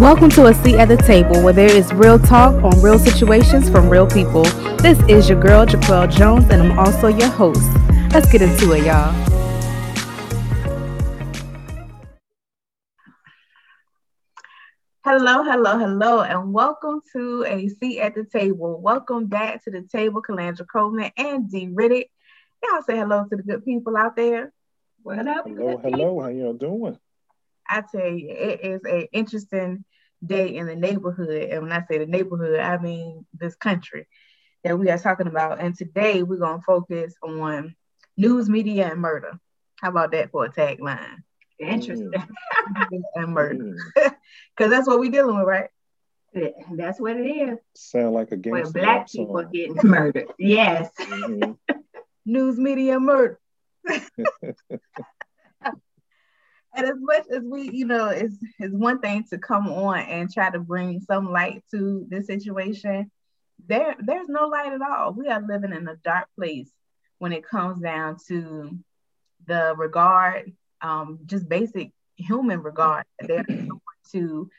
Welcome 0.00 0.28
to 0.32 0.44
a 0.44 0.52
seat 0.52 0.74
at 0.74 0.88
the 0.88 0.98
table 0.98 1.42
where 1.42 1.54
there 1.54 1.74
is 1.74 1.90
real 1.94 2.18
talk 2.18 2.62
on 2.62 2.82
real 2.82 2.98
situations 2.98 3.70
from 3.70 3.88
real 3.88 4.06
people. 4.06 4.42
This 4.82 5.00
is 5.08 5.26
your 5.26 5.40
girl, 5.40 5.64
Jaquel 5.64 6.14
Jones, 6.14 6.44
and 6.50 6.60
I'm 6.60 6.78
also 6.78 7.08
your 7.08 7.30
host. 7.30 7.66
Let's 8.12 8.30
get 8.30 8.42
into 8.42 8.72
it, 8.72 8.84
y'all. 8.84 9.10
Hello, 15.02 15.42
hello, 15.42 15.78
hello, 15.78 16.20
and 16.20 16.52
welcome 16.52 17.00
to 17.14 17.46
a 17.48 17.66
seat 17.68 17.98
at 17.98 18.14
the 18.14 18.24
table. 18.24 18.78
Welcome 18.78 19.28
back 19.28 19.64
to 19.64 19.70
the 19.70 19.80
table, 19.80 20.20
Calandra 20.20 20.66
Coleman 20.70 21.10
and 21.16 21.50
D. 21.50 21.68
Riddick. 21.68 22.10
Y'all 22.62 22.82
say 22.82 22.98
hello 22.98 23.24
to 23.30 23.34
the 23.34 23.42
good 23.42 23.64
people 23.64 23.96
out 23.96 24.14
there. 24.14 24.52
What 25.02 25.26
up? 25.26 25.46
Hello, 25.46 25.78
hello. 25.78 26.20
How 26.20 26.28
y'all 26.28 26.52
doing? 26.52 26.98
I 27.68 27.82
tell 27.90 28.06
you, 28.06 28.28
it 28.30 28.60
is 28.64 28.84
an 28.84 29.06
interesting 29.12 29.84
day 30.24 30.56
in 30.56 30.66
the 30.66 30.76
neighborhood. 30.76 31.50
And 31.50 31.62
when 31.62 31.72
I 31.72 31.84
say 31.86 31.98
the 31.98 32.06
neighborhood, 32.06 32.60
I 32.60 32.78
mean 32.78 33.26
this 33.34 33.54
country 33.54 34.06
that 34.64 34.78
we 34.78 34.90
are 34.90 34.98
talking 34.98 35.26
about. 35.26 35.60
And 35.60 35.76
today 35.76 36.22
we're 36.22 36.38
going 36.38 36.60
to 36.60 36.64
focus 36.64 37.14
on 37.22 37.74
news, 38.16 38.48
media, 38.48 38.90
and 38.90 39.00
murder. 39.00 39.38
How 39.80 39.90
about 39.90 40.12
that 40.12 40.30
for 40.30 40.46
a 40.46 40.52
tagline? 40.52 41.22
Interesting. 41.58 42.12
and 43.14 43.32
murder. 43.32 43.76
Because 44.56 44.70
that's 44.70 44.88
what 44.88 44.98
we're 44.98 45.10
dealing 45.10 45.36
with, 45.36 45.46
right? 45.46 45.68
That's 46.72 46.98
what 46.98 47.16
it 47.16 47.26
is. 47.26 47.58
Sound 47.74 48.14
like 48.14 48.32
a 48.32 48.36
game. 48.36 48.52
Where 48.52 48.70
black 48.70 49.10
people 49.10 49.42
song. 49.42 49.50
getting 49.52 49.76
murdered. 49.84 50.32
Yes. 50.38 50.90
Mm-hmm. 50.98 51.52
news, 52.26 52.58
media, 52.58 52.98
murder. 52.98 53.38
And 56.76 56.86
as 56.86 56.96
much 56.98 57.24
as 57.34 57.42
we, 57.42 57.70
you 57.70 57.86
know, 57.86 58.08
it's, 58.08 58.36
it's 58.58 58.74
one 58.74 59.00
thing 59.00 59.24
to 59.30 59.38
come 59.38 59.68
on 59.68 59.98
and 60.00 60.32
try 60.32 60.50
to 60.50 60.58
bring 60.58 61.00
some 61.00 61.32
light 61.32 61.64
to 61.70 62.06
the 62.08 62.22
situation. 62.22 63.10
There, 63.66 63.96
there's 63.98 64.28
no 64.28 64.48
light 64.48 64.72
at 64.72 64.82
all. 64.82 65.12
We 65.12 65.28
are 65.28 65.40
living 65.40 65.72
in 65.72 65.88
a 65.88 65.96
dark 65.96 66.26
place 66.38 66.70
when 67.18 67.32
it 67.32 67.46
comes 67.46 67.80
down 67.80 68.18
to 68.28 68.78
the 69.46 69.74
regard, 69.76 70.52
um, 70.82 71.20
just 71.26 71.48
basic 71.48 71.92
human 72.16 72.62
regard 72.62 73.04
there 73.20 73.44
to 74.12 74.50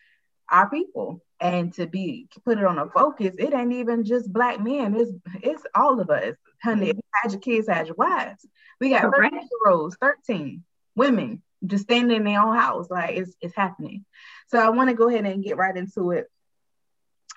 our 0.50 0.70
people 0.70 1.22
and 1.40 1.73
to 1.73 1.86
be 1.86 2.28
put 2.45 2.58
it 2.58 2.66
on 2.66 2.80
a 2.80 2.90
focus. 2.90 3.36
It 3.38 3.54
ain't 3.54 3.73
even 3.73 4.04
just 4.04 4.34
black 4.34 4.60
men. 4.60 4.95
It's 4.95 5.12
it's 5.44 5.64
all 5.76 6.00
of 6.00 6.10
us. 6.10 6.36
Honey, 6.64 6.94
had 7.22 7.32
your 7.32 7.42
kids, 7.42 7.68
had 7.68 7.88
your 7.88 7.95
wives. 7.95 8.45
We 8.80 8.90
got 8.90 9.14
13 9.14 9.32
year 9.32 9.72
olds, 9.72 9.95
13 10.02 10.64
women 10.95 11.44
just 11.68 11.84
standing 11.84 12.18
in 12.18 12.23
their 12.23 12.42
own 12.42 12.56
house. 12.56 12.90
Like 12.90 13.16
it's 13.16 13.34
it's 13.42 13.56
happening. 13.56 14.06
So 14.48 14.60
I 14.60 14.70
want 14.70 14.90
to 14.90 14.96
go 14.96 15.10
ahead 15.10 15.26
and 15.26 15.44
get 15.44 15.58
right 15.58 15.76
into 15.76 16.12
it. 16.12 16.28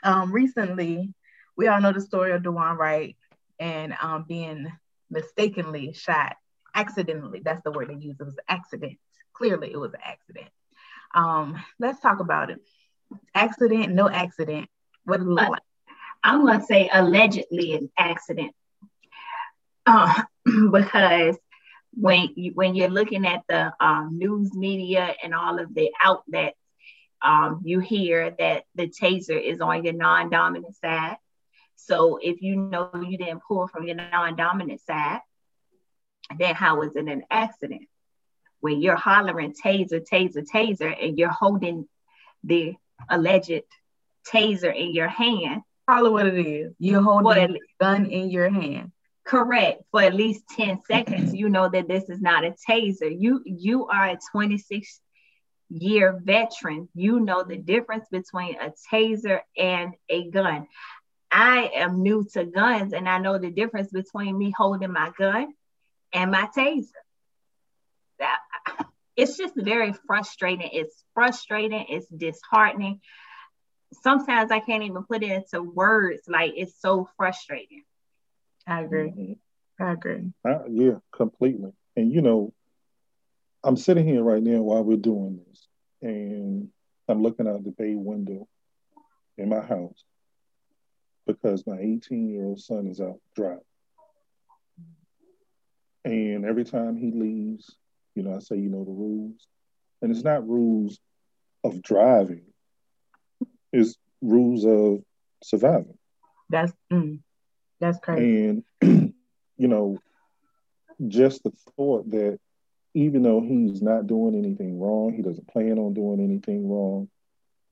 Um, 0.03 0.33
recently, 0.33 1.13
we 1.57 1.69
all 1.69 1.81
know 1.81 1.93
the 1.93 2.01
story 2.01 2.33
of 2.33 2.43
Daunte 2.43 2.79
Wright 2.79 3.17
and 3.59 3.95
um, 4.01 4.25
being 4.27 4.71
mistakenly 5.11 5.93
shot 5.93 6.37
accidentally. 6.75 7.43
That's 7.45 7.63
the 7.63 7.73
word 7.73 7.89
they 7.89 7.95
used. 7.95 8.21
It 8.21 8.25
was 8.25 8.39
an 8.39 8.45
accident. 8.49 8.99
Clearly, 9.33 9.73
it 9.73 9.79
was 9.79 9.93
an 9.93 10.01
accident. 10.05 10.49
Um, 11.15 11.63
let's 11.79 12.01
talk 12.01 12.21
about 12.21 12.51
it. 12.51 12.61
Accident, 13.35 13.93
no 13.93 14.09
accident. 14.09 14.69
What 15.05 15.19
did 15.19 15.27
it 15.27 15.31
look 15.31 15.47
uh, 15.47 15.51
like? 15.51 15.63
I'm 16.23 16.45
gonna 16.45 16.65
say 16.65 16.89
allegedly 16.93 17.75
an 17.75 17.91
accident, 17.97 18.55
uh, 19.87 20.23
because 20.71 21.37
when 21.95 22.31
you, 22.37 22.53
when 22.55 22.75
you're 22.75 22.89
looking 22.89 23.27
at 23.27 23.43
the 23.49 23.73
um, 23.81 24.19
news 24.19 24.55
media 24.55 25.15
and 25.23 25.35
all 25.35 25.59
of 25.59 25.75
the 25.75 25.91
outlets, 26.03 26.57
um, 27.23 27.61
you 27.65 27.81
hear 27.81 28.35
that 28.39 28.65
the 28.75 28.89
taser 28.89 29.41
is 29.41 29.61
on 29.61 29.85
your 29.85 29.93
non-dominant 29.95 30.75
side. 30.77 31.17
So 31.77 32.19
if 32.23 32.41
you 32.43 32.57
know 32.57 32.91
you 32.95 33.19
didn't 33.19 33.43
pull 33.47 33.69
from 33.69 33.85
your 33.87 33.97
non-dominant 33.97 34.81
side, 34.81 35.21
then 36.39 36.55
how 36.55 36.83
is 36.83 36.95
it 36.97 37.07
an 37.07 37.25
accident? 37.31 37.89
When 38.61 38.81
you're 38.81 38.97
hollering 38.97 39.55
taser, 39.55 40.05
taser, 40.07 40.45
taser, 40.47 40.95
and 41.03 41.19
you're 41.19 41.31
holding 41.31 41.89
the 42.45 42.75
alleged 43.09 43.63
taser 44.31 44.75
in 44.75 44.95
your 44.95 45.09
hand. 45.09 45.63
Follow 45.87 46.13
what 46.13 46.27
it 46.27 46.47
is. 46.47 46.73
You're 46.79 47.03
holding 47.03 47.57
a 47.57 47.59
gun 47.81 48.07
in 48.07 48.31
your 48.31 48.49
hand 48.49 48.93
correct 49.31 49.85
for 49.93 50.03
at 50.03 50.15
least 50.15 50.45
10 50.57 50.81
seconds 50.91 51.33
you 51.33 51.49
know 51.49 51.69
that 51.69 51.87
this 51.87 52.09
is 52.11 52.21
not 52.21 52.45
a 52.45 52.55
taser. 52.69 53.15
You 53.17 53.43
you 53.45 53.87
are 53.87 54.09
a 54.09 54.19
26 54.33 55.01
year 55.69 56.21
veteran. 56.25 56.89
You 56.95 57.21
know 57.21 57.45
the 57.45 57.57
difference 57.57 58.07
between 58.11 58.57
a 58.61 58.73
taser 58.93 59.41
and 59.57 59.95
a 60.09 60.29
gun. 60.31 60.67
I 61.31 61.71
am 61.77 62.03
new 62.03 62.27
to 62.33 62.45
guns 62.45 62.93
and 62.93 63.09
i 63.09 63.19
know 63.19 63.39
the 63.39 63.51
difference 63.51 63.93
between 63.93 64.37
me 64.37 64.53
holding 64.57 64.93
my 64.93 65.13
gun 65.17 65.55
and 66.13 66.33
my 66.33 66.49
taser. 66.57 67.03
That 68.19 68.39
it's 69.17 69.37
just 69.37 69.55
very 69.57 69.93
frustrating. 70.09 70.71
It's 70.73 71.05
frustrating. 71.15 71.87
It's 71.89 72.09
disheartening. 72.09 73.01
Sometimes 74.03 74.51
i 74.51 74.59
can't 74.59 74.83
even 74.83 75.05
put 75.05 75.23
it 75.23 75.31
into 75.31 75.63
words. 75.63 76.23
Like 76.27 76.55
it's 76.57 76.81
so 76.81 77.09
frustrating 77.17 77.85
I 78.71 78.83
agree. 78.83 79.11
Mm-hmm. 79.11 79.85
I 79.85 79.93
agree. 79.93 80.33
Uh, 80.45 80.65
yeah, 80.71 80.99
completely. 81.13 81.73
And 81.97 82.13
you 82.13 82.23
know, 82.23 82.53
I'm 83.65 83.77
sitting 83.77 84.07
here 84.07 84.23
right 84.23 84.43
now 84.43 84.63
while 84.63 84.85
we're 84.85 84.97
doing 84.97 85.41
this, 85.49 85.69
and 86.03 86.69
I'm 87.09 87.23
looking 87.23 87.49
out 87.49 87.65
the 87.65 87.73
bay 87.73 87.95
window 87.97 88.49
in 89.39 89.49
my 89.51 89.61
house 89.61 90.05
because 91.27 91.67
my 91.67 91.79
18 91.79 92.29
year 92.31 92.45
old 92.45 92.61
son 92.61 92.87
is 92.87 93.01
out 93.01 93.21
driving. 93.37 93.61
And 96.05 96.45
every 96.47 96.65
time 96.65 96.97
he 96.97 97.11
leaves, 97.13 97.77
you 98.15 98.23
know, 98.23 98.37
I 98.37 98.41
say, 98.41 98.57
you 98.57 98.71
know, 98.71 98.85
the 98.85 98.93
rules. 98.93 99.47
And 100.03 100.11
it's 100.11 100.25
not 100.25 100.49
rules 100.49 100.99
of 101.65 101.83
driving, 101.83 102.45
it's 103.73 103.97
rules 104.23 104.65
of 104.65 105.03
surviving. 105.43 105.99
That's 106.49 106.73
mm, 106.93 107.21
that's 107.81 107.99
crazy. 107.99 108.63
And, 108.81 109.15
you 109.57 109.69
know, 109.69 109.99
just 111.09 111.43
the 111.43 111.53
thought 111.77 112.11
that 112.11 112.39
even 112.95 113.23
though 113.23 113.41
he's 113.41 113.83
not 113.83 114.07
doing 114.07 114.35
anything 114.35 114.81
wrong, 114.81 115.13
he 115.15 115.23
doesn't 115.23 115.49
plan 115.49 115.79
on 115.79 115.95
doing 115.95 116.21
anything 116.21 116.69
wrong, 116.69 117.09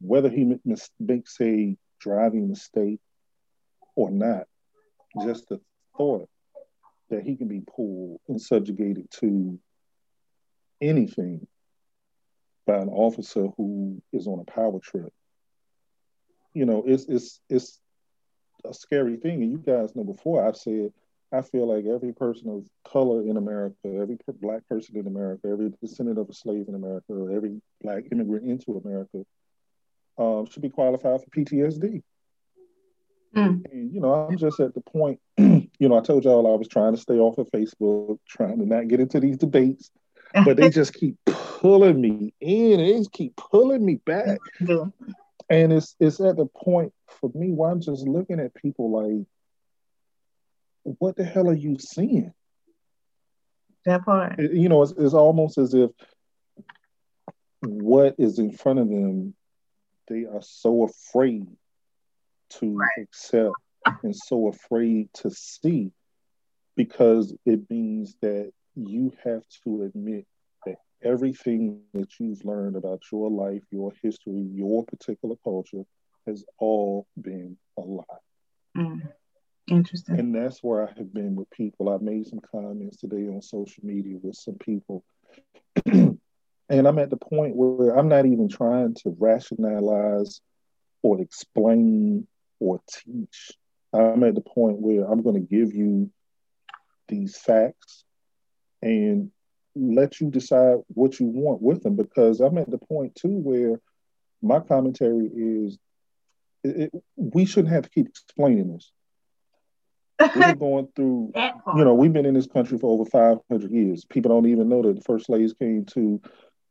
whether 0.00 0.28
he 0.28 0.58
makes 0.98 1.36
a 1.41 1.76
driving 2.00 2.48
mistake 2.48 3.00
or 3.96 4.10
not, 4.10 4.46
just 5.24 5.48
the 5.48 5.60
thought 5.96 6.28
that 7.10 7.22
he 7.22 7.36
can 7.36 7.48
be 7.48 7.60
pulled 7.60 8.20
and 8.28 8.40
subjugated 8.40 9.10
to 9.10 9.58
anything 10.80 11.46
by 12.66 12.76
an 12.76 12.88
officer 12.88 13.48
who 13.56 14.00
is 14.12 14.26
on 14.26 14.38
a 14.38 14.50
power 14.50 14.78
trip. 14.78 15.12
You 16.54 16.66
know, 16.66 16.84
it's 16.86 17.06
it's 17.06 17.40
it's 17.48 17.80
a 18.64 18.74
scary 18.74 19.16
thing. 19.16 19.42
And 19.42 19.52
you 19.52 19.58
guys 19.58 19.94
know 19.94 20.04
before 20.04 20.46
I've 20.46 20.56
said 20.56 20.92
I 21.32 21.42
feel 21.42 21.66
like 21.66 21.84
every 21.84 22.12
person 22.12 22.48
of 22.48 22.66
color 22.91 23.22
in 23.22 23.36
America, 23.36 23.76
every 23.84 24.19
black 24.41 24.66
person 24.69 24.96
in 24.96 25.06
America, 25.06 25.48
every 25.48 25.72
descendant 25.82 26.19
of 26.19 26.28
a 26.30 26.32
slave 26.32 26.66
in 26.69 26.74
America, 26.74 27.28
every 27.34 27.60
black 27.82 28.04
immigrant 28.10 28.48
into 28.48 28.80
America 28.82 29.24
um, 30.16 30.46
should 30.46 30.62
be 30.62 30.70
qualified 30.70 31.20
for 31.22 31.30
PTSD. 31.30 32.02
Mm. 33.36 33.70
And, 33.70 33.92
you 33.94 34.00
know, 34.00 34.14
I'm 34.14 34.38
just 34.38 34.58
at 34.58 34.75
the 34.75 34.80
point, 34.80 35.20
you 35.36 35.69
know, 35.80 35.98
I 35.98 36.00
told 36.00 36.25
y'all 36.25 36.50
I 36.50 36.56
was 36.56 36.69
trying 36.69 36.94
to 36.94 37.00
stay 37.00 37.19
off 37.19 37.36
of 37.36 37.50
Facebook, 37.50 38.19
trying 38.26 38.58
to 38.58 38.66
not 38.66 38.88
get 38.88 39.00
into 39.00 39.20
these 39.20 39.36
debates, 39.36 39.90
but 40.44 40.56
they 40.56 40.70
just 40.70 40.94
keep 40.94 41.16
pulling 41.26 42.00
me 42.00 42.32
in. 42.40 42.78
They 42.78 42.92
just 42.98 43.12
keep 43.12 43.36
pulling 43.36 43.84
me 43.84 43.96
back. 43.96 44.38
Yeah. 44.60 44.87
And 45.50 45.72
it's 45.72 45.94
it's 45.99 46.20
at 46.20 46.37
the 46.37 46.46
point 46.46 46.93
for 47.08 47.31
me 47.34 47.50
where 47.50 47.70
I'm 47.70 47.81
just 47.81 48.06
looking 48.06 48.40
at 48.40 48.55
people 48.55 48.90
like, 48.90 49.26
what 50.99 51.16
the 51.16 51.25
hell 51.25 51.49
are 51.49 51.55
you 51.55 51.76
seeing? 51.78 52.32
That 53.84 54.05
part. 54.05 54.38
It, 54.38 54.52
you 54.52 54.69
know, 54.69 54.82
it's, 54.82 54.93
it's 54.93 55.14
almost 55.14 55.58
as 55.58 55.75
if 55.75 55.90
what 57.60 58.14
is 58.19 58.38
in 58.38 58.52
front 58.52 58.78
of 58.78 58.88
them, 58.88 59.34
they 60.08 60.25
are 60.25 60.43
so 60.43 60.84
afraid 60.84 61.46
to 62.50 62.76
right. 62.76 62.88
accept 62.99 63.55
and 64.02 64.14
so 64.14 64.49
afraid 64.49 65.08
to 65.14 65.31
see 65.31 65.93
because 66.76 67.34
it 67.44 67.69
means 67.70 68.14
that 68.22 68.52
you 68.75 69.12
have 69.25 69.43
to 69.64 69.82
admit 69.82 70.25
that 70.64 70.76
everything 71.02 71.81
that 71.94 72.08
you've 72.19 72.44
learned 72.44 72.76
about 72.76 73.02
your 73.10 73.31
life, 73.31 73.62
your 73.70 73.93
history, 74.02 74.49
your 74.52 74.84
particular 74.84 75.34
culture 75.43 75.82
has 76.28 76.44
all 76.58 77.06
been 77.20 77.56
a 77.76 77.80
lie. 77.80 78.04
Mm. 78.76 79.08
Interesting. 79.69 80.19
And 80.19 80.34
that's 80.34 80.62
where 80.62 80.88
I 80.88 80.92
have 80.96 81.12
been 81.12 81.36
with 81.36 81.50
people. 81.50 81.90
I 81.90 81.98
made 82.02 82.26
some 82.26 82.40
comments 82.40 82.98
today 82.98 83.28
on 83.28 83.42
social 83.42 83.84
media 83.84 84.16
with 84.22 84.36
some 84.36 84.54
people. 84.54 85.04
And 86.70 86.86
I'm 86.86 86.98
at 86.98 87.10
the 87.10 87.16
point 87.16 87.56
where 87.56 87.96
I'm 87.96 88.08
not 88.08 88.26
even 88.26 88.48
trying 88.48 88.94
to 88.96 89.16
rationalize 89.19 90.40
or 91.02 91.20
explain 91.20 92.26
or 92.60 92.81
teach. 92.90 93.52
I'm 93.92 94.22
at 94.24 94.34
the 94.34 94.42
point 94.42 94.78
where 94.78 95.10
I'm 95.10 95.22
going 95.22 95.36
to 95.36 95.56
give 95.56 95.74
you 95.74 96.10
these 97.08 97.38
facts 97.38 98.04
and 98.82 99.31
let 99.74 100.20
you 100.20 100.31
decide 100.31 100.76
what 100.88 101.19
you 101.19 101.26
want 101.26 101.62
with 101.62 101.82
them 101.82 101.96
because 101.96 102.40
I'm 102.40 102.58
at 102.58 102.70
the 102.70 102.78
point 102.78 103.14
too 103.14 103.28
where 103.28 103.81
my 104.42 104.60
commentary 104.60 105.31
is 105.34 105.78
it, 106.64 106.90
it, 106.94 107.02
we 107.16 107.44
shouldn't 107.44 107.72
have 107.72 107.84
to 107.84 107.90
keep 107.90 108.08
explaining 108.08 108.72
this. 108.72 108.90
We're 110.34 110.55
going 110.56 110.88
through, 110.96 111.32
you 111.34 111.84
know, 111.84 111.94
we've 111.94 112.12
been 112.12 112.26
in 112.26 112.34
this 112.34 112.46
country 112.46 112.78
for 112.78 112.93
over 112.93 113.08
500 113.08 113.70
years. 113.70 114.05
People 114.05 114.31
don't 114.31 114.50
even 114.50 114.69
know 114.69 114.82
that 114.82 114.96
the 114.96 115.02
first 115.02 115.26
slaves 115.26 115.52
came 115.52 115.84
to 115.87 116.20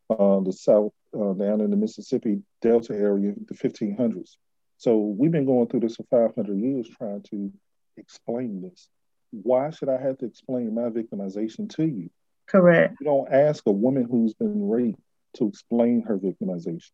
uh, 0.10 0.40
the 0.42 0.52
South, 0.52 0.94
uh, 1.16 1.34
down 1.34 1.62
in 1.62 1.70
the 1.70 1.78
Mississippi 1.78 2.42
Delta 2.62 2.94
area, 2.94 3.34
the 3.48 3.54
1500s. 3.54 4.36
So 4.78 4.98
we've 4.98 5.32
been 5.32 5.46
going 5.46 5.68
through 5.68 5.82
this 5.82 5.96
for 5.96 6.04
500 6.10 6.58
years 6.58 6.88
trying 6.98 7.24
to 7.32 7.52
explain 7.98 8.62
this. 8.62 8.90
Why 9.32 9.72
should 9.72 9.90
I 9.90 10.00
have 10.00 10.18
to 10.20 10.26
explain 10.26 10.74
my 10.76 10.90
victimization 10.90 11.70
to 11.76 11.86
you? 11.86 12.10
Correct. 12.48 12.96
You 13.02 13.06
don't 13.06 13.32
ask 13.32 13.64
a 13.66 13.72
woman 13.72 14.08
who's 14.10 14.34
been 14.34 14.70
raped 14.70 15.00
to 15.38 15.48
explain 15.48 16.04
her 16.04 16.18
victimization. 16.18 16.92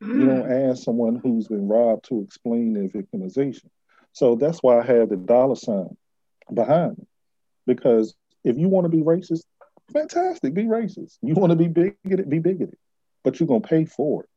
You 0.00 0.26
don't 0.26 0.48
mm. 0.48 0.70
ask 0.70 0.84
someone 0.84 1.16
who's 1.16 1.48
been 1.48 1.66
robbed 1.66 2.04
to 2.08 2.22
explain 2.22 2.72
their 2.72 2.88
victimization. 2.88 3.68
So 4.12 4.36
that's 4.36 4.62
why 4.62 4.78
I 4.78 4.84
have 4.84 5.08
the 5.08 5.16
dollar 5.16 5.56
sign 5.56 5.96
behind 6.52 6.98
it. 6.98 7.08
Because 7.66 8.14
if 8.44 8.56
you 8.56 8.68
want 8.68 8.84
to 8.84 8.96
be 8.96 9.02
racist, 9.02 9.42
fantastic, 9.92 10.54
be 10.54 10.64
racist. 10.64 11.18
You 11.22 11.34
want 11.34 11.50
to 11.50 11.56
be 11.56 11.68
bigoted, 11.68 12.30
be 12.30 12.38
bigoted. 12.38 12.76
But 13.24 13.38
you're 13.38 13.48
gonna 13.48 13.60
pay 13.60 13.84
for 13.84 14.22
it. 14.22 14.28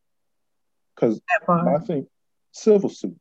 Because 0.95 1.21
I 1.47 1.77
think 1.79 2.07
civil 2.51 2.89
suit, 2.89 3.17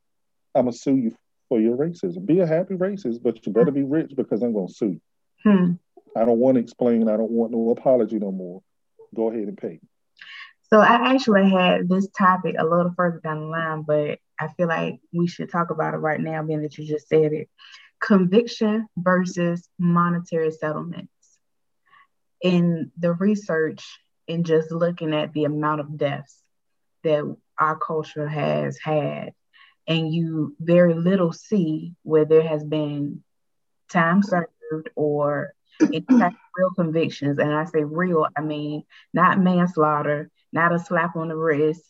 I'm 0.55 0.65
gonna 0.65 0.73
sue 0.73 0.97
you 0.97 1.15
for 1.47 1.59
your 1.59 1.77
racism. 1.77 2.25
Be 2.25 2.39
a 2.39 2.47
happy 2.47 2.73
racist, 2.73 3.21
but 3.21 3.45
you 3.45 3.53
better 3.53 3.71
be 3.71 3.83
rich 3.83 4.13
because 4.15 4.41
I'm 4.41 4.53
gonna 4.53 4.67
sue 4.67 4.99
you. 4.99 5.01
Hmm. 5.43 5.71
I 6.15 6.25
don't 6.25 6.39
want 6.39 6.55
to 6.55 6.61
explain. 6.61 7.07
I 7.07 7.17
don't 7.17 7.31
want 7.31 7.51
no 7.51 7.69
apology 7.69 8.19
no 8.19 8.31
more. 8.31 8.61
Go 9.15 9.29
ahead 9.29 9.47
and 9.47 9.57
pay. 9.57 9.79
So 10.73 10.79
I 10.79 11.13
actually 11.13 11.49
had 11.49 11.89
this 11.89 12.07
topic 12.17 12.55
a 12.57 12.65
little 12.65 12.93
further 12.95 13.19
down 13.21 13.41
the 13.41 13.45
line, 13.47 13.81
but 13.81 14.19
I 14.39 14.47
feel 14.55 14.67
like 14.67 14.99
we 15.13 15.27
should 15.27 15.51
talk 15.51 15.69
about 15.69 15.93
it 15.93 15.97
right 15.97 16.19
now, 16.19 16.41
being 16.43 16.61
that 16.61 16.77
you 16.77 16.85
just 16.87 17.09
said 17.09 17.33
it. 17.33 17.49
Conviction 17.99 18.87
versus 18.97 19.67
monetary 19.77 20.51
settlements. 20.51 21.11
In 22.41 22.91
the 22.97 23.13
research 23.13 23.83
and 24.27 24.45
just 24.45 24.71
looking 24.71 25.13
at 25.13 25.33
the 25.33 25.43
amount 25.43 25.81
of 25.81 25.97
deaths 25.97 26.41
that 27.03 27.35
our 27.59 27.77
culture 27.77 28.27
has 28.27 28.77
had, 28.77 29.33
and 29.87 30.13
you 30.13 30.55
very 30.59 30.93
little 30.93 31.33
see 31.33 31.95
where 32.03 32.23
there 32.23 32.47
has 32.47 32.63
been 32.63 33.23
time 33.91 34.23
served 34.23 34.89
or 34.95 35.53
real 35.81 36.71
convictions. 36.75 37.39
And 37.39 37.53
I 37.53 37.65
say 37.65 37.83
real, 37.83 38.25
I 38.37 38.41
mean 38.41 38.83
not 39.13 39.37
manslaughter, 39.37 40.31
not 40.51 40.73
a 40.73 40.79
slap 40.79 41.15
on 41.15 41.29
the 41.29 41.35
wrist, 41.35 41.83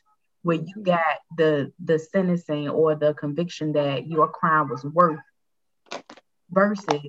where 0.44 0.58
you 0.58 0.64
mm-hmm. 0.64 0.84
got 0.84 1.20
the 1.38 1.72
the 1.84 2.00
sentencing 2.00 2.70
or 2.70 2.96
the 2.96 3.14
conviction 3.14 3.74
that 3.74 4.08
your 4.08 4.28
crime 4.28 4.70
was 4.70 4.84
worth 4.84 5.20
versus 6.50 7.08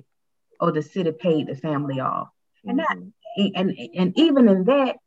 or 0.59 0.71
the 0.71 0.81
city 0.81 1.11
paid 1.11 1.47
the 1.47 1.55
family 1.55 1.99
off. 1.99 2.29
And 2.65 2.79
that 2.79 2.97
mm-hmm. 2.97 3.47
and 3.55 3.77
and 3.95 4.13
even 4.17 4.47
in 4.47 4.63
that 4.65 4.97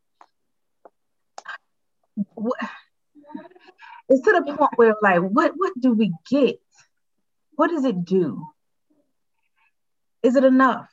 it's 4.09 4.23
to 4.23 4.43
the 4.45 4.55
point 4.57 4.71
where 4.77 4.95
like 5.03 5.21
what 5.21 5.53
what 5.57 5.73
do 5.79 5.93
we 5.93 6.13
get? 6.29 6.61
What 7.55 7.71
does 7.71 7.85
it 7.85 8.05
do? 8.05 8.47
Is 10.23 10.37
it 10.37 10.45
enough? 10.45 10.89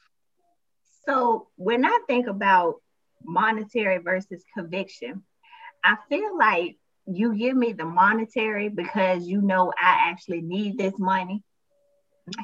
So 1.05 1.47
when 1.55 1.83
I 1.85 2.00
think 2.07 2.27
about 2.27 2.75
monetary 3.23 3.97
versus 3.97 4.44
conviction, 4.55 5.23
I 5.83 5.97
feel 6.09 6.38
like 6.38 6.77
you 7.06 7.35
give 7.35 7.56
me 7.56 7.74
the 7.74 7.85
monetary 7.85 8.69
because 8.69 9.27
you 9.27 9.41
know 9.41 9.71
I 9.77 10.09
actually 10.09 10.41
need 10.41 10.77
this 10.77 10.97
money. 10.97 11.44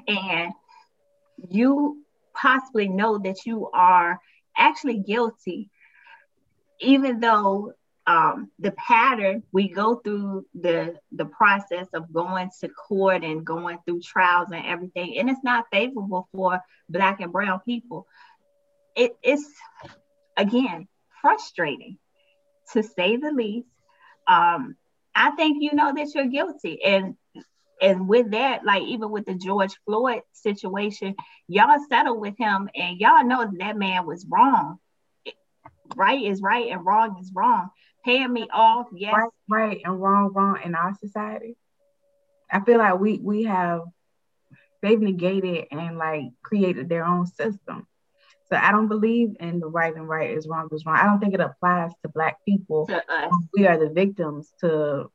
And 0.07 0.51
you 1.49 2.03
possibly 2.33 2.89
know 2.89 3.17
that 3.19 3.45
you 3.45 3.69
are 3.73 4.19
actually 4.57 4.99
guilty, 4.99 5.69
even 6.81 7.21
though 7.21 7.73
um, 8.05 8.49
the 8.59 8.71
pattern 8.71 9.43
we 9.51 9.69
go 9.69 9.95
through 9.95 10.45
the 10.59 10.95
the 11.11 11.25
process 11.25 11.87
of 11.93 12.11
going 12.11 12.49
to 12.59 12.69
court 12.69 13.23
and 13.23 13.45
going 13.45 13.77
through 13.85 14.01
trials 14.01 14.49
and 14.51 14.65
everything, 14.65 15.17
and 15.17 15.29
it's 15.29 15.43
not 15.43 15.65
favorable 15.71 16.27
for 16.33 16.59
black 16.89 17.21
and 17.21 17.31
brown 17.31 17.61
people. 17.61 18.07
It 18.95 19.15
is 19.23 19.45
again 20.35 20.87
frustrating 21.21 21.97
to 22.73 22.83
say 22.83 23.17
the 23.17 23.31
least. 23.31 23.67
Um, 24.27 24.75
I 25.15 25.31
think 25.31 25.57
you 25.61 25.73
know 25.73 25.93
that 25.93 26.13
you're 26.13 26.27
guilty. 26.27 26.83
And 26.83 27.15
and 27.81 28.07
with 28.07 28.31
that, 28.31 28.65
like 28.65 28.83
even 28.83 29.09
with 29.09 29.25
the 29.25 29.35
George 29.35 29.73
Floyd 29.85 30.21
situation, 30.33 31.15
y'all 31.47 31.79
settled 31.89 32.19
with 32.19 32.37
him 32.37 32.69
and 32.75 32.99
y'all 32.99 33.25
know 33.25 33.45
that, 33.45 33.57
that 33.59 33.77
man 33.77 34.05
was 34.05 34.25
wrong. 34.29 34.79
Right 35.95 36.23
is 36.23 36.41
right 36.41 36.71
and 36.71 36.85
wrong 36.85 37.17
is 37.19 37.31
wrong. 37.33 37.69
Paying 38.05 38.31
me 38.31 38.47
off, 38.53 38.87
yes. 38.93 39.13
Right, 39.13 39.29
right 39.49 39.81
and 39.83 39.99
wrong, 40.01 40.31
wrong 40.33 40.59
in 40.63 40.75
our 40.75 40.93
society. 40.95 41.57
I 42.51 42.59
feel 42.61 42.77
like 42.77 42.99
we 42.99 43.19
we 43.19 43.43
have 43.43 43.81
they've 44.81 44.99
negated 44.99 45.65
and 45.71 45.97
like 45.97 46.25
created 46.43 46.89
their 46.89 47.05
own 47.05 47.25
system. 47.27 47.87
So 48.51 48.57
I 48.57 48.71
don't 48.71 48.87
believe 48.87 49.35
in 49.39 49.59
the 49.59 49.67
right 49.67 49.95
and 49.95 50.09
right 50.09 50.31
is 50.31 50.47
wrong 50.47 50.69
is 50.71 50.85
wrong. 50.85 50.97
I 50.97 51.05
don't 51.05 51.19
think 51.19 51.33
it 51.35 51.39
applies 51.39 51.91
to 52.01 52.09
black 52.09 52.37
people. 52.45 52.87
To 52.87 53.03
we 53.55 53.67
are 53.67 53.77
the 53.77 53.89
victims 53.89 54.51
to 54.61 55.11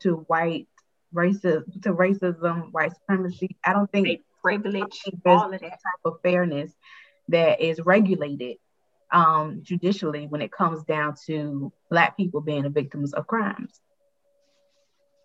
to 0.00 0.16
white 0.28 0.68
racism, 1.14 1.82
to 1.82 1.92
racism, 1.92 2.70
white 2.72 2.92
supremacy. 2.94 3.56
I 3.64 3.72
don't 3.72 3.90
think 3.90 4.20
privilege, 4.42 5.02
all 5.24 5.52
of 5.52 5.60
that 5.60 5.62
type 5.62 5.80
of 6.04 6.20
fairness 6.22 6.72
that 7.28 7.60
is 7.60 7.80
regulated 7.80 8.58
um, 9.10 9.60
judicially 9.62 10.26
when 10.26 10.42
it 10.42 10.52
comes 10.52 10.84
down 10.84 11.14
to 11.26 11.72
black 11.90 12.16
people 12.16 12.40
being 12.40 12.62
the 12.62 12.68
victims 12.68 13.12
of 13.14 13.26
crimes. 13.26 13.80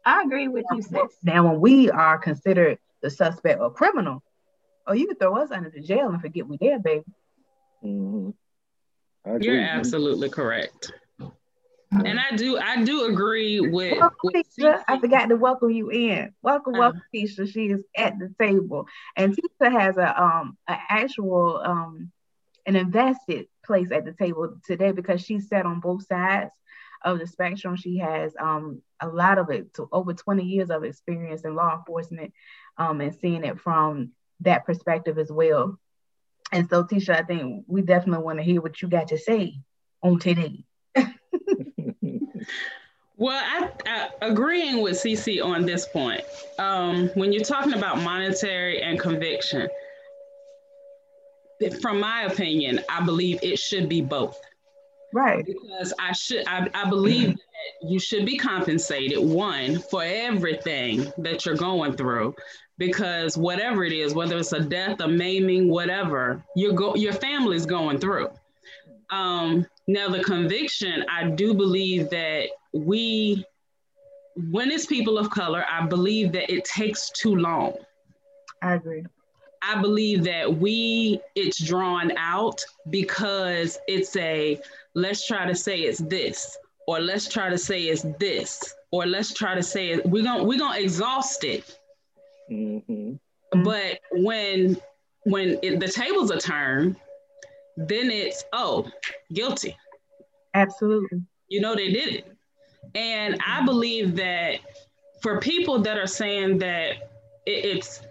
I 0.06 0.24
agree 0.24 0.48
with 0.48 0.66
you, 0.72 0.82
sis. 0.82 1.18
Now, 1.24 1.48
when 1.48 1.62
we 1.62 1.92
are 1.92 2.18
considered 2.18 2.80
the 3.02 3.12
suspect 3.12 3.60
or 3.60 3.72
criminal, 3.72 4.24
oh, 4.88 4.94
you 4.94 5.06
can 5.08 5.16
throw 5.18 5.38
us 5.38 5.52
under 5.52 5.70
the 5.70 5.82
jail 5.82 6.10
and 6.10 6.22
forget 6.22 6.48
we 6.48 6.58
there, 6.58 6.80
baby. 6.80 7.06
Mm-hmm. 7.84 8.30
You're 9.42 9.62
absolutely 9.62 10.30
correct. 10.30 10.92
And 11.94 12.20
I 12.20 12.36
do, 12.38 12.58
I 12.58 12.84
do 12.84 13.06
agree 13.06 13.60
with. 13.60 14.00
Welcome, 14.00 14.18
with 14.24 14.48
I 14.88 14.98
forgot 14.98 15.28
to 15.28 15.36
welcome 15.36 15.72
you 15.72 15.92
in. 15.92 16.34
Welcome, 16.42 16.76
uh-huh. 16.76 16.80
welcome, 16.80 17.02
Tisha. 17.14 17.52
She 17.52 17.66
is 17.66 17.84
at 17.98 18.18
the 18.18 18.34
table, 18.40 18.88
and 19.18 19.36
Tisha 19.36 19.72
has 19.72 19.98
a 19.98 20.22
um 20.22 20.58
an 20.70 20.78
actual 20.90 21.62
um 21.64 22.12
an 22.66 22.78
invested 22.78 23.48
place 23.66 23.92
at 23.92 24.06
the 24.06 24.14
table 24.14 24.58
today 24.66 24.92
because 24.94 25.22
she 25.22 25.40
sat 25.40 25.66
on 25.66 25.82
both 25.82 26.06
sides 26.06 26.52
of 27.04 27.20
the 27.20 27.28
spectrum. 27.28 27.76
She 27.76 27.98
has 27.98 28.34
um 28.40 28.82
a 29.02 29.10
lot 29.10 29.38
of 29.38 29.50
it, 29.50 29.74
to 29.74 29.90
over 29.92 30.14
twenty 30.14 30.46
years 30.46 30.70
of 30.70 30.86
experience 30.86 31.42
in 31.42 31.56
law 31.56 31.76
enforcement, 31.76 32.32
um 32.78 33.02
and 33.02 33.14
seeing 33.14 33.44
it 33.44 33.60
from 33.60 34.12
that 34.40 34.66
perspective 34.66 35.18
as 35.18 35.30
well. 35.30 35.78
And 36.52 36.70
so, 36.70 36.84
Tisha, 36.84 37.16
I 37.18 37.24
think 37.24 37.66
we 37.68 37.82
definitely 37.82 38.24
want 38.24 38.40
to 38.40 38.44
hear 38.44 38.62
what 38.62 38.82
you 38.82 38.88
got 38.90 39.08
to 39.10 39.18
say 39.18 39.56
on 40.04 40.20
today. 40.20 40.64
well, 43.16 43.42
I, 43.42 43.70
I, 43.86 44.10
agreeing 44.22 44.82
with 44.82 44.94
CC 44.94 45.44
on 45.44 45.66
this 45.66 45.88
point. 45.88 46.22
Um, 46.60 47.10
when 47.14 47.32
you're 47.32 47.44
talking 47.44 47.74
about 47.74 48.02
monetary 48.02 48.82
and 48.82 49.00
conviction, 49.00 49.70
from 51.82 52.00
my 52.00 52.24
opinion, 52.24 52.82
I 52.90 53.06
believe 53.06 53.40
it 53.44 53.60
should 53.60 53.88
be 53.88 54.02
both. 54.02 54.40
Right. 55.14 55.46
Because 55.46 55.94
I 56.00 56.14
should, 56.14 56.48
I, 56.48 56.70
I 56.74 56.90
believe 56.90 57.30
that 57.36 57.90
you 57.90 58.00
should 58.00 58.26
be 58.26 58.38
compensated 58.38 59.20
one 59.20 59.80
for 59.80 60.04
everything 60.04 61.12
that 61.18 61.46
you're 61.46 61.56
going 61.56 61.94
through, 61.94 62.36
because 62.78 63.38
whatever 63.38 63.84
it 63.84 63.94
is, 63.94 64.14
whether 64.14 64.38
it's 64.38 64.54
a 64.54 64.60
death, 64.60 65.02
a 65.02 65.08
maiming, 65.08 65.70
whatever, 65.70 66.44
your 66.56 66.74
go 66.74 66.96
your 66.96 67.14
family's 67.14 67.66
going 67.66 68.00
through. 68.00 68.30
Um, 69.10 69.68
now 69.88 70.08
the 70.08 70.24
conviction, 70.24 71.04
I 71.10 71.30
do 71.30 71.54
believe 71.54 72.10
that 72.12 72.48
we, 72.74 73.46
when 74.50 74.72
it's 74.72 74.86
people 74.86 75.18
of 75.18 75.30
color, 75.30 75.66
I 75.70 75.86
believe 75.86 76.32
that 76.32 76.50
it 76.50 76.64
takes 76.64 77.10
too 77.12 77.36
long. 77.36 77.74
I 78.62 78.76
agree. 78.76 79.04
I 79.62 79.80
believe 79.80 80.24
that 80.24 80.58
we 80.58 81.20
it's 81.36 81.64
drawn 81.64 82.14
out 82.18 82.62
because 82.90 83.78
it's 83.88 84.16
a 84.16 84.60
let's 84.96 85.26
try 85.26 85.46
to 85.46 85.56
say 85.56 85.82
it's 85.82 86.00
this, 86.00 86.58
or 86.88 87.00
let's 87.00 87.28
try 87.28 87.50
to 87.50 87.58
say 87.58 87.84
it's 87.84 88.06
this, 88.20 88.76
or 88.92 89.06
let's 89.06 89.34
try 89.34 89.56
to 89.56 89.64
say 89.64 89.92
it. 89.92 90.06
We're 90.06 90.24
gonna 90.24 90.44
we're 90.44 90.60
gonna 90.60 90.80
exhaust 90.80 91.44
it. 91.44 91.78
Mm-hmm. 92.52 93.14
But 93.64 94.00
when 94.12 94.78
when 95.24 95.60
it, 95.62 95.80
the 95.80 95.88
tables 95.88 96.32
are 96.32 96.40
turned, 96.40 96.96
then 97.78 98.10
it's 98.12 98.44
oh 98.54 98.90
guilty. 99.34 99.78
Absolutely. 100.54 101.22
You 101.48 101.62
know 101.62 101.76
they 101.76 101.92
did 101.92 102.16
it, 102.16 102.38
and 102.96 103.40
I 103.46 103.66
believe 103.66 104.16
that 104.18 104.60
for 105.22 105.40
people 105.40 105.80
that 105.80 105.98
are 105.98 106.08
saying 106.08 106.58
that 106.60 107.10
it, 107.46 107.66
it's 107.66 108.02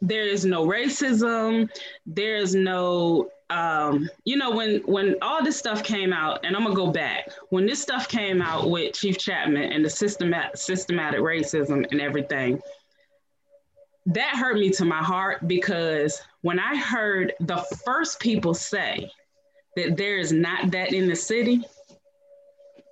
there 0.00 0.26
is 0.26 0.44
no 0.44 0.66
racism, 0.66 1.70
there 2.06 2.36
is 2.36 2.54
no 2.54 3.30
um, 3.50 4.08
you 4.24 4.36
know, 4.36 4.50
when 4.50 4.80
when 4.82 5.16
all 5.22 5.42
this 5.42 5.56
stuff 5.56 5.82
came 5.82 6.12
out, 6.12 6.44
and 6.44 6.56
I'm 6.56 6.62
gonna 6.62 6.74
go 6.74 6.90
back, 6.90 7.30
when 7.50 7.66
this 7.66 7.82
stuff 7.82 8.08
came 8.08 8.40
out 8.40 8.70
with 8.70 8.94
Chief 8.94 9.18
Chapman 9.18 9.72
and 9.72 9.84
the 9.84 9.90
systematic 9.90 10.56
systematic 10.56 11.20
racism 11.20 11.86
and 11.90 12.00
everything, 12.00 12.60
that 14.06 14.36
hurt 14.36 14.56
me 14.56 14.70
to 14.70 14.84
my 14.84 15.02
heart 15.02 15.46
because 15.46 16.22
when 16.42 16.58
I 16.58 16.76
heard 16.76 17.34
the 17.40 17.58
first 17.84 18.20
people 18.20 18.54
say 18.54 19.10
that 19.76 19.96
there 19.96 20.18
is 20.18 20.32
not 20.32 20.70
that 20.70 20.92
in 20.92 21.08
the 21.08 21.16
city, 21.16 21.62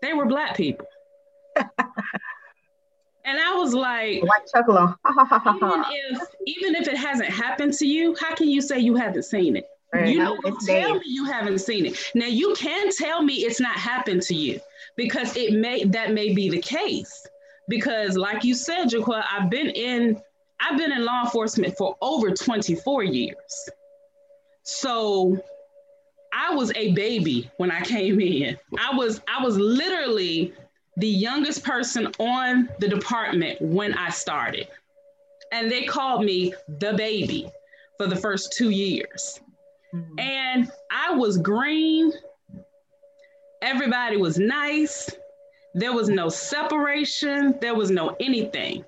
they 0.02 0.12
were 0.12 0.26
black 0.26 0.56
people. 0.56 0.86
And 3.28 3.38
I 3.38 3.56
was 3.56 3.74
like, 3.74 4.22
white 4.22 4.48
chuckle 4.50 4.94
even 5.56 5.84
if 5.90 6.22
even 6.46 6.74
if 6.74 6.88
it 6.88 6.96
hasn't 6.96 7.28
happened 7.28 7.74
to 7.74 7.86
you, 7.86 8.16
how 8.18 8.34
can 8.34 8.48
you 8.48 8.62
say 8.62 8.78
you 8.78 8.96
haven't 8.96 9.24
seen 9.24 9.54
it? 9.54 9.68
You 9.94 10.18
know, 10.18 10.38
tell 10.66 10.94
me 10.96 11.00
you 11.06 11.24
haven't 11.24 11.60
seen 11.60 11.86
it. 11.86 12.10
Now 12.14 12.26
you 12.26 12.54
can 12.54 12.90
tell 12.92 13.22
me 13.22 13.34
it's 13.36 13.60
not 13.60 13.76
happened 13.76 14.22
to 14.22 14.34
you 14.34 14.60
because 14.96 15.34
it 15.36 15.54
may 15.54 15.84
that 15.84 16.12
may 16.12 16.34
be 16.34 16.50
the 16.50 16.60
case. 16.60 17.26
Because 17.68 18.16
like 18.16 18.44
you 18.44 18.54
said, 18.54 18.88
Jaquel, 18.88 19.24
I've 19.30 19.48
been 19.48 19.70
in 19.70 20.20
I've 20.60 20.76
been 20.76 20.92
in 20.92 21.04
law 21.04 21.24
enforcement 21.24 21.76
for 21.76 21.96
over 22.02 22.30
24 22.30 23.04
years. 23.04 23.70
So 24.62 25.42
I 26.32 26.54
was 26.54 26.72
a 26.76 26.92
baby 26.92 27.50
when 27.56 27.70
I 27.70 27.80
came 27.80 28.20
in. 28.20 28.58
I 28.78 28.94
was 28.94 29.22
I 29.26 29.42
was 29.42 29.56
literally 29.56 30.52
the 30.98 31.08
youngest 31.08 31.64
person 31.64 32.08
on 32.18 32.68
the 32.80 32.88
department 32.88 33.60
when 33.62 33.94
I 33.94 34.10
started. 34.10 34.68
And 35.52 35.70
they 35.70 35.84
called 35.84 36.24
me 36.24 36.52
the 36.80 36.92
baby 36.94 37.50
for 37.96 38.06
the 38.06 38.16
first 38.16 38.52
two 38.52 38.70
years. 38.70 39.40
Mm-hmm. 39.94 40.18
And 40.18 40.70
I 40.90 41.14
was 41.14 41.38
green. 41.38 42.12
Everybody 43.62 44.16
was 44.16 44.38
nice. 44.38 45.10
There 45.74 45.92
was 45.92 46.08
no 46.08 46.28
separation. 46.28 47.58
There 47.60 47.74
was 47.74 47.90
no 47.90 48.16
anything. 48.20 48.84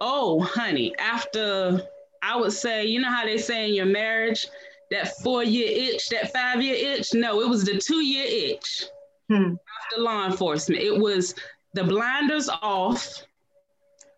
Oh, 0.00 0.40
honey, 0.40 0.94
after 0.98 1.82
I 2.22 2.36
would 2.36 2.52
say, 2.52 2.86
you 2.86 3.00
know 3.00 3.10
how 3.10 3.24
they 3.24 3.38
say 3.38 3.68
in 3.68 3.74
your 3.74 3.86
marriage, 3.86 4.46
that 4.90 5.16
four 5.22 5.44
year 5.44 5.68
itch, 5.68 6.08
that 6.08 6.32
five 6.32 6.62
year 6.62 6.74
itch? 6.74 7.14
No, 7.14 7.40
it 7.40 7.48
was 7.48 7.64
the 7.64 7.78
two 7.78 8.04
year 8.04 8.26
itch 8.54 8.84
hmm. 9.28 9.54
after 9.82 10.00
law 10.00 10.26
enforcement. 10.26 10.82
It 10.82 10.98
was 10.98 11.34
the 11.74 11.84
blinders 11.84 12.48
off, 12.48 13.24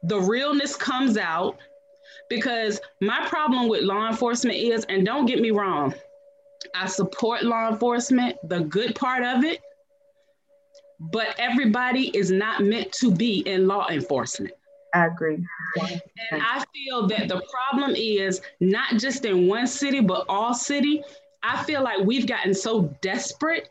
the 0.05 0.21
realness 0.21 0.77
comes 0.77 1.17
out. 1.17 1.59
Because 2.35 2.81
my 3.03 3.27
problem 3.27 3.69
with 3.69 3.83
law 3.83 4.09
enforcement 4.09 4.57
is, 4.57 4.87
and 4.89 5.05
don't 5.05 5.27
get 5.27 5.39
me 5.39 5.51
wrong, 5.51 5.95
I 6.75 6.87
support 6.87 7.43
law 7.43 7.69
enforcement, 7.69 8.39
the 8.49 8.61
good 8.61 8.95
part 8.95 9.23
of 9.23 9.45
it, 9.45 9.61
but 10.99 11.35
everybody 11.39 12.09
is 12.17 12.31
not 12.31 12.63
meant 12.63 12.91
to 12.93 13.11
be 13.11 13.41
in 13.41 13.67
law 13.67 13.87
enforcement. 13.91 14.55
I 14.95 15.09
agree. 15.09 15.45
And 16.31 16.43
I 16.43 16.65
feel 16.73 17.07
that 17.09 17.29
the 17.29 17.43
problem 17.51 17.95
is 17.95 18.41
not 18.61 18.97
just 18.97 19.27
in 19.27 19.47
one 19.47 19.67
city, 19.67 20.01
but 20.01 20.25
all 20.31 20.55
city. 20.55 21.03
I 21.43 21.63
feel 21.65 21.83
like 21.83 21.99
we've 22.03 22.27
gotten 22.27 22.55
so 22.55 22.97
desperate 23.03 23.69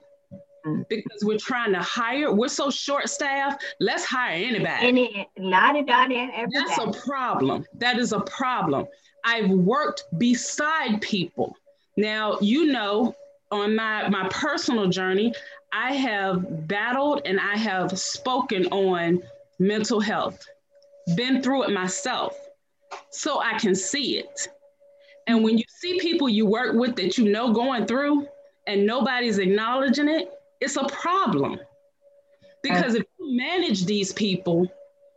Mm. 0.65 0.87
because 0.89 1.23
we're 1.23 1.37
trying 1.37 1.73
to 1.73 1.79
hire. 1.79 2.31
We're 2.31 2.47
so 2.47 2.69
short 2.69 3.09
staffed. 3.09 3.63
Let's 3.79 4.05
hire 4.05 4.33
anybody. 4.33 4.87
Any, 4.87 5.29
not 5.37 5.75
a 5.75 5.83
dot 5.83 6.09
That's 6.53 6.77
a 6.77 6.91
problem. 7.03 7.65
That 7.75 7.97
is 7.97 8.13
a 8.13 8.19
problem. 8.21 8.87
I've 9.25 9.49
worked 9.49 10.03
beside 10.17 11.01
people. 11.01 11.55
Now, 11.97 12.37
you 12.41 12.67
know, 12.67 13.15
on 13.51 13.75
my, 13.75 14.07
my 14.09 14.27
personal 14.29 14.87
journey, 14.87 15.33
I 15.73 15.93
have 15.93 16.67
battled 16.67 17.21
and 17.25 17.39
I 17.39 17.57
have 17.57 17.97
spoken 17.97 18.65
on 18.67 19.21
mental 19.59 19.99
health, 19.99 20.45
been 21.15 21.41
through 21.41 21.63
it 21.63 21.71
myself, 21.71 22.37
so 23.09 23.41
I 23.41 23.57
can 23.57 23.75
see 23.75 24.17
it. 24.17 24.47
And 25.27 25.43
when 25.43 25.57
you 25.57 25.63
see 25.67 25.99
people 25.99 26.27
you 26.27 26.45
work 26.45 26.75
with 26.75 26.95
that 26.97 27.17
you 27.17 27.29
know 27.29 27.53
going 27.53 27.85
through 27.85 28.27
and 28.67 28.85
nobody's 28.85 29.37
acknowledging 29.37 30.09
it, 30.09 30.31
it's 30.61 30.77
a 30.77 30.85
problem. 30.85 31.59
Because 32.63 32.93
if 32.93 33.03
you 33.19 33.35
manage 33.35 33.85
these 33.85 34.13
people, 34.13 34.71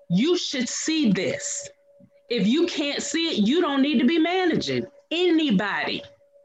you 0.09 0.37
should 0.37 0.69
see 0.69 1.13
this. 1.13 1.69
If 2.31 2.47
you 2.47 2.67
can't 2.67 3.03
see 3.03 3.29
it, 3.29 3.47
you 3.47 3.61
don't 3.61 3.83
need 3.83 3.99
to 3.99 4.07
be 4.07 4.19
managing 4.19 4.87
anybody. 5.11 6.03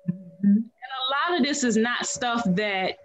Mm-hmm. 0.09 0.47
And 0.47 0.65
a 0.65 1.31
lot 1.31 1.39
of 1.39 1.45
this 1.45 1.63
is 1.63 1.77
not 1.77 2.05
stuff 2.05 2.43
that 2.47 2.97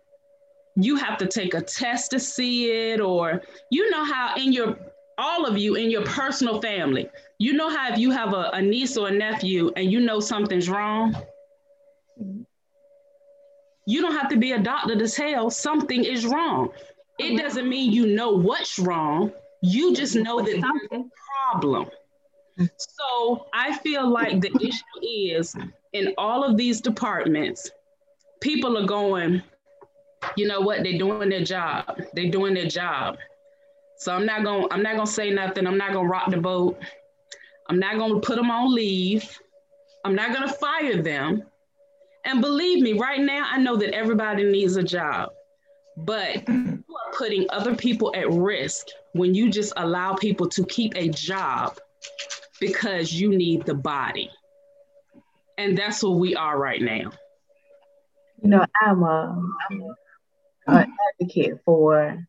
you 0.77 0.97
have 0.97 1.17
to 1.19 1.27
take 1.27 1.55
a 1.55 1.61
test 1.61 2.11
to 2.11 2.19
see 2.19 2.71
it, 2.71 3.01
or 3.01 3.43
you 3.71 3.89
know 3.91 4.05
how 4.05 4.35
in 4.37 4.53
your 4.53 4.77
all 5.19 5.47
of 5.47 5.57
you 5.57 5.77
in 5.77 5.89
your 5.89 6.05
personal 6.05 6.61
family, 6.61 7.09
you 7.39 7.53
know 7.53 7.69
how 7.71 7.93
if 7.93 7.99
you 7.99 8.11
have 8.11 8.33
a, 8.33 8.51
a 8.55 8.61
niece 8.61 8.97
or 8.97 9.07
a 9.07 9.13
nephew 9.13 9.71
and 9.77 9.93
you 9.93 10.01
know 10.01 10.19
something's 10.19 10.69
wrong, 10.69 11.15
you 13.87 14.01
don't 14.01 14.15
have 14.15 14.29
to 14.31 14.37
be 14.37 14.53
a 14.53 14.59
doctor 14.59 14.97
to 14.97 15.09
tell 15.09 15.51
something 15.51 16.05
is 16.05 16.25
wrong. 16.27 16.71
It 17.19 17.41
doesn't 17.41 17.69
mean 17.69 17.93
you 17.93 18.07
know 18.07 18.31
what's 18.31 18.79
wrong. 18.79 19.33
You 19.61 19.95
just 19.95 20.17
know 20.17 20.41
that 20.41 20.61
there's 20.91 21.03
a 21.03 21.05
problem. 21.49 21.89
So 22.77 23.47
I 23.53 23.77
feel 23.79 24.09
like 24.09 24.41
the 24.41 24.51
issue 24.61 24.83
is 25.03 25.57
in 25.93 26.15
all 26.19 26.45
of 26.45 26.57
these 26.57 26.81
departments, 26.81 27.71
people 28.41 28.77
are 28.79 28.87
going, 28.87 29.43
you 30.37 30.47
know 30.47 30.61
what, 30.61 30.83
they're 30.83 30.99
doing 30.99 31.29
their 31.29 31.45
job. 31.45 32.01
They're 32.15 32.31
doing 32.31 32.55
their 32.55 32.67
job. 32.67 33.19
So 33.99 34.13
I'm 34.13 34.27
not 34.27 34.45
gonna, 34.45 34.67
I'm 34.71 34.83
not 34.83 34.97
gonna 34.97 35.07
say 35.07 35.31
nothing. 35.31 35.67
I'm 35.67 35.79
not 35.79 35.93
gonna 35.93 36.09
rock 36.09 36.31
the 36.31 36.37
boat. 36.37 36.79
I'm 37.69 37.79
not 37.79 37.99
gonna 37.99 38.21
put 38.21 38.37
them 38.37 38.51
on 38.51 38.75
leave. 38.75 39.39
I'm 40.05 40.15
not 40.15 40.35
gonna 40.35 40.53
fire 40.53 41.01
them. 41.01 41.45
And 42.25 42.41
believe 42.41 42.83
me, 42.83 42.95
right 42.95 43.21
now, 43.21 43.47
I 43.51 43.59
know 43.59 43.77
that 43.77 43.95
everybody 43.95 44.45
needs 44.45 44.77
a 44.77 44.83
job, 44.83 45.31
but 45.97 46.49
you 46.49 46.85
are 46.89 47.13
putting 47.17 47.47
other 47.51 47.77
people 47.77 48.13
at 48.17 48.31
risk 48.31 48.87
when 49.13 49.35
you 49.35 49.51
just 49.51 49.73
allow 49.77 50.15
people 50.15 50.49
to 50.51 50.65
keep 50.65 50.95
a 50.97 51.09
job 51.09 51.79
because 52.61 53.13
you 53.13 53.37
need 53.37 53.67
the 53.67 53.75
body. 53.75 54.31
And 55.59 55.77
that's 55.77 56.03
what 56.03 56.19
we 56.19 56.35
are 56.35 56.59
right 56.59 56.81
now. 56.81 57.13
You 58.43 58.51
know, 58.51 58.65
I'm 58.83 59.03
a, 59.03 59.43
I'm 59.71 59.83
an 60.67 60.93
advocate 61.21 61.61
for 61.65 62.27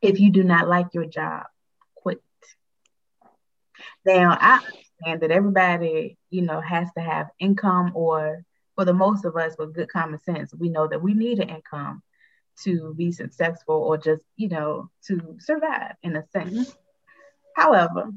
if 0.00 0.20
you 0.20 0.30
do 0.30 0.44
not 0.44 0.68
like 0.68 0.94
your 0.94 1.06
job, 1.06 1.46
quit. 1.96 2.22
Now, 4.04 4.36
I 4.40 4.56
understand 4.56 5.22
that 5.22 5.30
everybody, 5.30 6.16
you 6.30 6.42
know, 6.42 6.60
has 6.60 6.88
to 6.96 7.02
have 7.02 7.28
income 7.40 7.92
or 7.94 8.44
for 8.78 8.84
the 8.84 8.94
most 8.94 9.24
of 9.24 9.36
us 9.36 9.56
with 9.58 9.74
good 9.74 9.88
common 9.88 10.20
sense, 10.20 10.54
we 10.54 10.68
know 10.68 10.86
that 10.86 11.02
we 11.02 11.12
need 11.12 11.40
an 11.40 11.48
income 11.48 12.00
to 12.62 12.94
be 12.96 13.10
successful 13.10 13.74
or 13.74 13.98
just, 13.98 14.22
you 14.36 14.46
know, 14.46 14.88
to 15.04 15.34
survive 15.40 15.96
in 16.04 16.14
a 16.14 16.24
sense. 16.28 16.52
Mm-hmm. 16.52 16.70
However, 17.56 18.12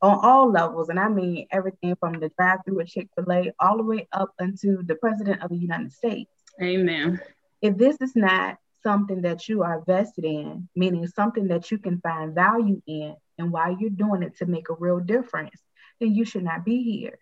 on 0.00 0.18
all 0.22 0.50
levels, 0.50 0.88
and 0.88 0.98
I 0.98 1.10
mean 1.10 1.46
everything 1.50 1.96
from 1.96 2.14
the 2.14 2.30
drive 2.38 2.60
through 2.64 2.80
at 2.80 2.86
Chick 2.86 3.10
fil 3.14 3.30
A 3.30 3.52
all 3.60 3.76
the 3.76 3.82
way 3.82 4.08
up 4.10 4.30
into 4.40 4.82
the 4.84 4.94
President 4.94 5.42
of 5.42 5.50
the 5.50 5.58
United 5.58 5.92
States. 5.92 6.30
Amen. 6.62 7.20
If 7.60 7.76
this 7.76 7.98
is 8.00 8.16
not 8.16 8.56
something 8.82 9.20
that 9.20 9.50
you 9.50 9.64
are 9.64 9.84
vested 9.86 10.24
in, 10.24 10.66
meaning 10.74 11.06
something 11.08 11.48
that 11.48 11.70
you 11.70 11.76
can 11.76 12.00
find 12.00 12.34
value 12.34 12.80
in, 12.86 13.16
and 13.36 13.52
why 13.52 13.76
you're 13.78 13.90
doing 13.90 14.22
it 14.22 14.38
to 14.38 14.46
make 14.46 14.70
a 14.70 14.74
real 14.78 14.98
difference, 14.98 15.60
then 16.00 16.14
you 16.14 16.24
should 16.24 16.44
not 16.44 16.64
be 16.64 16.82
here 16.82 17.18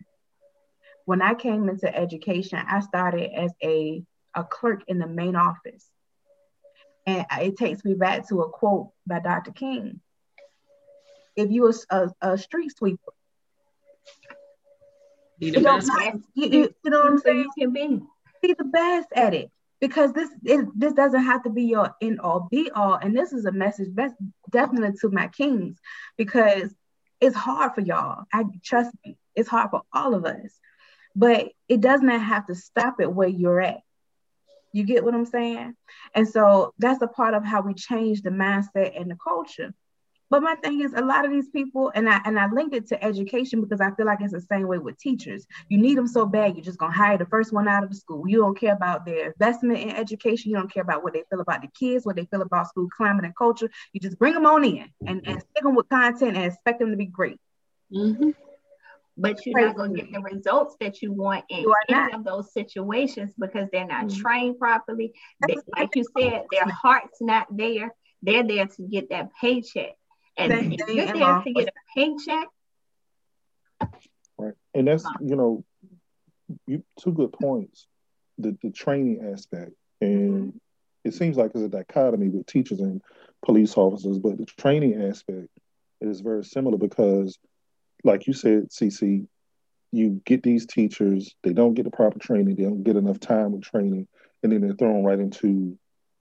when 1.05 1.21
I 1.21 1.33
came 1.33 1.69
into 1.69 1.93
education, 1.93 2.59
I 2.67 2.81
started 2.81 3.31
as 3.33 3.51
a, 3.63 4.03
a 4.35 4.43
clerk 4.43 4.83
in 4.87 4.99
the 4.99 5.07
main 5.07 5.35
office. 5.35 5.85
And 7.05 7.25
it 7.39 7.57
takes 7.57 7.85
me 7.85 7.93
back 7.93 8.27
to 8.29 8.41
a 8.41 8.49
quote 8.49 8.89
by 9.05 9.19
Dr. 9.19 9.51
King. 9.51 10.01
If 11.35 11.51
you 11.51 11.67
are 11.67 11.73
a, 11.89 12.09
a 12.21 12.37
street 12.37 12.75
sweeper, 12.75 13.11
be 15.37 15.51
the 15.51 15.61
best. 15.61 15.87
Not, 15.87 16.15
you, 16.33 16.47
you, 16.47 16.75
you, 16.83 16.91
know 16.91 17.01
what 17.01 17.11
I'm 17.11 17.19
saying? 17.19 17.37
You 17.37 17.51
can 17.57 17.73
be. 17.73 18.01
Be 18.41 18.55
the 18.57 18.63
best 18.63 19.07
at 19.13 19.33
it. 19.33 19.51
because 19.81 20.13
this 20.13 20.29
is 20.45 20.65
this 20.75 20.93
doesn't 20.93 21.23
have 21.23 21.43
to 21.43 21.49
be 21.49 21.63
your 21.63 21.93
in 21.99 22.19
all 22.19 22.47
be 22.49 22.71
all 22.71 22.95
and 22.95 23.15
this 23.15 23.33
is 23.33 23.45
a 23.45 23.51
message 23.51 23.89
that's 23.93 24.13
definitely 24.51 24.97
to 24.99 25.09
my 25.09 25.27
kings 25.27 25.77
because 26.17 26.73
it's 27.19 27.35
hard 27.35 27.73
for 27.73 27.81
y'all 27.81 28.23
i 28.33 28.43
trust 28.63 28.91
me 29.03 29.17
it's 29.35 29.49
hard 29.49 29.69
for 29.69 29.81
all 29.93 30.13
of 30.13 30.25
us 30.25 30.59
but 31.15 31.51
it 31.67 31.81
does 31.81 32.01
not 32.01 32.21
have 32.21 32.45
to 32.47 32.55
stop 32.55 32.95
at 32.99 33.13
where 33.13 33.27
you're 33.27 33.61
at 33.61 33.79
you 34.73 34.83
get 34.83 35.03
what 35.03 35.13
i'm 35.13 35.25
saying 35.25 35.73
and 36.13 36.27
so 36.27 36.73
that's 36.77 37.01
a 37.01 37.07
part 37.07 37.33
of 37.33 37.45
how 37.45 37.61
we 37.61 37.73
change 37.73 38.21
the 38.21 38.29
mindset 38.29 38.99
and 38.99 39.09
the 39.09 39.17
culture 39.23 39.73
but 40.29 40.41
my 40.41 40.55
thing 40.55 40.81
is, 40.81 40.93
a 40.93 41.01
lot 41.01 41.23
of 41.23 41.31
these 41.31 41.49
people, 41.49 41.91
and 41.93 42.09
I 42.09 42.19
and 42.25 42.39
I 42.39 42.47
linked 42.47 42.75
it 42.75 42.87
to 42.87 43.03
education 43.03 43.61
because 43.61 43.79
I 43.79 43.91
feel 43.91 44.07
like 44.07 44.21
it's 44.21 44.33
the 44.33 44.41
same 44.41 44.67
way 44.67 44.79
with 44.79 44.97
teachers. 44.97 45.45
You 45.69 45.77
need 45.77 45.97
them 45.97 46.07
so 46.07 46.25
bad, 46.25 46.55
you're 46.55 46.65
just 46.65 46.79
gonna 46.79 46.93
hire 46.93 47.17
the 47.17 47.27
first 47.27 47.53
one 47.53 47.67
out 47.67 47.83
of 47.83 47.89
the 47.89 47.95
school. 47.95 48.27
You 48.27 48.39
don't 48.39 48.57
care 48.57 48.73
about 48.73 49.05
their 49.05 49.27
investment 49.27 49.79
in 49.79 49.91
education. 49.91 50.49
You 50.49 50.57
don't 50.57 50.73
care 50.73 50.83
about 50.83 51.03
what 51.03 51.13
they 51.13 51.23
feel 51.29 51.41
about 51.41 51.61
the 51.61 51.67
kids, 51.79 52.05
what 52.05 52.15
they 52.15 52.25
feel 52.25 52.41
about 52.41 52.67
school 52.67 52.89
climate 52.89 53.23
and 53.23 53.35
culture. 53.35 53.69
You 53.93 53.99
just 53.99 54.17
bring 54.17 54.33
them 54.33 54.47
on 54.47 54.65
in 54.65 54.89
and, 55.05 55.21
and 55.27 55.41
stick 55.41 55.63
them 55.63 55.75
with 55.75 55.89
content 55.89 56.35
and 56.35 56.45
expect 56.45 56.79
them 56.79 56.91
to 56.91 56.97
be 56.97 57.05
great. 57.05 57.39
Mm-hmm. 57.93 58.31
But 59.17 59.45
you're 59.45 59.67
not 59.67 59.77
going 59.77 59.95
to 59.95 60.01
get 60.01 60.11
the 60.11 60.19
results 60.19 60.75
that 60.81 61.01
you 61.01 61.13
want 61.13 61.45
in 61.49 61.65
any 61.89 62.13
of 62.13 62.25
those 62.25 62.51
situations 62.51 63.33
because 63.39 63.69
they're 63.71 63.87
not 63.87 64.07
mm-hmm. 64.07 64.21
trained 64.21 64.59
properly. 64.59 65.13
They, 65.47 65.55
like 65.77 65.89
you 65.95 66.05
said, 66.17 66.43
their 66.51 66.67
heart's 66.67 67.21
not 67.21 67.47
there. 67.49 67.95
They're 68.21 68.43
there 68.43 68.67
to 68.67 68.81
get 68.83 69.09
that 69.11 69.29
paycheck 69.39 69.93
and 70.37 70.51
if 70.51 70.63
you're 70.65 71.05
there 71.07 71.41
to 71.41 71.53
get 71.53 71.69
a 71.69 71.71
paycheck. 71.95 72.47
Right. 74.37 74.53
And 74.73 74.87
that's, 74.87 75.05
you 75.21 75.35
know, 75.35 75.63
you 76.67 76.83
two 76.99 77.13
good 77.13 77.31
points. 77.31 77.87
The 78.37 78.57
the 78.61 78.71
training 78.71 79.31
aspect. 79.31 79.71
And 80.01 80.59
it 81.05 81.13
seems 81.13 81.37
like 81.37 81.51
it's 81.53 81.63
a 81.63 81.69
dichotomy 81.69 82.27
with 82.29 82.47
teachers 82.47 82.81
and 82.81 83.01
police 83.45 83.77
officers, 83.77 84.19
but 84.19 84.37
the 84.37 84.45
training 84.45 85.01
aspect 85.01 85.47
is 86.01 86.19
very 86.19 86.43
similar 86.43 86.77
because, 86.77 87.37
like 88.05 88.27
you 88.27 88.33
said, 88.33 88.69
CC, 88.69 89.27
you 89.91 90.21
get 90.25 90.43
these 90.43 90.65
teachers, 90.65 91.35
they 91.43 91.53
don't 91.53 91.73
get 91.73 91.83
the 91.83 91.91
proper 91.91 92.19
training, 92.19 92.55
they 92.55 92.63
don't 92.63 92.83
get 92.83 92.95
enough 92.95 93.19
time 93.19 93.51
with 93.51 93.63
training, 93.63 94.07
and 94.43 94.51
then 94.51 94.61
they're 94.61 94.73
thrown 94.73 95.03
right 95.03 95.19
into 95.19 95.77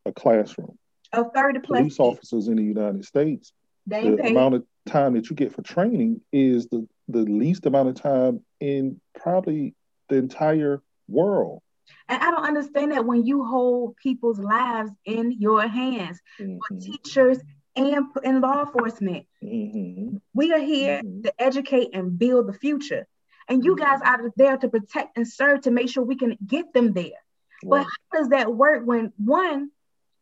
a 0.06 0.12
classroom. 0.12 0.78
A 1.12 1.28
third 1.30 1.56
of 1.56 1.62
police 1.62 2.00
officers 2.00 2.48
in 2.48 2.56
the 2.56 2.64
United 2.64 3.04
States 3.04 3.52
the 3.86 4.16
pay. 4.20 4.30
amount 4.30 4.54
of 4.54 4.64
time 4.86 5.14
that 5.14 5.28
you 5.30 5.36
get 5.36 5.52
for 5.52 5.62
training 5.62 6.20
is 6.32 6.68
the, 6.68 6.86
the 7.08 7.20
least 7.20 7.66
amount 7.66 7.88
of 7.88 7.94
time 7.94 8.40
in 8.60 9.00
probably 9.18 9.74
the 10.08 10.16
entire 10.16 10.82
world. 11.08 11.60
And 12.08 12.22
I 12.22 12.30
don't 12.30 12.44
understand 12.44 12.92
that 12.92 13.04
when 13.04 13.26
you 13.26 13.44
hold 13.44 13.96
people's 13.96 14.38
lives 14.38 14.90
in 15.04 15.32
your 15.32 15.66
hands, 15.66 16.20
mm-hmm. 16.40 16.56
for 16.66 16.80
teachers 16.80 17.38
and 17.76 18.06
in 18.22 18.40
law 18.40 18.64
enforcement, 18.64 19.26
mm-hmm. 19.42 20.16
we 20.32 20.52
are 20.52 20.60
here 20.60 21.02
mm-hmm. 21.02 21.22
to 21.22 21.42
educate 21.42 21.90
and 21.92 22.18
build 22.18 22.46
the 22.46 22.52
future. 22.52 23.06
And 23.48 23.64
you 23.64 23.76
guys 23.76 24.00
mm-hmm. 24.00 24.26
are 24.26 24.32
there 24.36 24.56
to 24.56 24.68
protect 24.68 25.16
and 25.16 25.26
serve 25.26 25.62
to 25.62 25.70
make 25.70 25.90
sure 25.90 26.02
we 26.02 26.16
can 26.16 26.36
get 26.46 26.72
them 26.72 26.92
there. 26.92 27.10
But 27.62 27.84
how 27.84 28.18
does 28.18 28.28
that 28.28 28.54
work 28.54 28.86
when 28.86 29.12
one, 29.16 29.70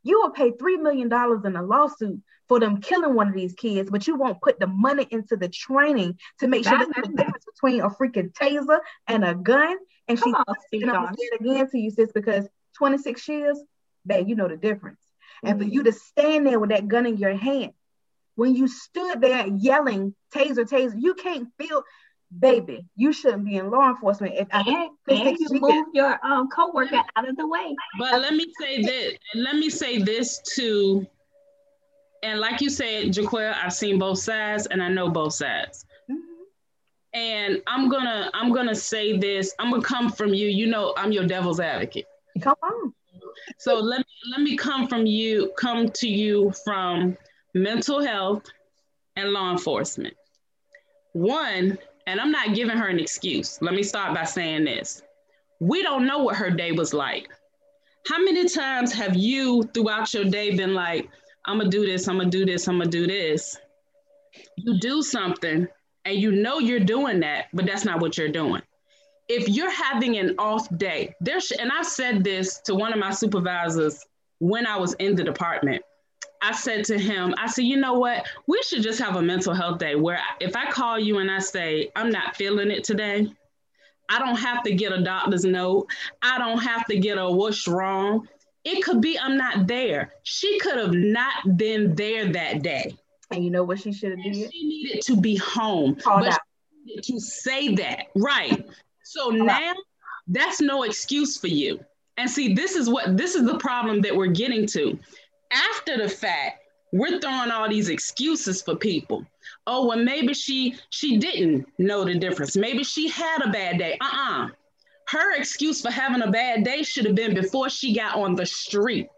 you 0.02 0.21
will 0.21 0.30
pay 0.30 0.52
$3 0.52 0.80
million 0.80 1.06
in 1.12 1.56
a 1.56 1.62
lawsuit 1.62 2.21
for 2.49 2.61
them 2.61 2.80
killing 2.80 3.14
one 3.14 3.28
of 3.28 3.35
these 3.35 3.54
kids, 3.54 3.90
but 3.90 4.06
you 4.06 4.16
won't 4.16 4.40
put 4.40 4.61
the 4.61 4.66
money 4.66 5.06
into 5.11 5.37
the 5.37 5.49
training 5.49 6.18
to 6.40 6.47
make 6.47 6.64
sure 6.64 6.78
there's 6.78 7.09
the 7.09 7.16
difference 7.16 7.44
between 7.44 7.80
a 7.80 7.90
freaking 7.90 8.32
taser 8.32 8.78
and 9.06 9.25
a 9.25 9.35
gun. 9.35 9.76
And 10.09 10.21
Kim 10.21 10.35
she, 10.71 10.82
and 10.82 10.90
I'm 10.90 11.04
gonna 11.04 11.16
say 11.18 11.26
it 11.32 11.40
again 11.40 11.71
to 11.71 11.78
you, 11.78 11.90
sis, 11.90 12.12
because 12.12 12.47
26 12.76 13.28
years, 13.28 13.59
babe, 14.04 14.28
you 14.28 14.35
know 14.35 14.49
the 14.49 14.56
difference. 14.56 15.00
Mm-hmm. 15.44 15.49
And 15.49 15.61
for 15.61 15.66
you 15.66 15.82
to 15.84 15.92
stand 15.92 16.46
there 16.46 16.58
with 16.61 16.70
that 16.70 16.88
gun 16.88 17.06
in 17.06 17.16
your 17.16 17.37
hand, 17.37 17.72
when 18.34 18.54
you 18.54 18.68
stood 18.68 19.20
there 19.20 19.46
yelling, 19.46 20.14
taser, 20.34 20.68
taser, 20.68 20.94
you 20.99 21.14
can't 21.14 21.49
feel 21.58 21.82
baby, 22.38 22.87
you 22.96 23.12
shouldn't 23.12 23.44
be 23.44 23.57
in 23.57 23.70
law 23.70 23.88
enforcement. 23.88 24.35
If 24.37 24.48
and, 24.52 24.90
and 25.09 25.37
you 25.38 25.48
move 25.61 25.87
your 25.92 26.18
um, 26.24 26.48
coworker 26.48 27.02
out 27.16 27.28
of 27.28 27.37
the 27.37 27.46
way. 27.46 27.74
But 27.98 28.20
let 28.20 28.35
me 28.35 28.46
say 28.61 28.83
this. 28.83 29.18
Let 29.35 29.57
me 29.57 29.68
say 29.68 30.02
this 30.02 30.40
to, 30.55 31.07
and 32.22 32.40
like 32.40 32.61
you 32.61 32.70
said, 32.70 33.07
Jaquel, 33.07 33.55
I've 33.55 33.72
seen 33.72 33.98
both 33.98 34.18
sides, 34.18 34.66
and 34.66 34.83
I 34.83 34.88
know 34.88 35.11
both 35.11 35.35
sides. 35.35 35.85
Mm-hmm. 36.11 37.18
And 37.18 37.62
I'm 37.66 37.88
gonna, 37.88 38.31
I'm 38.33 38.52
gonna 38.52 38.74
say 38.74 39.18
this. 39.18 39.55
I'm 39.59 39.70
gonna 39.70 39.83
come 39.83 40.11
from 40.11 40.33
you. 40.33 40.48
You 40.48 40.66
know, 40.66 40.94
I'm 40.96 41.12
your 41.12 41.26
devil's 41.26 41.61
advocate. 41.61 42.07
Come 42.40 42.57
on. 42.62 42.94
So 43.59 43.77
let 43.77 43.99
me 43.99 44.05
let 44.31 44.40
me 44.40 44.57
come 44.57 44.88
from 44.88 45.07
you, 45.07 45.53
come 45.59 45.88
to 45.90 46.09
you 46.09 46.53
from 46.64 47.16
mental 47.55 48.03
health 48.03 48.45
and 49.16 49.31
law 49.31 49.53
enforcement. 49.53 50.14
One, 51.12 51.79
and 52.07 52.21
I'm 52.21 52.31
not 52.31 52.55
giving 52.55 52.77
her 52.77 52.88
an 52.88 52.99
excuse. 52.99 53.61
Let 53.61 53.75
me 53.75 53.83
start 53.83 54.14
by 54.14 54.25
saying 54.25 54.64
this. 54.64 55.03
We 55.61 55.83
don't 55.83 56.07
know 56.07 56.18
what 56.18 56.37
her 56.37 56.51
day 56.51 56.73
was 56.73 56.92
like. 56.92 57.29
How 58.09 58.18
many 58.18 58.49
times 58.49 58.92
have 58.92 59.16
you 59.16 59.62
throughout 59.75 60.12
your 60.12 60.25
day 60.25 60.57
been 60.57 60.75
like, 60.75 61.09
I'm 61.45 61.59
gonna 61.59 61.71
do 61.71 61.87
this, 61.87 62.09
I'm 62.09 62.18
gonna 62.18 62.31
do 62.31 62.45
this, 62.45 62.66
I'm 62.66 62.79
gonna 62.79 62.90
do 62.90 63.07
this? 63.07 63.57
You 64.57 64.79
do 64.81 65.03
something 65.03 65.68
and 66.05 66.16
you 66.16 66.33
know 66.33 66.59
you're 66.59 66.81
doing 66.81 67.21
that, 67.21 67.47
but 67.53 67.66
that's 67.66 67.85
not 67.85 68.01
what 68.01 68.18
you're 68.18 68.29
doing. 68.29 68.62
If 69.35 69.49
you're 69.49 69.71
having 69.71 70.18
an 70.18 70.35
off 70.38 70.68
day, 70.77 71.14
there's, 71.18 71.53
and 71.53 71.73
I 71.73 71.81
said 71.81 72.23
this 72.23 72.59
to 72.66 72.75
one 72.75 72.92
of 72.92 72.99
my 72.99 73.12
supervisors 73.12 74.05
when 74.40 74.66
I 74.66 74.77
was 74.77 74.92
in 74.95 75.16
the 75.16 75.25
department. 75.25 75.83
I 76.42 76.53
said 76.53 76.85
to 76.87 76.99
him, 76.99 77.35
I 77.38 77.47
said, 77.47 77.64
you 77.64 77.79
know 77.79 77.95
what? 77.95 78.27
We 78.47 78.61
should 78.62 78.83
just 78.83 79.01
have 79.01 79.16
a 79.16 79.23
mental 79.23 79.55
health 79.55 79.79
day 79.79 79.95
where 79.95 80.21
if 80.38 80.55
I 80.55 80.71
call 80.71 80.99
you 80.99 81.18
and 81.18 81.31
I 81.31 81.38
say, 81.38 81.90
I'm 81.97 82.11
not 82.11 82.37
feeling 82.37 82.71
it 82.71 82.85
today, 82.85 83.33
I 84.11 84.18
don't 84.18 84.37
have 84.37 84.62
to 84.64 84.75
get 84.75 84.92
a 84.92 85.03
doctor's 85.03 85.47
note. 85.47 85.87
I 86.21 86.37
don't 86.37 86.59
have 86.59 86.85
to 86.88 86.99
get 86.99 87.16
a 87.16 87.31
what's 87.31 87.66
wrong. 87.66 88.29
It 88.64 88.85
could 88.85 89.01
be 89.01 89.18
I'm 89.18 89.38
not 89.38 89.66
there. 89.66 90.12
She 90.25 90.59
could 90.59 90.77
have 90.77 90.92
not 90.92 91.57
been 91.57 91.95
there 91.95 92.31
that 92.33 92.62
day. 92.62 92.95
And 93.31 93.42
you 93.42 93.51
know 93.51 93.64
what 93.64 93.81
she 93.81 93.95
should 93.95 94.11
have 94.11 94.23
done? 94.23 94.35
She 94.35 94.68
needed 94.68 95.01
to 95.05 95.16
be 95.18 95.37
home. 95.37 95.95
Called 95.95 96.27
but 96.27 97.05
to 97.05 97.18
say 97.18 97.75
that. 97.77 98.09
Right. 98.14 98.66
So 99.12 99.29
now 99.29 99.75
that's 100.27 100.61
no 100.61 100.85
excuse 100.85 101.37
for 101.37 101.48
you. 101.48 101.81
And 102.16 102.31
see, 102.31 102.55
this 102.55 102.77
is 102.77 102.88
what 102.88 103.16
this 103.16 103.35
is 103.35 103.44
the 103.44 103.59
problem 103.59 104.01
that 104.03 104.14
we're 104.14 104.27
getting 104.27 104.66
to 104.68 104.98
after 105.53 105.98
the 105.98 106.09
fact, 106.09 106.61
we're 106.92 107.18
throwing 107.20 107.51
all 107.51 107.68
these 107.68 107.88
excuses 107.88 108.62
for 108.62 108.77
people. 108.77 109.25
Oh, 109.66 109.87
well, 109.87 109.98
maybe 109.98 110.35
she 110.35 110.77
she 110.90 111.16
didn't 111.16 111.66
know 111.79 112.05
the 112.05 112.14
difference. 112.14 112.57
Maybe 112.57 112.85
she 112.85 113.09
had 113.09 113.42
a 113.42 113.51
bad 113.51 113.79
day. 113.79 113.98
Uh-uh. 114.01 114.48
Her 115.09 115.37
excuse 115.37 115.81
for 115.83 115.90
having 115.90 116.22
a 116.22 116.31
bad 116.31 116.64
day 116.64 116.83
should 116.83 117.05
have 117.07 117.14
been 117.14 117.35
before 117.35 117.68
she 117.68 117.94
got 117.94 118.16
on 118.16 118.35
the 118.35 118.46
street. 118.46 119.11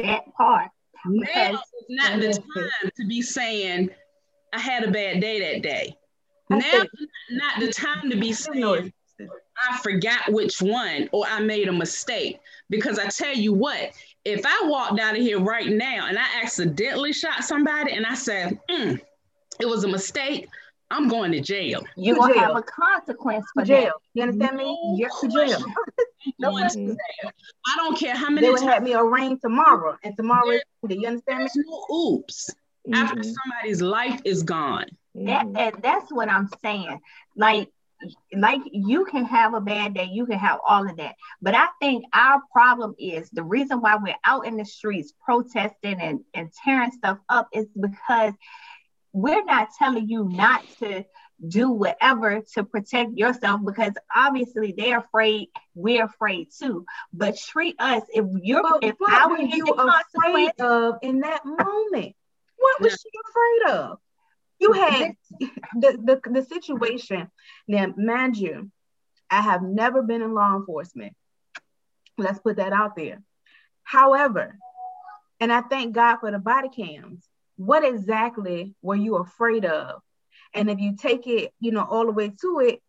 That 0.00 0.22
part. 0.36 0.70
Now 1.06 1.52
is 1.52 1.58
not 1.88 2.20
the 2.20 2.32
time 2.32 2.90
to 2.96 3.06
be 3.06 3.22
saying, 3.22 3.90
I 4.52 4.58
had 4.58 4.84
a 4.84 4.90
bad 4.90 5.20
day 5.20 5.40
that 5.40 5.62
day. 5.62 5.94
Now 6.50 6.84
not 7.30 7.60
the 7.60 7.72
time 7.72 8.10
to 8.10 8.16
be 8.16 8.32
saying, 8.32 8.92
I 9.68 9.78
forgot 9.78 10.32
which 10.32 10.60
one 10.60 11.08
or 11.12 11.24
I 11.28 11.40
made 11.40 11.68
a 11.68 11.72
mistake. 11.72 12.40
Because 12.70 12.98
I 12.98 13.06
tell 13.08 13.34
you 13.34 13.52
what, 13.52 13.92
if 14.24 14.44
I 14.44 14.62
walked 14.64 14.98
out 15.00 15.16
of 15.16 15.22
here 15.22 15.38
right 15.38 15.68
now 15.68 16.06
and 16.08 16.18
I 16.18 16.24
accidentally 16.42 17.12
shot 17.12 17.44
somebody 17.44 17.92
and 17.92 18.06
I 18.06 18.14
said, 18.14 18.58
mm, 18.70 19.00
it 19.60 19.66
was 19.66 19.84
a 19.84 19.88
mistake, 19.88 20.48
I'm 20.90 21.08
going 21.08 21.32
to 21.32 21.40
jail. 21.40 21.82
You 21.96 22.14
will 22.14 22.32
have 22.34 22.56
a 22.56 22.62
consequence 22.62 23.44
for 23.54 23.64
jail. 23.64 23.84
That. 23.84 23.92
You 24.14 24.22
understand 24.22 24.56
me? 24.56 24.64
No 24.64 24.96
You're 24.96 25.10
to 25.20 25.28
jail. 25.28 25.64
no 26.38 26.56
I 26.56 27.76
don't 27.76 27.98
care 27.98 28.14
how 28.14 28.30
many 28.30 28.46
They 28.46 28.52
would 28.52 28.62
have 28.62 28.82
me 28.82 28.94
arraigned 28.94 29.40
tomorrow, 29.40 29.96
and 30.02 30.16
tomorrow, 30.16 30.58
do 30.86 30.94
you 30.94 31.06
understand 31.06 31.44
me? 31.44 31.50
No 31.66 31.96
oops. 31.96 32.50
Mm-hmm. 32.86 32.94
After 32.94 33.22
somebody's 33.22 33.80
life 33.80 34.20
is 34.24 34.42
gone. 34.42 34.86
That, 35.14 35.52
that, 35.54 35.82
that's 35.82 36.12
what 36.12 36.28
I'm 36.28 36.50
saying. 36.62 37.00
Like 37.36 37.70
like 38.36 38.60
you 38.72 39.04
can 39.04 39.24
have 39.24 39.54
a 39.54 39.60
bad 39.60 39.94
day, 39.94 40.08
you 40.10 40.26
can 40.26 40.38
have 40.38 40.58
all 40.66 40.88
of 40.88 40.96
that. 40.96 41.14
But 41.40 41.54
I 41.54 41.68
think 41.80 42.04
our 42.12 42.40
problem 42.52 42.94
is 42.98 43.30
the 43.30 43.42
reason 43.42 43.80
why 43.80 43.96
we're 43.96 44.14
out 44.24 44.46
in 44.46 44.56
the 44.56 44.64
streets 44.64 45.12
protesting 45.24 46.00
and, 46.00 46.20
and 46.34 46.50
tearing 46.64 46.92
stuff 46.92 47.18
up 47.28 47.48
is 47.52 47.66
because 47.78 48.34
we're 49.12 49.44
not 49.44 49.68
telling 49.78 50.08
you 50.08 50.24
not 50.24 50.64
to 50.80 51.04
do 51.46 51.70
whatever 51.70 52.42
to 52.54 52.64
protect 52.64 53.16
yourself 53.16 53.60
because 53.64 53.92
obviously 54.14 54.74
they're 54.76 54.98
afraid, 54.98 55.48
we're 55.74 56.04
afraid 56.04 56.48
too. 56.58 56.84
But 57.12 57.38
treat 57.38 57.76
us 57.78 58.02
if 58.12 58.24
you're 58.42 58.62
but 58.62 58.82
if 58.82 58.96
I 59.06 59.26
were 59.26 59.38
you 59.38 59.66
afraid 59.66 60.52
of 60.60 60.96
in 61.02 61.20
that 61.20 61.44
moment. 61.44 62.14
What 62.56 62.80
was 62.80 62.92
she 62.92 63.10
afraid 63.28 63.76
of? 63.76 63.98
You 64.58 64.72
had 64.72 65.16
the, 65.40 66.20
the, 66.24 66.30
the 66.30 66.42
situation. 66.42 67.28
Now, 67.66 67.92
mind 67.96 68.36
you, 68.36 68.70
I 69.30 69.40
have 69.40 69.62
never 69.62 70.02
been 70.02 70.22
in 70.22 70.34
law 70.34 70.56
enforcement. 70.56 71.14
Let's 72.16 72.38
put 72.38 72.56
that 72.56 72.72
out 72.72 72.96
there. 72.96 73.22
However, 73.82 74.58
and 75.40 75.52
I 75.52 75.62
thank 75.62 75.94
God 75.94 76.18
for 76.18 76.30
the 76.30 76.38
body 76.38 76.68
cams. 76.68 77.28
What 77.56 77.84
exactly 77.84 78.74
were 78.82 78.96
you 78.96 79.16
afraid 79.16 79.64
of? 79.64 80.00
And 80.54 80.70
if 80.70 80.78
you 80.78 80.96
take 80.96 81.26
it, 81.26 81.52
you 81.60 81.72
know, 81.72 81.84
all 81.84 82.06
the 82.06 82.12
way 82.12 82.32
to 82.40 82.60
it, 82.60 82.80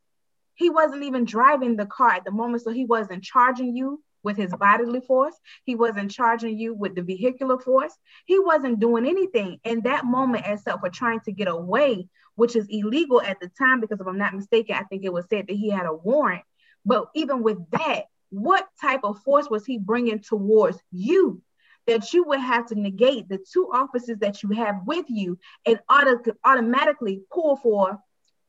he 0.54 0.69
wasn't 0.69 1.04
even 1.04 1.25
driving 1.25 1.75
the 1.75 1.86
car 1.86 2.12
at 2.12 2.23
the 2.23 2.32
moment, 2.32 2.63
so 2.63 2.71
he 2.71 2.86
wasn't 2.86 3.23
charging 3.23 3.75
you 3.75 4.01
with 4.25 4.35
his 4.35 4.53
bodily 4.53 4.99
force. 4.99 5.35
He 5.63 5.75
wasn't 5.75 6.11
charging 6.11 6.57
you 6.57 6.73
with 6.73 6.95
the 6.95 7.03
vehicular 7.03 7.57
force. 7.59 7.95
He 8.25 8.39
wasn't 8.39 8.81
doing 8.81 9.05
anything 9.05 9.59
in 9.63 9.81
that 9.81 10.03
moment 10.03 10.43
except 10.45 10.81
for 10.81 10.89
trying 10.89 11.21
to 11.21 11.31
get 11.31 11.47
away, 11.47 12.09
which 12.35 12.57
is 12.57 12.67
illegal 12.69 13.21
at 13.21 13.39
the 13.39 13.49
time 13.57 13.79
because 13.79 14.01
if 14.01 14.07
I'm 14.07 14.17
not 14.17 14.33
mistaken, 14.33 14.75
I 14.75 14.83
think 14.83 15.05
it 15.05 15.13
was 15.13 15.27
said 15.29 15.45
that 15.47 15.55
he 15.55 15.69
had 15.69 15.85
a 15.85 15.93
warrant. 15.93 16.43
But 16.85 17.05
even 17.15 17.43
with 17.43 17.59
that, 17.71 18.05
what 18.29 18.67
type 18.81 19.01
of 19.03 19.19
force 19.19 19.49
was 19.49 19.65
he 19.65 19.77
bringing 19.77 20.19
towards 20.19 20.77
you 20.91 21.41
that 21.88 22.11
you 22.13 22.23
would 22.25 22.39
have 22.39 22.65
to 22.65 22.75
negate 22.75 23.29
the 23.29 23.38
two 23.38 23.69
officers 23.71 24.17
that 24.19 24.41
you 24.41 24.49
have 24.49 24.81
with 24.85 25.05
you 25.07 25.38
and 25.65 25.79
auto- 25.89 26.33
automatically 26.43 27.21
pull 27.31 27.55
for 27.55 27.99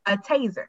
a 0.07 0.17
taser? 0.17 0.67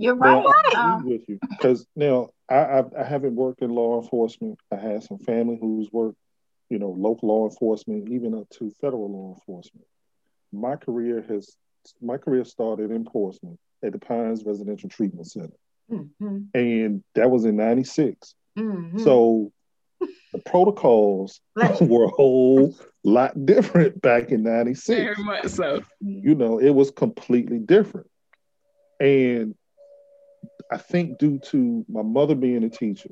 You're 0.00 0.14
right. 0.14 0.44
um, 0.76 1.04
with 1.04 1.28
you 1.28 1.38
because 1.50 1.86
now 1.94 2.30
I, 2.48 2.54
I, 2.54 2.84
I 3.00 3.04
haven't 3.04 3.34
worked 3.34 3.60
in 3.60 3.70
law 3.70 4.00
enforcement. 4.00 4.58
I 4.72 4.76
had 4.76 5.02
some 5.02 5.18
family 5.18 5.58
who's 5.60 5.90
worked, 5.92 6.16
you 6.70 6.78
know, 6.78 6.90
local 6.90 7.28
law 7.28 7.48
enforcement, 7.48 8.08
even 8.08 8.34
up 8.34 8.48
to 8.58 8.72
federal 8.80 9.12
law 9.12 9.34
enforcement. 9.34 9.86
My 10.52 10.76
career 10.76 11.22
has 11.28 11.54
my 12.00 12.16
career 12.16 12.44
started 12.44 12.90
in 12.90 13.04
Portsmouth 13.04 13.58
at 13.84 13.92
the 13.92 13.98
Pines 13.98 14.42
Residential 14.44 14.88
Treatment 14.88 15.30
Center, 15.30 15.56
mm-hmm. 15.90 16.38
and 16.54 17.04
that 17.14 17.30
was 17.30 17.44
in 17.44 17.56
'96. 17.56 18.34
Mm-hmm. 18.58 19.00
So 19.00 19.52
the 20.00 20.38
protocols 20.46 21.42
were 21.80 22.04
a 22.04 22.08
whole 22.08 22.74
lot 23.04 23.44
different 23.44 24.00
back 24.00 24.30
in 24.30 24.42
96. 24.42 24.88
Very 24.88 25.14
much 25.24 25.46
so. 25.48 25.82
You 26.00 26.34
know, 26.34 26.58
it 26.58 26.70
was 26.70 26.90
completely 26.90 27.58
different. 27.58 28.06
And 28.98 29.54
I 30.70 30.78
think 30.78 31.18
due 31.18 31.38
to 31.50 31.84
my 31.88 32.02
mother 32.02 32.34
being 32.34 32.62
a 32.64 32.68
teacher, 32.68 33.10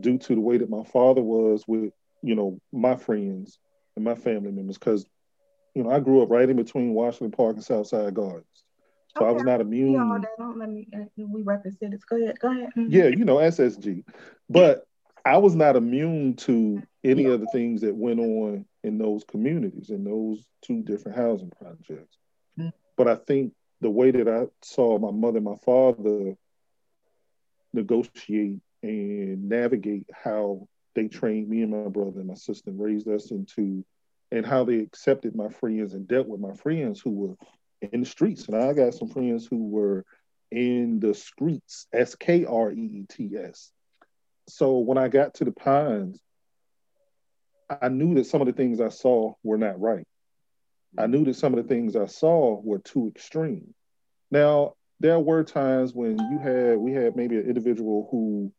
due 0.00 0.18
to 0.18 0.34
the 0.34 0.40
way 0.40 0.58
that 0.58 0.70
my 0.70 0.84
father 0.84 1.20
was 1.20 1.64
with, 1.66 1.92
you 2.22 2.34
know, 2.34 2.60
my 2.72 2.96
friends 2.96 3.58
and 3.96 4.04
my 4.04 4.14
family 4.14 4.50
members, 4.50 4.78
because, 4.78 5.04
you 5.74 5.82
know, 5.82 5.90
I 5.90 6.00
grew 6.00 6.22
up 6.22 6.30
right 6.30 6.48
in 6.48 6.56
between 6.56 6.94
Washington 6.94 7.32
Park 7.32 7.56
and 7.56 7.64
Southside 7.64 8.14
Gardens. 8.14 8.46
So 9.16 9.24
okay. 9.24 9.30
I 9.30 9.32
was 9.32 9.42
not 9.42 9.60
immune. 9.60 9.92
Yeah, 9.92 10.28
don't 10.38 10.58
let 10.58 10.70
me, 10.70 10.88
uh, 10.94 11.04
we 11.16 11.42
represent 11.42 11.94
it. 11.94 12.00
Go 12.08 12.16
ahead. 12.16 12.38
Go 12.38 12.50
ahead. 12.52 12.70
Mm-hmm. 12.76 12.92
Yeah, 12.92 13.08
you 13.08 13.24
know, 13.24 13.36
SSG. 13.36 14.04
But 14.48 14.86
I 15.24 15.38
was 15.38 15.54
not 15.54 15.76
immune 15.76 16.36
to 16.36 16.82
any 17.04 17.26
of 17.26 17.40
the 17.40 17.46
things 17.46 17.80
that 17.82 17.94
went 17.94 18.20
on 18.20 18.64
in 18.82 18.98
those 18.98 19.24
communities, 19.24 19.90
in 19.90 20.04
those 20.04 20.46
two 20.62 20.82
different 20.82 21.18
housing 21.18 21.50
projects. 21.50 22.16
Mm-hmm. 22.58 22.68
But 22.96 23.08
I 23.08 23.16
think 23.16 23.52
the 23.80 23.90
way 23.90 24.10
that 24.12 24.28
I 24.28 24.46
saw 24.62 24.98
my 24.98 25.10
mother 25.10 25.38
and 25.38 25.44
my 25.44 25.56
father 25.56 26.36
negotiate 27.72 28.58
and 28.82 29.48
navigate 29.48 30.06
how 30.12 30.66
they 30.94 31.08
trained 31.08 31.48
me 31.48 31.62
and 31.62 31.70
my 31.70 31.88
brother 31.88 32.20
and 32.20 32.28
my 32.28 32.34
sister 32.34 32.70
and 32.70 32.80
raised 32.80 33.08
us 33.08 33.30
into 33.30 33.84
and 34.32 34.46
how 34.46 34.64
they 34.64 34.78
accepted 34.78 35.34
my 35.34 35.48
friends 35.48 35.94
and 35.94 36.06
dealt 36.06 36.28
with 36.28 36.40
my 36.40 36.54
friends 36.54 37.00
who 37.00 37.10
were 37.10 37.36
in 37.80 38.00
the 38.00 38.06
streets. 38.06 38.46
And 38.46 38.56
I 38.56 38.72
got 38.72 38.94
some 38.94 39.08
friends 39.08 39.46
who 39.46 39.68
were 39.68 40.04
in 40.50 41.00
the 41.00 41.14
streets, 41.14 41.86
S 41.92 42.14
K 42.14 42.44
R 42.44 42.70
E 42.70 42.76
E 42.76 43.06
T 43.08 43.30
S. 43.36 43.70
So 44.48 44.78
when 44.78 44.98
I 44.98 45.08
got 45.08 45.34
to 45.34 45.44
the 45.44 45.52
Pines, 45.52 46.20
I 47.80 47.88
knew 47.88 48.14
that 48.14 48.26
some 48.26 48.40
of 48.40 48.46
the 48.46 48.52
things 48.52 48.80
I 48.80 48.88
saw 48.88 49.34
were 49.44 49.58
not 49.58 49.80
right. 49.80 50.06
I 50.98 51.06
knew 51.06 51.24
that 51.24 51.36
some 51.36 51.54
of 51.54 51.62
the 51.62 51.68
things 51.68 51.94
I 51.94 52.06
saw 52.06 52.60
were 52.60 52.80
too 52.80 53.12
extreme. 53.14 53.74
Now, 54.30 54.74
there 55.00 55.18
were 55.18 55.42
times 55.42 55.94
when 55.94 56.18
you 56.30 56.38
had 56.38 56.76
we 56.78 56.92
had 56.92 57.16
maybe 57.16 57.36
an 57.36 57.46
individual 57.46 58.06
who 58.10 58.52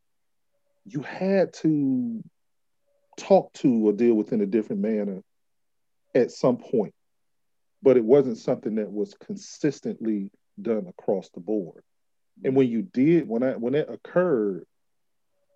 you 0.86 1.02
had 1.02 1.54
to 1.54 2.24
talk 3.18 3.54
to 3.54 3.88
or 3.88 3.94
deal 3.94 4.16
with 4.16 4.34
in 4.34 4.42
a 4.42 4.46
different 4.46 4.82
manner 4.82 5.22
at 6.16 6.32
some 6.32 6.58
point 6.58 6.94
but 7.84 7.98
it 7.98 8.04
wasn't 8.04 8.38
something 8.38 8.76
that 8.76 8.92
was 8.92 9.16
consistently 9.16 10.32
done 10.62 10.86
across 10.88 11.30
the 11.30 11.40
board. 11.40 11.84
And 12.44 12.56
when 12.56 12.68
mm-hmm. 12.68 12.74
you 12.74 12.82
did 12.84 13.28
when 13.28 13.44
i 13.44 13.52
when 13.52 13.76
it 13.76 13.90
occurred 13.90 14.66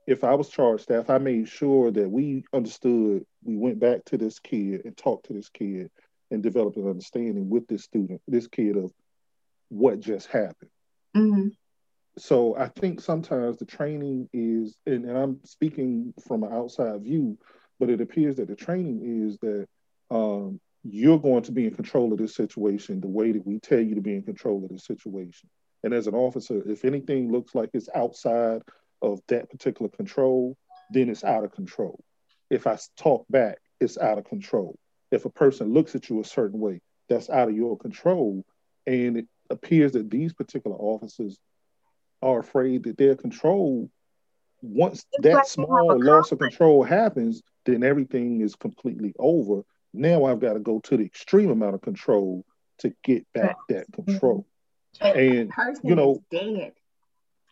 if 0.05 0.23
i 0.23 0.35
was 0.35 0.49
charged 0.49 0.83
staff 0.83 1.09
i 1.09 1.17
made 1.17 1.47
sure 1.47 1.89
that 1.89 2.09
we 2.09 2.43
understood 2.53 3.25
we 3.43 3.57
went 3.57 3.79
back 3.79 4.05
to 4.05 4.17
this 4.17 4.39
kid 4.39 4.81
and 4.85 4.95
talked 4.95 5.27
to 5.27 5.33
this 5.33 5.49
kid 5.49 5.89
and 6.29 6.43
developed 6.43 6.77
an 6.77 6.87
understanding 6.87 7.49
with 7.49 7.65
this 7.67 7.83
student 7.83 8.21
this 8.27 8.47
kid 8.47 8.77
of 8.77 8.91
what 9.69 9.99
just 9.99 10.27
happened 10.27 10.69
Mm-hmm. 11.15 11.47
So 12.17 12.55
I 12.57 12.67
think 12.67 13.01
sometimes 13.01 13.57
the 13.57 13.65
training 13.65 14.29
is, 14.33 14.77
and, 14.85 15.05
and, 15.05 15.17
I'm 15.17 15.39
speaking 15.43 16.13
from 16.25 16.43
an 16.43 16.53
outside 16.53 17.03
view, 17.03 17.37
but 17.79 17.89
it 17.89 17.99
appears 17.99 18.37
that 18.37 18.47
the 18.47 18.55
training 18.55 19.27
is 19.27 19.37
that 19.39 19.67
um, 20.09 20.59
you're 20.83 21.19
going 21.19 21.43
to 21.43 21.51
be 21.51 21.65
in 21.65 21.75
control 21.75 22.13
of 22.13 22.19
this 22.19 22.35
situation 22.35 23.01
the 23.01 23.07
way 23.07 23.31
that 23.31 23.45
we 23.45 23.59
tell 23.59 23.79
you 23.79 23.95
to 23.95 24.01
be 24.01 24.15
in 24.15 24.23
control 24.23 24.63
of 24.63 24.69
the 24.69 24.79
situation. 24.79 25.49
And 25.83 25.93
as 25.93 26.07
an 26.07 26.15
officer, 26.15 26.61
if 26.69 26.85
anything 26.85 27.31
looks 27.31 27.53
like 27.53 27.71
it's 27.73 27.89
outside 27.93 28.61
of 29.01 29.19
that 29.27 29.49
particular 29.49 29.89
control, 29.89 30.55
then 30.91 31.09
it's 31.09 31.23
out 31.23 31.43
of 31.43 31.51
control. 31.51 32.01
If 32.49 32.65
I 32.65 32.77
talk 32.97 33.25
back, 33.29 33.57
it's 33.79 33.97
out 33.97 34.17
of 34.17 34.25
control. 34.25 34.77
If 35.11 35.25
a 35.25 35.29
person 35.29 35.73
looks 35.73 35.95
at 35.95 36.09
you 36.09 36.21
a 36.21 36.25
certain 36.25 36.59
way, 36.59 36.81
that's 37.09 37.29
out 37.29 37.49
of 37.49 37.55
your 37.55 37.77
control. 37.77 38.45
And 38.87 39.27
appears 39.49 39.93
that 39.93 40.09
these 40.09 40.33
particular 40.33 40.75
officers 40.77 41.37
are 42.21 42.39
afraid 42.39 42.83
that 42.83 42.97
their 42.97 43.15
control, 43.15 43.89
once 44.61 45.05
it's 45.13 45.23
that 45.23 45.33
like 45.33 45.47
small 45.47 46.01
loss 46.01 46.31
of 46.31 46.39
control 46.39 46.83
happens, 46.83 47.41
then 47.65 47.83
everything 47.83 48.41
is 48.41 48.55
completely 48.55 49.13
over. 49.19 49.63
Now 49.93 50.25
I've 50.25 50.39
got 50.39 50.53
to 50.53 50.59
go 50.59 50.79
to 50.81 50.97
the 50.97 51.05
extreme 51.05 51.51
amount 51.51 51.75
of 51.75 51.81
control 51.81 52.45
to 52.79 52.93
get 53.03 53.25
back 53.33 53.55
that 53.69 53.85
control. 53.93 54.45
And 55.01 55.51
you 55.83 55.95
know, 55.95 56.23
dead. 56.31 56.73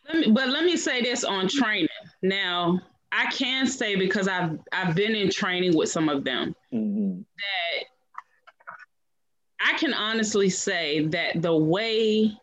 Let 0.08 0.16
me, 0.18 0.32
but 0.32 0.48
let 0.48 0.64
me 0.64 0.76
say 0.76 1.02
this 1.02 1.24
on 1.24 1.48
training. 1.48 1.88
Now, 2.22 2.80
I 3.10 3.26
can 3.30 3.66
say 3.66 3.96
because 3.96 4.28
I've 4.28 4.58
I've 4.72 4.94
been 4.94 5.14
in 5.14 5.30
training 5.30 5.76
with 5.76 5.88
some 5.88 6.08
of 6.08 6.24
them 6.24 6.54
mm-hmm. 6.72 7.20
that 7.20 7.84
I 9.60 9.76
can 9.78 9.94
honestly 9.94 10.50
say 10.50 11.06
that 11.06 11.42
the 11.42 11.56
way 11.56 12.38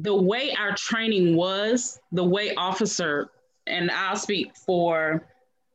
the 0.00 0.14
way 0.14 0.54
our 0.54 0.74
training 0.74 1.34
was, 1.34 1.98
the 2.12 2.22
way 2.22 2.54
officer, 2.54 3.30
and 3.66 3.90
I'll 3.90 4.16
speak 4.16 4.56
for 4.56 5.26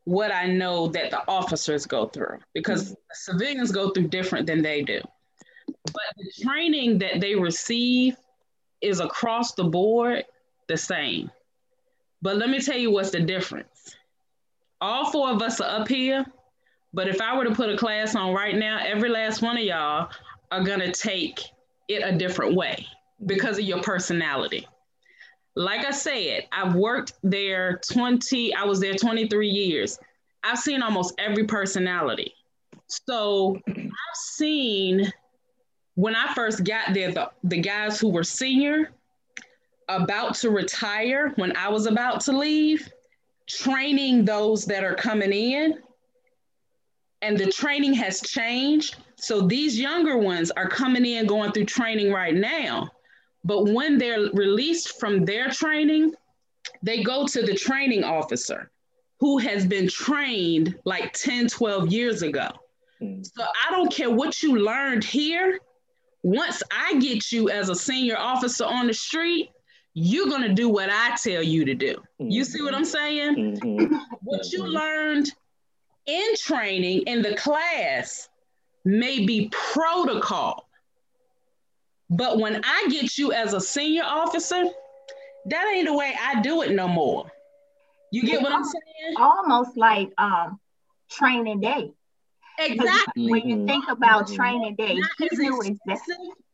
what 0.05 0.31
I 0.31 0.47
know 0.47 0.87
that 0.87 1.11
the 1.11 1.27
officers 1.27 1.85
go 1.85 2.07
through 2.07 2.39
because 2.53 2.91
mm-hmm. 2.91 2.93
civilians 3.13 3.71
go 3.71 3.89
through 3.89 4.07
different 4.07 4.47
than 4.47 4.61
they 4.61 4.81
do. 4.81 5.01
But 5.85 6.03
the 6.17 6.43
training 6.43 6.99
that 6.99 7.21
they 7.21 7.35
receive 7.35 8.15
is 8.81 8.99
across 8.99 9.53
the 9.53 9.63
board 9.63 10.25
the 10.67 10.77
same. 10.77 11.29
But 12.21 12.37
let 12.37 12.49
me 12.49 12.61
tell 12.61 12.77
you 12.77 12.91
what's 12.91 13.11
the 13.11 13.19
difference. 13.19 13.95
All 14.79 15.11
four 15.11 15.31
of 15.31 15.41
us 15.41 15.59
are 15.61 15.81
up 15.81 15.87
here 15.87 16.25
but 16.93 17.07
if 17.07 17.21
I 17.21 17.35
were 17.35 17.43
to 17.45 17.55
put 17.55 17.69
a 17.69 17.77
class 17.77 18.15
on 18.15 18.33
right 18.33 18.55
now, 18.55 18.79
every 18.83 19.09
last 19.09 19.41
one 19.41 19.57
of 19.57 19.63
y'all 19.63 20.11
are 20.51 20.63
gonna 20.63 20.91
take 20.91 21.39
it 21.87 22.03
a 22.03 22.17
different 22.17 22.55
way 22.55 22.85
because 23.25 23.57
of 23.57 23.63
your 23.63 23.81
personality. 23.81 24.67
Like 25.55 25.85
I 25.85 25.91
said, 25.91 26.47
I've 26.51 26.75
worked 26.75 27.13
there 27.23 27.79
20, 27.89 28.53
I 28.55 28.63
was 28.63 28.79
there 28.79 28.95
23 28.95 29.47
years. 29.47 29.99
I've 30.43 30.59
seen 30.59 30.81
almost 30.81 31.13
every 31.19 31.45
personality. 31.45 32.33
So 32.87 33.59
I've 33.67 34.15
seen 34.15 35.11
when 35.95 36.15
I 36.15 36.33
first 36.33 36.63
got 36.63 36.93
there, 36.93 37.11
the, 37.11 37.31
the 37.43 37.59
guys 37.59 37.99
who 37.99 38.09
were 38.09 38.23
senior, 38.23 38.91
about 39.89 40.35
to 40.35 40.49
retire, 40.49 41.33
when 41.35 41.55
I 41.55 41.69
was 41.69 41.85
about 41.85 42.21
to 42.21 42.31
leave, 42.31 42.89
training 43.47 44.25
those 44.25 44.65
that 44.65 44.83
are 44.83 44.95
coming 44.95 45.33
in 45.33 45.82
and 47.23 47.37
the 47.37 47.49
training 47.51 47.93
has 47.93 48.21
changed. 48.21 48.97
So 49.15 49.41
these 49.41 49.79
younger 49.79 50.17
ones 50.17 50.51
are 50.51 50.67
coming 50.67 51.05
in 51.05 51.25
going 51.25 51.53
through 51.53 51.65
training 51.65 52.11
right 52.11 52.35
now. 52.35 52.89
But 53.45 53.69
when 53.69 53.97
they're 53.97 54.29
released 54.33 54.99
from 54.99 55.25
their 55.25 55.49
training, 55.49 56.13
they 56.81 57.01
go 57.01 57.25
to 57.27 57.41
the 57.41 57.55
training 57.55 58.03
officer 58.03 58.69
who 59.19 59.37
has 59.37 59.65
been 59.65 59.87
trained 59.87 60.77
like 60.83 61.13
10, 61.13 61.47
12 61.47 61.91
years 61.91 62.21
ago. 62.23 62.49
Mm. 63.01 63.25
So 63.25 63.43
I 63.43 63.71
don't 63.71 63.91
care 63.91 64.11
what 64.11 64.43
you 64.43 64.57
learned 64.57 65.03
here. 65.03 65.59
Once 66.23 66.61
I 66.71 66.99
get 66.99 67.31
you 67.31 67.49
as 67.49 67.69
a 67.69 67.75
senior 67.75 68.17
officer 68.17 68.65
on 68.65 68.87
the 68.87 68.93
street, 68.93 69.49
you're 69.93 70.27
going 70.27 70.41
to 70.41 70.53
do 70.53 70.67
what 70.67 70.89
I 70.89 71.15
tell 71.21 71.43
you 71.43 71.63
to 71.65 71.73
do. 71.73 71.95
Mm-hmm. 72.19 72.29
You 72.29 72.43
see 72.43 72.61
what 72.61 72.73
I'm 72.73 72.85
saying? 72.85 73.35
Mm-hmm. 73.35 73.95
What 74.21 74.51
you 74.51 74.63
mm-hmm. 74.63 74.71
learned 74.71 75.31
in 76.05 76.35
training 76.37 77.03
in 77.03 77.21
the 77.21 77.35
class 77.35 78.29
may 78.85 79.25
be 79.25 79.49
protocol. 79.51 80.67
But 82.09 82.39
when 82.39 82.61
I 82.63 82.87
get 82.89 83.17
you 83.17 83.31
as 83.31 83.53
a 83.53 83.61
senior 83.61 84.03
officer, 84.03 84.63
that 85.45 85.73
ain't 85.73 85.87
the 85.87 85.93
way 85.93 86.13
I 86.21 86.41
do 86.41 86.61
it 86.61 86.71
no 86.71 86.87
more. 86.87 87.31
You 88.11 88.23
get 88.23 88.41
what 88.41 88.53
I'm 88.53 88.63
saying? 88.63 89.15
Almost 89.17 89.75
like 89.75 90.11
um 90.17 90.59
training 91.09 91.61
day. 91.61 91.91
Exactly. 92.59 93.31
When 93.31 93.49
you 93.49 93.65
think 93.65 93.85
about 93.89 94.27
training 94.27 94.75
day, 94.75 94.99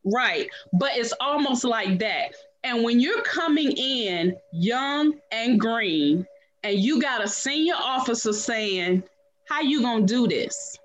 right. 0.06 0.48
But 0.74 0.92
it's 0.96 1.14
almost 1.20 1.66
like 1.66 2.00
that. 2.00 2.34
And 2.64 2.84
when 2.84 3.00
you're 3.00 3.22
coming 3.24 3.72
in 3.74 4.38
young 4.54 5.20
and 5.32 5.60
green, 5.60 6.26
and 6.64 6.80
you 6.80 7.02
got 7.02 7.24
a 7.24 7.28
senior 7.28 7.76
officer 7.76 8.34
saying, 8.34 9.04
How 9.50 9.62
you 9.62 9.82
gonna 9.82 10.06
do 10.06 10.28
this? 10.28 10.78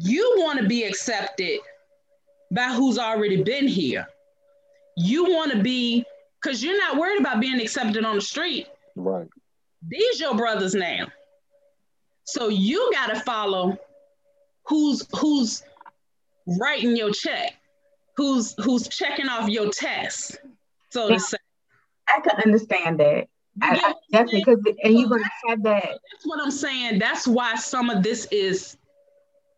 You 0.00 0.36
want 0.38 0.58
to 0.58 0.66
be 0.66 0.84
accepted 0.84 1.60
by 2.50 2.68
who's 2.68 2.98
already 2.98 3.42
been 3.42 3.68
here. 3.68 4.06
You 4.96 5.24
want 5.24 5.52
to 5.52 5.62
be 5.62 6.04
because 6.40 6.64
you're 6.64 6.78
not 6.78 6.96
worried 6.96 7.20
about 7.20 7.40
being 7.40 7.60
accepted 7.60 8.04
on 8.06 8.14
the 8.16 8.22
street. 8.22 8.68
Right. 8.96 9.28
These 9.86 10.18
your 10.18 10.34
brothers 10.34 10.74
now. 10.74 11.08
So 12.24 12.48
you 12.48 12.90
gotta 12.94 13.20
follow 13.20 13.76
who's 14.66 15.06
who's 15.14 15.62
writing 16.58 16.96
your 16.96 17.12
check, 17.12 17.52
who's 18.16 18.54
who's 18.62 18.88
checking 18.88 19.28
off 19.28 19.50
your 19.50 19.70
test, 19.70 20.38
so 20.90 21.10
to 21.10 21.20
say. 21.20 21.36
I 22.08 22.20
can 22.20 22.40
understand 22.44 22.98
that. 23.00 23.28
I, 23.60 23.76
I 23.76 23.94
definitely 24.10 24.40
because 24.40 24.76
and 24.82 24.98
you're 24.98 25.08
gonna 25.08 25.24
have 25.48 25.62
that. 25.64 25.84
That's 25.84 26.24
what 26.24 26.40
I'm 26.40 26.50
saying. 26.50 26.98
That's 26.98 27.26
why 27.26 27.54
some 27.56 27.90
of 27.90 28.02
this 28.02 28.26
is 28.30 28.76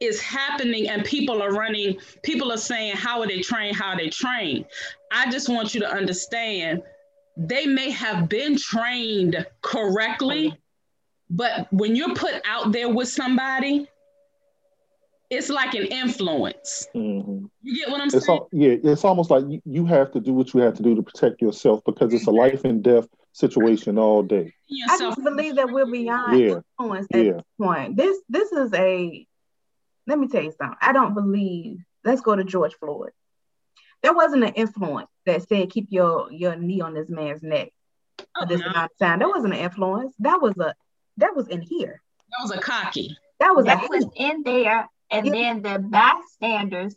is 0.00 0.20
happening 0.20 0.88
and 0.88 1.04
people 1.04 1.42
are 1.42 1.52
running, 1.52 1.98
people 2.22 2.52
are 2.52 2.58
saying, 2.58 2.96
how 2.96 3.20
are 3.20 3.26
they 3.26 3.40
trained? 3.40 3.76
How 3.76 3.90
are 3.90 3.96
they 3.96 4.10
trained? 4.10 4.66
I 5.12 5.30
just 5.30 5.48
want 5.48 5.74
you 5.74 5.80
to 5.80 5.88
understand 5.88 6.82
they 7.36 7.66
may 7.66 7.90
have 7.90 8.28
been 8.28 8.56
trained 8.56 9.44
correctly, 9.62 10.56
but 11.30 11.72
when 11.72 11.96
you're 11.96 12.14
put 12.14 12.34
out 12.44 12.72
there 12.72 12.88
with 12.88 13.08
somebody, 13.08 13.88
it's 15.30 15.48
like 15.48 15.74
an 15.74 15.84
influence. 15.86 16.86
Mm-hmm. 16.94 17.46
You 17.62 17.76
get 17.76 17.90
what 17.90 18.00
I'm 18.00 18.08
it's 18.08 18.26
saying? 18.26 18.38
All, 18.38 18.48
yeah, 18.52 18.76
it's 18.82 19.04
almost 19.04 19.30
like 19.30 19.44
you 19.64 19.86
have 19.86 20.12
to 20.12 20.20
do 20.20 20.32
what 20.32 20.52
you 20.54 20.60
have 20.60 20.74
to 20.74 20.82
do 20.82 20.94
to 20.94 21.02
protect 21.02 21.42
yourself 21.42 21.82
because 21.84 22.12
it's 22.12 22.26
a 22.26 22.30
life 22.30 22.64
and 22.64 22.82
death 22.82 23.08
situation 23.34 23.98
all 23.98 24.22
day. 24.22 24.54
I 24.88 24.98
just 24.98 25.22
believe 25.22 25.56
that 25.56 25.70
we're 25.70 25.86
beyond 25.86 26.38
yeah. 26.38 26.60
influence 26.78 27.08
at 27.12 27.24
yeah. 27.24 27.32
this 27.32 27.42
point. 27.60 27.96
This 27.96 28.16
this 28.28 28.52
is 28.52 28.72
a 28.72 29.26
let 30.06 30.18
me 30.18 30.28
tell 30.28 30.42
you 30.42 30.52
something. 30.56 30.78
I 30.80 30.92
don't 30.92 31.14
believe. 31.14 31.78
Let's 32.04 32.20
go 32.20 32.36
to 32.36 32.44
George 32.44 32.74
Floyd. 32.74 33.10
There 34.02 34.14
wasn't 34.14 34.44
an 34.44 34.54
influence 34.54 35.08
that 35.26 35.46
said 35.48 35.70
keep 35.70 35.88
your 35.90 36.30
your 36.30 36.56
knee 36.56 36.80
on 36.80 36.94
this 36.94 37.08
man's 37.08 37.42
neck 37.42 37.70
oh, 38.20 38.24
for 38.40 38.46
this 38.46 38.60
amount 38.60 38.92
of 38.92 38.98
time. 38.98 39.18
That 39.18 39.28
wasn't 39.28 39.54
an 39.54 39.60
influence. 39.60 40.14
That 40.20 40.40
was 40.40 40.56
a 40.58 40.74
that 41.18 41.34
was 41.34 41.48
in 41.48 41.60
here. 41.60 42.02
That 42.30 42.42
was 42.42 42.50
a 42.52 42.58
cocky. 42.58 43.16
That 43.40 43.54
was 43.56 43.66
that 43.66 43.88
was 43.90 44.06
in 44.16 44.42
there, 44.44 44.88
and 45.10 45.26
yeah. 45.26 45.32
then 45.32 45.62
the 45.62 45.78
bystanders. 45.80 46.94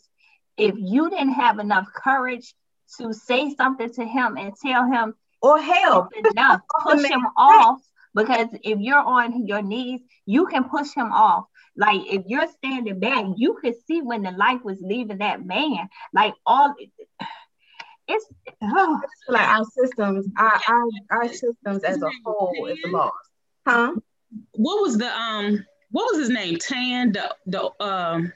If 0.55 0.73
you 0.75 1.09
didn't 1.11 1.33
have 1.33 1.59
enough 1.59 1.87
courage 1.93 2.55
to 2.99 3.13
say 3.13 3.53
something 3.53 3.93
to 3.93 4.03
him 4.03 4.37
and 4.37 4.55
tell 4.55 4.87
him, 4.87 5.13
or 5.41 5.59
help 5.59 6.09
enough, 6.15 6.61
push 6.83 7.03
him 7.03 7.25
off. 7.37 7.79
Because 8.13 8.47
if 8.63 8.79
you're 8.79 8.97
on 8.97 9.45
your 9.45 9.61
knees, 9.61 10.01
you 10.25 10.47
can 10.47 10.63
push 10.63 10.93
him 10.95 11.11
off. 11.11 11.45
Like 11.75 12.01
if 12.07 12.23
you're 12.25 12.47
standing 12.47 12.99
back, 12.99 13.25
you 13.35 13.57
could 13.61 13.75
see 13.87 14.01
when 14.01 14.23
the 14.23 14.31
life 14.31 14.61
was 14.63 14.79
leaving 14.81 15.19
that 15.19 15.45
man. 15.45 15.87
Like 16.13 16.33
all 16.45 16.73
it's 18.07 18.25
oh. 18.63 19.01
like 19.27 19.47
our 19.47 19.65
systems, 19.65 20.27
our, 20.37 20.59
our 20.67 20.83
our 21.11 21.27
systems 21.27 21.83
as 21.83 22.01
a 22.01 22.09
whole 22.25 22.67
is 22.67 22.79
lost. 22.87 23.13
Huh? 23.67 23.93
What 24.53 24.81
was 24.81 24.97
the 24.97 25.15
um 25.15 25.63
what 25.91 26.11
was 26.11 26.19
his 26.21 26.29
name? 26.29 26.57
Tan, 26.57 27.11
the 27.11 27.35
the 27.45 27.83
um 27.83 28.33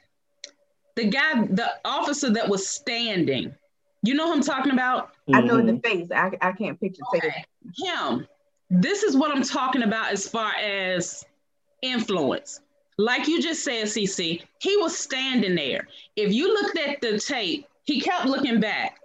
the 0.96 1.06
guy, 1.06 1.46
the 1.46 1.72
officer 1.86 2.30
that 2.32 2.50
was 2.50 2.70
standing. 2.70 3.56
You 4.04 4.16
know 4.16 4.28
who 4.28 4.34
I'm 4.34 4.42
talking 4.42 4.72
about? 4.72 5.12
I 5.34 5.42
know 5.42 5.58
the 5.58 5.74
mm-hmm. 5.74 5.80
face. 5.80 6.08
I, 6.12 6.32
I 6.42 6.52
can't 6.54 6.80
picture 6.80 7.04
okay. 7.16 7.46
him. 7.78 8.28
This 8.70 9.04
is 9.04 9.16
what 9.16 9.36
I'm 9.36 9.44
talking 9.44 9.84
about 9.84 10.12
as 10.12 10.28
far 10.28 10.54
as 10.56 11.26
influence 11.82 12.62
like 13.02 13.28
you 13.28 13.42
just 13.42 13.64
said, 13.64 13.86
CC, 13.86 14.42
he 14.60 14.78
was 14.78 14.98
standing 14.98 15.56
there. 15.56 15.88
If 16.16 16.34
you 16.34 16.54
looked 16.54 16.78
at 16.78 17.02
the 17.02 17.20
tape, 17.20 17.68
he 17.84 18.00
kept 18.00 18.26
looking 18.26 18.60
back. 18.60 19.00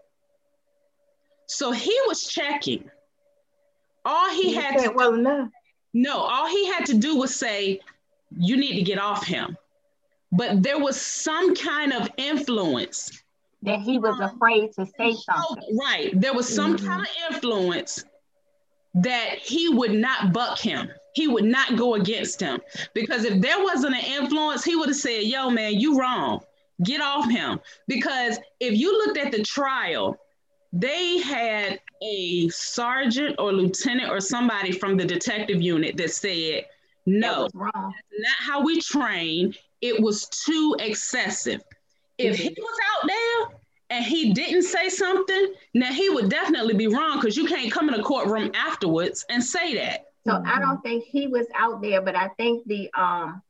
So 1.47 1.71
he 1.73 1.97
was 2.07 2.27
checking. 2.27 2.91
All 4.05 4.31
he 4.31 4.51
you 4.55 4.61
had 4.61 4.79
to 4.83 4.91
well 4.91 5.15
enough. 5.15 5.51
No, 5.95 6.19
all 6.19 6.47
he 6.47 6.67
had 6.67 6.85
to 6.87 6.95
do 6.95 7.17
was 7.17 7.35
say, 7.35 7.81
"You 8.37 8.57
need 8.57 8.75
to 8.75 8.83
get 8.83 8.99
off 8.99 9.25
him." 9.27 9.57
But 10.33 10.63
there 10.63 10.79
was 10.79 11.01
some 11.01 11.55
kind 11.55 11.93
of 11.93 12.09
influence 12.17 13.23
that 13.63 13.81
he 13.81 13.99
was 13.99 14.19
afraid 14.21 14.73
to 14.75 14.87
say 14.99 15.15
something. 15.15 15.79
Right, 15.79 16.11
there 16.15 16.35
was 16.35 16.49
some 16.49 16.77
mm-hmm. 16.77 16.87
kind 16.87 17.03
of 17.03 17.35
influence 17.35 18.05
that 18.95 19.39
he 19.39 19.69
would 19.69 19.93
not 19.93 20.33
buck 20.33 20.59
him 20.59 20.89
he 21.17 21.27
would 21.27 21.47
not 21.47 21.77
go 21.77 21.95
against 21.95 22.39
him 22.41 22.61
because 22.93 23.25
if 23.25 23.41
there 23.41 23.65
wasn't 23.65 23.95
an 23.95 24.05
influence, 24.05 24.63
he 24.63 24.77
would 24.77 24.91
have 24.91 24.99
said, 24.99 25.23
Yo, 25.23 25.49
man, 25.49 25.81
you 25.81 25.99
wrong. 25.99 26.41
Get 26.85 27.01
off 27.01 27.31
him. 27.31 27.59
Because 27.89 28.39
if 28.61 28.75
you 28.79 28.93
looked 28.93 29.17
at 29.17 29.33
the 29.33 29.43
trial, 29.43 30.19
they 30.75 31.17
had 31.17 31.81
a 32.03 32.51
sergeant 32.51 33.37
or 33.39 33.51
lieutenant 33.51 34.11
or 34.11 34.21
somebody 34.21 34.73
from 34.73 34.99
the 34.99 35.07
detective 35.07 35.63
unit 35.63 35.97
that 35.97 36.11
said, 36.11 36.67
No, 37.07 37.49
that 37.49 37.73
not 37.73 37.93
how 38.39 38.61
we 38.61 38.79
train. 38.83 39.55
It 39.81 39.99
was 39.99 40.27
too 40.27 40.77
excessive. 40.81 41.63
If 42.19 42.39
he 42.39 42.49
was 42.49 42.79
out 42.95 43.09
there 43.09 43.59
and 43.91 44.05
he 44.05 44.33
didn't 44.33 44.63
say 44.63 44.89
something, 44.89 45.55
now 45.75 45.93
he 45.93 46.09
would 46.11 46.29
definitely 46.29 46.75
be 46.75 46.89
wrong 46.89 47.21
because 47.21 47.37
you 47.37 47.47
can't 47.47 47.71
come 47.71 47.89
in 47.89 47.95
a 47.95 48.03
courtroom 48.03 48.51
afterwards 48.55 49.25
and 49.29 49.43
say 49.43 49.75
that. 49.75 50.07
So 50.27 50.33
mm-hmm. 50.33 50.49
I 50.49 50.59
don't 50.59 50.83
think 50.83 51.05
he 51.05 51.27
was 51.27 51.47
out 51.55 51.83
there, 51.83 52.01
but 52.01 52.17
I 52.17 52.29
think 52.29 52.67
the 52.67 52.91
um 52.95 53.43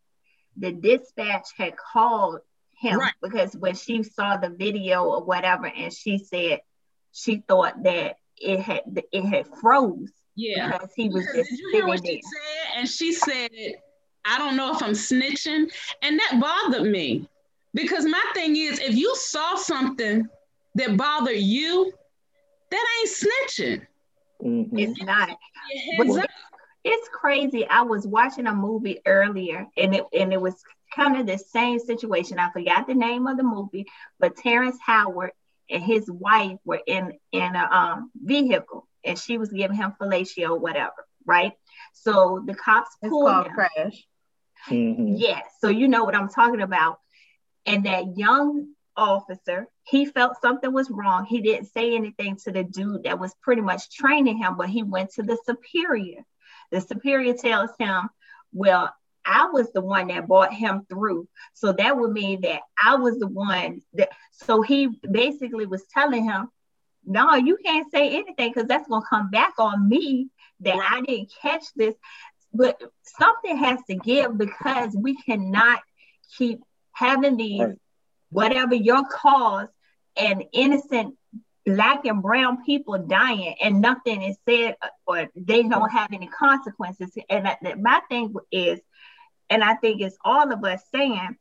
the 0.57 0.73
dispatch 0.73 1.49
had 1.57 1.75
called 1.77 2.41
him 2.79 2.99
right. 2.99 3.13
because 3.23 3.55
when 3.57 3.75
she 3.75 4.03
saw 4.03 4.37
the 4.37 4.51
video 4.51 5.05
or 5.05 5.25
whatever, 5.25 5.67
and 5.67 5.93
she 5.93 6.19
said 6.19 6.61
she 7.13 7.43
thought 7.49 7.83
that 7.85 8.17
it 8.37 8.61
had 8.61 8.83
it 9.13 9.25
had 9.25 9.49
froze. 9.61 10.11
Yeah, 10.35 10.73
because 10.73 10.93
he 10.95 11.09
was 11.09 11.25
just 11.35 11.49
sitting 11.49 11.87
there. 11.87 11.97
She 11.97 12.23
said? 12.23 12.79
And 12.79 12.89
she 12.89 13.13
said, 13.15 13.51
"I 14.27 14.37
don't 14.37 14.57
know 14.57 14.75
if 14.75 14.83
I'm 14.83 14.93
snitching," 14.93 15.73
and 16.03 16.21
that 16.21 16.39
bothered 16.39 16.91
me 16.91 17.27
because 17.77 18.07
my 18.07 18.25
thing 18.35 18.57
is, 18.57 18.81
if 18.81 18.97
you 18.97 19.15
saw 19.15 19.55
something 19.55 20.27
that 20.75 20.97
bothered 20.97 21.37
you, 21.37 21.93
that 22.71 22.87
ain't 23.01 23.11
snitching. 23.11 23.87
Mm-hmm. 24.43 24.79
It's 24.79 25.03
not. 25.03 25.31
But, 25.99 26.29
it's 26.85 27.09
crazy. 27.09 27.67
I 27.69 27.83
was 27.83 28.07
watching 28.07 28.47
a 28.47 28.55
movie 28.55 29.01
earlier 29.05 29.67
and 29.77 29.93
it 29.93 30.05
and 30.17 30.33
it 30.33 30.41
was 30.41 30.55
kind 30.95 31.17
of 31.17 31.27
the 31.27 31.37
same 31.37 31.81
situation. 31.81 32.39
I 32.39 32.53
forgot 32.53 32.87
the 32.87 32.95
name 32.95 33.27
of 33.27 33.37
the 33.37 33.43
movie, 33.43 33.87
but 34.21 34.37
Terrence 34.37 34.79
Howard 34.87 35.33
and 35.69 35.83
his 35.83 36.09
wife 36.09 36.59
were 36.65 36.81
in 36.87 37.13
in 37.33 37.57
a 37.57 37.69
um, 37.73 38.13
vehicle 38.15 38.87
and 39.05 39.19
she 39.19 39.37
was 39.37 39.51
giving 39.51 39.77
him 39.77 39.95
fellatio 40.01 40.61
whatever, 40.61 40.95
right? 41.25 41.53
So 41.93 42.45
the 42.47 42.55
cops 42.55 42.97
pulled 43.03 43.47
him. 43.47 43.53
crash. 43.53 44.07
Mm-hmm. 44.69 45.17
Yes, 45.17 45.45
so 45.61 45.69
you 45.69 45.89
know 45.89 46.05
what 46.05 46.15
I'm 46.15 46.29
talking 46.29 46.61
about. 46.61 47.01
And 47.67 47.85
that 47.87 48.17
young 48.17 48.69
officer, 48.97 49.69
he 49.83 50.07
felt 50.07 50.41
something 50.41 50.73
was 50.73 50.91
wrong. 50.91 51.27
He 51.27 51.41
didn't 51.41 51.67
say 51.67 51.95
anything 51.95 52.37
to 52.45 52.53
the 52.53 52.65
dude 52.65 53.05
that 53.05 53.19
was 53.19 53.35
pretty 53.43 53.63
much 53.63 53.91
training 53.91 54.39
him, 54.39 54.57
but 54.57 54.69
he 54.69 54.83
went 54.83 55.13
to 55.15 55.23
the 55.23 55.37
superior 55.45 56.25
the 56.71 56.81
superior 56.81 57.35
tells 57.35 57.71
him, 57.79 58.09
Well, 58.53 58.95
I 59.25 59.47
was 59.47 59.73
the 59.73 59.81
one 59.81 60.09
that 60.09 60.29
brought 60.29 60.53
him 60.53 60.87
through. 60.89 61.29
So 61.55 61.73
that 61.73 61.97
would 61.97 62.13
mean 62.13 62.43
that 62.43 62.63
I 62.83 62.97
was 62.97 63.19
the 63.19 63.27
one 63.27 63.83
that, 63.95 64.11
so 64.31 64.63
he 64.63 64.89
basically 65.11 65.67
was 65.67 65.85
telling 65.93 66.25
him, 66.25 66.49
No, 67.05 67.35
you 67.35 67.59
can't 67.65 67.91
say 67.91 68.17
anything 68.17 68.53
because 68.53 68.69
that's 68.69 68.89
going 68.89 69.03
to 69.03 69.09
come 69.09 69.31
back 69.31 69.55
on 69.59 69.89
me 69.89 70.29
that 70.61 70.77
I 70.77 71.01
didn't 71.03 71.33
catch 71.43 71.65
this. 71.75 71.95
But 72.53 72.81
something 73.03 73.57
has 73.57 73.81
to 73.91 73.97
give 73.97 74.39
because 74.39 74.97
we 74.97 75.17
cannot 75.17 75.81
keep 76.37 76.61
having 76.97 77.37
these, 77.37 77.61
right. 77.61 77.79
whatever 78.31 78.75
your 78.75 79.05
cause, 79.05 79.69
and 80.17 80.45
innocent 80.53 81.15
black 81.67 82.07
and 82.07 82.23
brown 82.23 82.65
people 82.65 82.97
dying 82.97 83.55
and 83.61 83.83
nothing 83.83 84.23
is 84.23 84.39
said 84.49 84.77
or 85.07 85.29
they 85.35 85.63
don't 85.63 85.91
have 85.91 86.11
any 86.13 86.29
consequences. 86.29 87.11
And 87.29 87.55
my 87.83 88.01
thing 88.09 88.33
is, 88.51 88.81
and 89.51 89.63
I 89.63 89.75
think 89.75 90.01
it's 90.01 90.17
all 90.25 90.51
of 90.53 90.65
us 90.65 90.81
saying, 90.95 91.37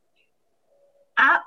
I 1.16 1.38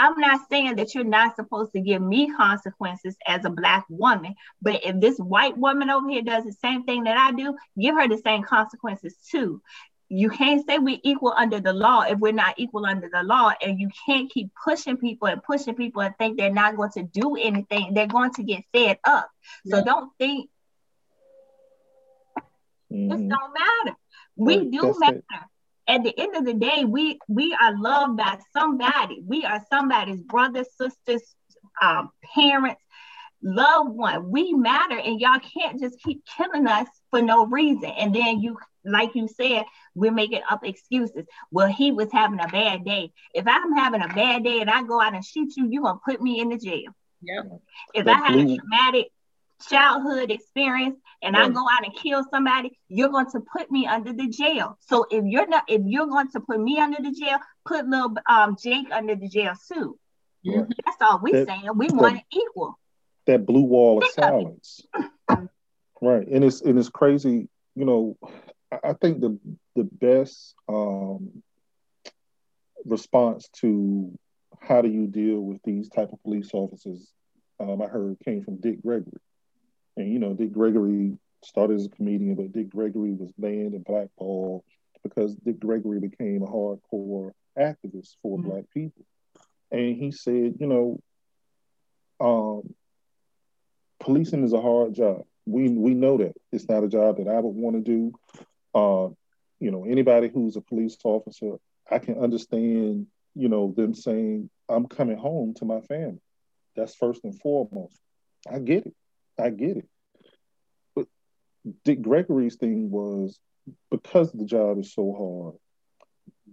I'm 0.00 0.18
not 0.20 0.48
saying 0.48 0.76
that 0.76 0.94
you're 0.94 1.02
not 1.02 1.34
supposed 1.34 1.72
to 1.72 1.80
give 1.80 2.00
me 2.00 2.32
consequences 2.32 3.16
as 3.26 3.44
a 3.44 3.50
black 3.50 3.84
woman, 3.90 4.36
but 4.62 4.84
if 4.84 5.00
this 5.00 5.18
white 5.18 5.58
woman 5.58 5.90
over 5.90 6.08
here 6.08 6.22
does 6.22 6.44
the 6.44 6.52
same 6.52 6.84
thing 6.84 7.02
that 7.04 7.18
I 7.18 7.32
do, 7.32 7.56
give 7.78 7.96
her 7.96 8.06
the 8.06 8.18
same 8.18 8.44
consequences 8.44 9.16
too. 9.28 9.60
You 10.08 10.30
can't 10.30 10.64
say 10.66 10.78
we're 10.78 10.98
equal 11.02 11.34
under 11.36 11.60
the 11.60 11.72
law 11.72 12.02
if 12.02 12.18
we're 12.18 12.32
not 12.32 12.54
equal 12.58 12.86
under 12.86 13.10
the 13.12 13.22
law, 13.22 13.52
and 13.60 13.78
you 13.78 13.90
can't 14.06 14.30
keep 14.30 14.50
pushing 14.64 14.96
people 14.96 15.28
and 15.28 15.42
pushing 15.42 15.74
people 15.74 16.02
and 16.02 16.14
think 16.16 16.38
they're 16.38 16.52
not 16.52 16.76
going 16.76 16.92
to 16.92 17.02
do 17.02 17.36
anything. 17.36 17.92
They're 17.92 18.06
going 18.06 18.32
to 18.34 18.42
get 18.42 18.64
fed 18.72 18.98
up. 19.04 19.28
So 19.66 19.84
don't 19.84 20.10
think 20.18 20.48
this 22.90 23.20
don't 23.20 23.28
matter. 23.30 23.96
We 24.36 24.70
do 24.70 24.94
matter. 24.98 25.16
It 25.18 25.24
at 25.88 26.02
the 26.02 26.14
end 26.16 26.36
of 26.36 26.44
the 26.44 26.54
day, 26.54 26.84
we 26.84 27.18
we 27.28 27.56
are 27.60 27.76
loved 27.76 28.18
by 28.18 28.38
somebody. 28.52 29.22
We 29.26 29.44
are 29.44 29.64
somebody's 29.70 30.20
brothers, 30.20 30.68
sisters, 30.78 31.34
um, 31.82 32.10
parents, 32.34 32.80
loved 33.42 33.90
one. 33.90 34.30
We 34.30 34.52
matter, 34.52 34.98
and 34.98 35.18
y'all 35.18 35.40
can't 35.40 35.80
just 35.80 36.00
keep 36.02 36.22
killing 36.36 36.66
us 36.66 36.88
for 37.10 37.22
no 37.22 37.46
reason. 37.46 37.86
And 37.86 38.14
then 38.14 38.40
you, 38.40 38.58
like 38.90 39.14
you 39.14 39.28
said, 39.28 39.64
we're 39.94 40.12
making 40.12 40.42
up 40.50 40.64
excuses. 40.64 41.26
Well, 41.50 41.68
he 41.68 41.92
was 41.92 42.08
having 42.12 42.40
a 42.40 42.48
bad 42.48 42.84
day. 42.84 43.12
If 43.34 43.46
I'm 43.46 43.74
having 43.74 44.02
a 44.02 44.08
bad 44.08 44.44
day 44.44 44.60
and 44.60 44.70
I 44.70 44.82
go 44.82 45.00
out 45.00 45.14
and 45.14 45.24
shoot 45.24 45.56
you, 45.56 45.68
you're 45.70 45.82
gonna 45.82 46.00
put 46.04 46.20
me 46.20 46.40
in 46.40 46.48
the 46.48 46.58
jail. 46.58 46.92
Yep. 47.22 47.60
If 47.94 48.06
I 48.06 48.14
had 48.14 48.36
a 48.36 48.56
traumatic 48.56 49.08
childhood 49.68 50.30
experience 50.30 50.98
and 51.22 51.36
I 51.36 51.48
go 51.48 51.60
out 51.60 51.84
and 51.84 51.94
kill 51.94 52.24
somebody, 52.30 52.78
you're 52.88 53.08
going 53.08 53.30
to 53.32 53.40
put 53.40 53.70
me 53.70 53.86
under 53.86 54.12
the 54.12 54.28
jail. 54.28 54.78
So 54.88 55.06
if 55.10 55.24
you're 55.24 55.48
not, 55.48 55.64
if 55.68 55.82
you're 55.84 56.06
going 56.06 56.30
to 56.30 56.40
put 56.40 56.60
me 56.60 56.78
under 56.78 56.98
the 57.02 57.12
jail, 57.12 57.38
put 57.66 57.88
little 57.88 58.14
um 58.28 58.56
Jake 58.62 58.86
under 58.92 59.16
the 59.16 59.28
jail 59.28 59.54
too. 59.72 59.98
Right. 60.46 60.66
That's 60.84 60.96
all 61.00 61.20
we're 61.22 61.44
saying. 61.44 61.68
We 61.74 61.88
want 61.88 62.18
it 62.18 62.24
equal. 62.32 62.78
That 63.26 63.44
blue 63.44 63.62
wall 63.62 64.02
of 64.02 64.08
silence. 64.10 64.86
right. 66.00 66.26
And 66.26 66.44
it's 66.44 66.60
and 66.62 66.78
it's 66.78 66.88
crazy, 66.88 67.48
you 67.74 67.84
know, 67.84 68.16
I 68.72 68.92
think 68.94 69.20
the 69.20 69.38
the 69.74 69.84
best 69.84 70.54
um 70.68 71.42
response 72.84 73.48
to 73.60 74.16
how 74.60 74.82
do 74.82 74.88
you 74.88 75.06
deal 75.06 75.40
with 75.40 75.62
these 75.64 75.88
type 75.88 76.12
of 76.12 76.22
police 76.22 76.50
officers 76.52 77.12
um, 77.60 77.82
I 77.82 77.86
heard 77.86 78.16
came 78.24 78.42
from 78.42 78.56
Dick 78.56 78.82
Gregory. 78.82 79.20
And 79.96 80.12
you 80.12 80.18
know, 80.18 80.34
Dick 80.34 80.52
Gregory 80.52 81.18
started 81.42 81.74
as 81.74 81.86
a 81.86 81.90
comedian, 81.90 82.34
but 82.34 82.52
Dick 82.52 82.70
Gregory 82.70 83.12
was 83.12 83.32
banned 83.32 83.74
and 83.74 83.84
blackballed 83.84 84.62
because 85.02 85.34
Dick 85.36 85.58
Gregory 85.58 86.00
became 86.00 86.42
a 86.42 86.46
hardcore 86.46 87.32
activist 87.58 88.16
for 88.22 88.38
mm-hmm. 88.38 88.48
black 88.48 88.64
people. 88.72 89.04
And 89.70 89.96
he 89.96 90.12
said, 90.12 90.54
you 90.60 90.66
know, 90.66 91.00
um, 92.20 92.74
policing 94.00 94.44
is 94.44 94.52
a 94.52 94.60
hard 94.60 94.94
job. 94.94 95.22
We 95.46 95.68
we 95.68 95.94
know 95.94 96.18
that 96.18 96.34
it's 96.52 96.68
not 96.68 96.84
a 96.84 96.88
job 96.88 97.18
that 97.18 97.28
I 97.28 97.38
would 97.40 97.54
want 97.54 97.76
to 97.76 97.82
do. 97.82 98.12
Uh, 98.74 99.08
you 99.60 99.70
know, 99.70 99.84
anybody 99.84 100.28
who's 100.28 100.56
a 100.56 100.60
police 100.60 100.96
officer, 101.04 101.56
I 101.90 101.98
can 101.98 102.18
understand, 102.18 103.06
you 103.34 103.48
know, 103.48 103.72
them 103.76 103.94
saying, 103.94 104.50
I'm 104.68 104.86
coming 104.86 105.18
home 105.18 105.54
to 105.54 105.64
my 105.64 105.80
family. 105.80 106.20
That's 106.76 106.94
first 106.94 107.24
and 107.24 107.38
foremost. 107.40 107.98
I 108.50 108.58
get 108.58 108.86
it. 108.86 108.94
I 109.40 109.50
get 109.50 109.78
it. 109.78 109.88
But 110.94 111.06
Dick 111.84 112.02
Gregory's 112.02 112.56
thing 112.56 112.90
was 112.90 113.38
because 113.90 114.32
the 114.32 114.44
job 114.44 114.78
is 114.78 114.92
so 114.92 115.12
hard, 115.12 115.56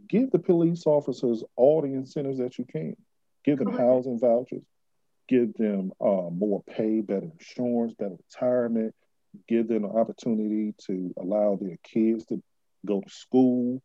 give 0.07 0.31
the 0.31 0.39
police 0.39 0.83
officers 0.85 1.43
all 1.55 1.81
the 1.81 1.93
incentives 1.93 2.39
that 2.39 2.57
you 2.57 2.65
can. 2.65 2.95
Give 3.43 3.59
them 3.59 3.71
housing 3.77 4.19
vouchers, 4.19 4.63
give 5.27 5.53
them 5.53 5.91
uh, 6.01 6.29
more 6.31 6.63
pay, 6.63 7.01
better 7.01 7.29
insurance, 7.31 7.93
better 7.93 8.15
retirement, 8.17 8.95
give 9.47 9.67
them 9.67 9.85
an 9.85 9.91
opportunity 9.91 10.73
to 10.87 11.13
allow 11.17 11.57
their 11.59 11.77
kids 11.83 12.25
to 12.25 12.41
go 12.85 13.01
to 13.01 13.09
school, 13.09 13.81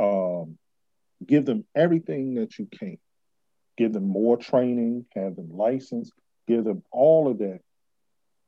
um, 0.00 0.58
give 1.24 1.44
them 1.44 1.64
everything 1.74 2.34
that 2.34 2.58
you 2.58 2.66
can. 2.66 2.98
Give 3.76 3.92
them 3.92 4.08
more 4.08 4.36
training, 4.36 5.06
have 5.14 5.36
them 5.36 5.50
licensed, 5.50 6.12
give 6.48 6.64
them 6.64 6.82
all 6.90 7.30
of 7.30 7.38
that 7.38 7.60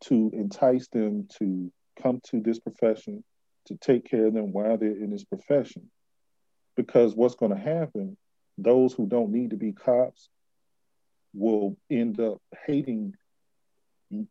to 0.04 0.30
entice 0.32 0.88
them 0.88 1.28
to 1.38 1.70
come 2.00 2.20
to 2.30 2.40
this 2.40 2.58
profession, 2.58 3.24
to 3.66 3.76
take 3.76 4.08
care 4.08 4.26
of 4.26 4.34
them 4.34 4.52
while 4.52 4.78
they're 4.78 4.90
in 4.90 5.10
this 5.10 5.24
profession. 5.24 5.90
Because 6.76 7.14
what's 7.14 7.34
going 7.34 7.54
to 7.54 7.60
happen, 7.60 8.16
those 8.56 8.94
who 8.94 9.06
don't 9.06 9.32
need 9.32 9.50
to 9.50 9.56
be 9.56 9.72
cops 9.72 10.28
will 11.34 11.76
end 11.90 12.20
up 12.20 12.38
hating 12.66 13.14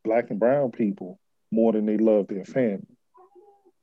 black 0.03 0.30
and 0.32 0.39
brown 0.39 0.71
people 0.71 1.19
more 1.51 1.71
than 1.71 1.86
they 1.86 1.97
love 1.97 2.27
their 2.27 2.45
family. 2.45 2.88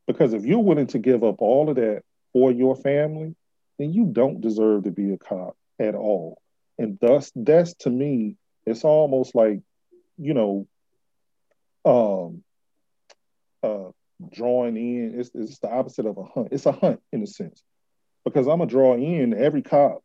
Because 0.07 0.35
if 0.35 0.44
you're 0.44 0.59
willing 0.59 0.88
to 0.88 0.98
give 0.98 1.24
up 1.24 1.40
all 1.40 1.70
of 1.70 1.77
that 1.77 2.03
for 2.33 2.53
your 2.53 2.77
family, 2.77 3.35
then 3.79 3.92
you 3.92 4.07
don't 4.07 4.40
deserve 4.40 4.85
to 4.85 4.90
be 4.90 5.12
a 5.12 5.16
cop 5.16 5.57
at 5.79 5.94
all. 5.94 6.40
And 6.79 6.98
thus, 7.00 7.33
that's 7.35 7.74
to 7.81 7.90
me, 7.90 8.37
it's 8.66 8.85
almost 8.85 9.35
like, 9.35 9.61
you 10.18 10.35
know, 10.35 10.66
um, 11.85 12.42
uh, 13.62 13.90
drawing 14.33 14.77
in. 14.77 15.20
It's, 15.20 15.31
it's 15.35 15.59
the 15.59 15.70
opposite 15.70 16.07
of 16.07 16.18
a 16.18 16.24
hunt. 16.24 16.48
It's 16.53 16.66
a 16.66 16.72
hunt 16.72 17.00
in 17.12 17.22
a 17.22 17.27
sense, 17.27 17.62
because 18.24 18.46
I'm 18.46 18.59
gonna 18.59 18.66
draw 18.66 18.94
in 18.94 19.35
every 19.35 19.62
cop, 19.62 20.03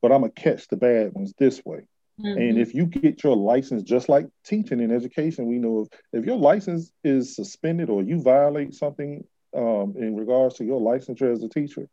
but 0.00 0.12
I'm 0.12 0.20
gonna 0.20 0.32
catch 0.32 0.68
the 0.68 0.76
bad 0.76 1.12
ones 1.12 1.34
this 1.38 1.64
way. 1.64 1.82
Mm-hmm. 2.20 2.38
And 2.38 2.58
if 2.58 2.74
you 2.74 2.86
get 2.86 3.24
your 3.24 3.36
license, 3.36 3.82
just 3.82 4.08
like 4.08 4.26
teaching 4.44 4.80
in 4.80 4.90
education, 4.90 5.46
we 5.46 5.58
know 5.58 5.82
if, 5.82 6.20
if 6.20 6.26
your 6.26 6.36
license 6.36 6.92
is 7.02 7.34
suspended 7.34 7.88
or 7.88 8.02
you 8.02 8.20
violate 8.20 8.74
something 8.74 9.24
um, 9.56 9.94
in 9.96 10.14
regards 10.16 10.56
to 10.56 10.64
your 10.64 10.80
licensure 10.80 11.32
as 11.32 11.42
a 11.42 11.48
teacher, 11.48 11.88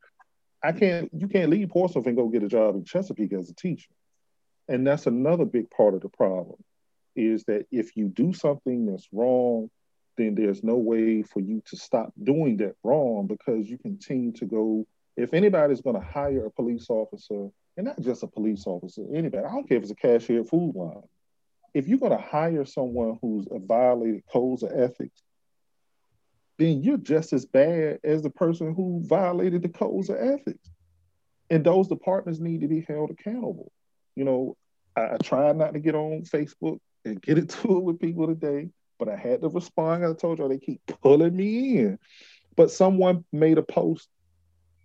I 0.63 0.72
can't. 0.72 1.10
You 1.13 1.28
can't 1.28 1.50
leave 1.50 1.70
Portsmouth 1.70 2.08
and 2.08 2.18
go 2.18 2.28
get 2.28 2.44
a 2.44 2.48
job 2.48 2.76
in 2.76 2.84
Chesapeake 2.84 3.34
as 3.34 3.50
a 3.50 3.56
teacher. 3.56 3.90
And 4.68 4.86
that's 4.86 5.08
another 5.08 5.46
big 5.46 5.70
part 5.70 5.94
of 5.94 6.02
the 6.02 6.10
problem 6.10 6.58
is 7.16 7.44
that 7.46 7.66
if 7.72 7.96
you 7.96 8.10
do 8.10 8.34
something 8.34 8.86
that's 8.86 9.08
wrong, 9.12 9.70
then 10.18 10.36
there's 10.36 10.63
no 10.63 10.76
way 10.76 11.24
for 11.24 11.40
you 11.40 11.62
to 11.68 11.78
stop 11.78 12.12
doing 12.22 12.58
that 12.58 12.76
wrong 12.84 13.28
because 13.28 13.70
you 13.70 13.78
continue 13.78 14.32
to 14.34 14.46
go. 14.46 14.86
If 15.16 15.34
anybody's 15.34 15.82
going 15.82 15.96
to 15.96 16.06
hire 16.06 16.46
a 16.46 16.52
police 16.52 16.88
officer, 16.90 17.50
and 17.78 17.86
not 17.86 18.02
just 18.02 18.24
a 18.24 18.28
police 18.28 18.66
officer, 18.66 19.04
anybody, 19.13 19.46
I 19.46 19.52
don't 19.52 19.68
care 19.68 19.78
if 19.78 19.84
it's 19.84 19.92
a 19.92 19.96
cashier 19.96 20.42
at 20.42 20.50
Food 20.50 20.76
Lion. 20.76 21.04
If 21.74 21.88
you're 21.88 22.00
going 22.00 22.12
to 22.12 22.18
hire 22.18 22.66
someone 22.66 23.20
who's 23.22 23.46
violated 23.52 24.24
codes 24.32 24.63
of 24.63 24.72
ethics, 24.72 25.22
then 26.58 26.82
you're 26.82 26.98
just 26.98 27.34
as 27.34 27.46
bad 27.46 28.00
as 28.04 28.24
the 28.24 28.32
person 28.32 28.74
who 28.74 29.04
violated 29.06 29.62
the 29.62 29.70
codes 29.70 30.10
of 30.10 30.18
ethics. 30.18 30.70
And 31.50 31.63
those 31.63 31.88
departments 31.88 32.40
need 32.40 32.62
to 32.62 32.68
be 32.68 32.82
held 32.82 33.12
accountable. 33.12 33.72
You 34.16 34.26
know, 34.26 34.58
I, 34.96 35.13
I 35.13 35.18
try 35.24 35.52
not 35.54 35.74
to 35.74 35.80
get 35.80 35.94
on 35.94 36.24
Facebook 36.24 36.80
and 37.06 37.22
get 37.22 37.38
into 37.38 37.78
it 37.78 37.84
with 37.84 38.00
people 38.00 38.28
today, 38.28 38.70
but 38.98 39.08
I 39.08 39.16
had 39.16 39.42
to 39.42 39.50
respond. 39.50 40.04
I 40.04 40.13
told 40.13 40.40
you 40.40 40.50
they 40.50 40.58
keep 40.58 40.82
pulling 41.02 41.36
me 41.36 41.78
in. 41.78 42.00
But 42.56 42.72
someone 42.72 43.24
made 43.32 43.60
a 43.60 43.63
post 43.63 44.10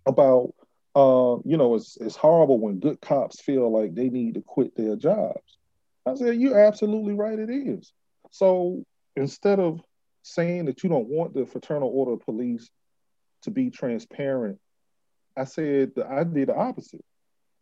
about, 0.05 0.53
uh, 0.95 1.37
you 1.43 1.57
know, 1.57 1.75
it's 1.75 1.97
it's 1.99 2.15
horrible 2.15 2.59
when 2.59 2.79
good 2.79 3.01
cops 3.01 3.41
feel 3.41 3.71
like 3.71 3.95
they 3.95 4.09
need 4.09 4.35
to 4.35 4.41
quit 4.41 4.75
their 4.75 4.95
jobs. 4.95 5.57
I 6.05 6.15
said, 6.15 6.39
you're 6.39 6.59
absolutely 6.59 7.13
right. 7.13 7.39
It 7.39 7.49
is. 7.49 7.93
So 8.31 8.83
instead 9.15 9.59
of 9.59 9.81
saying 10.23 10.65
that 10.65 10.83
you 10.83 10.89
don't 10.89 11.07
want 11.07 11.33
the 11.33 11.45
fraternal 11.45 11.89
order 11.89 12.13
of 12.13 12.21
police 12.21 12.69
to 13.43 13.51
be 13.51 13.69
transparent, 13.69 14.59
I 15.37 15.45
said 15.45 15.91
I 16.07 16.23
did 16.23 16.49
the 16.49 16.55
opposite. 16.55 17.03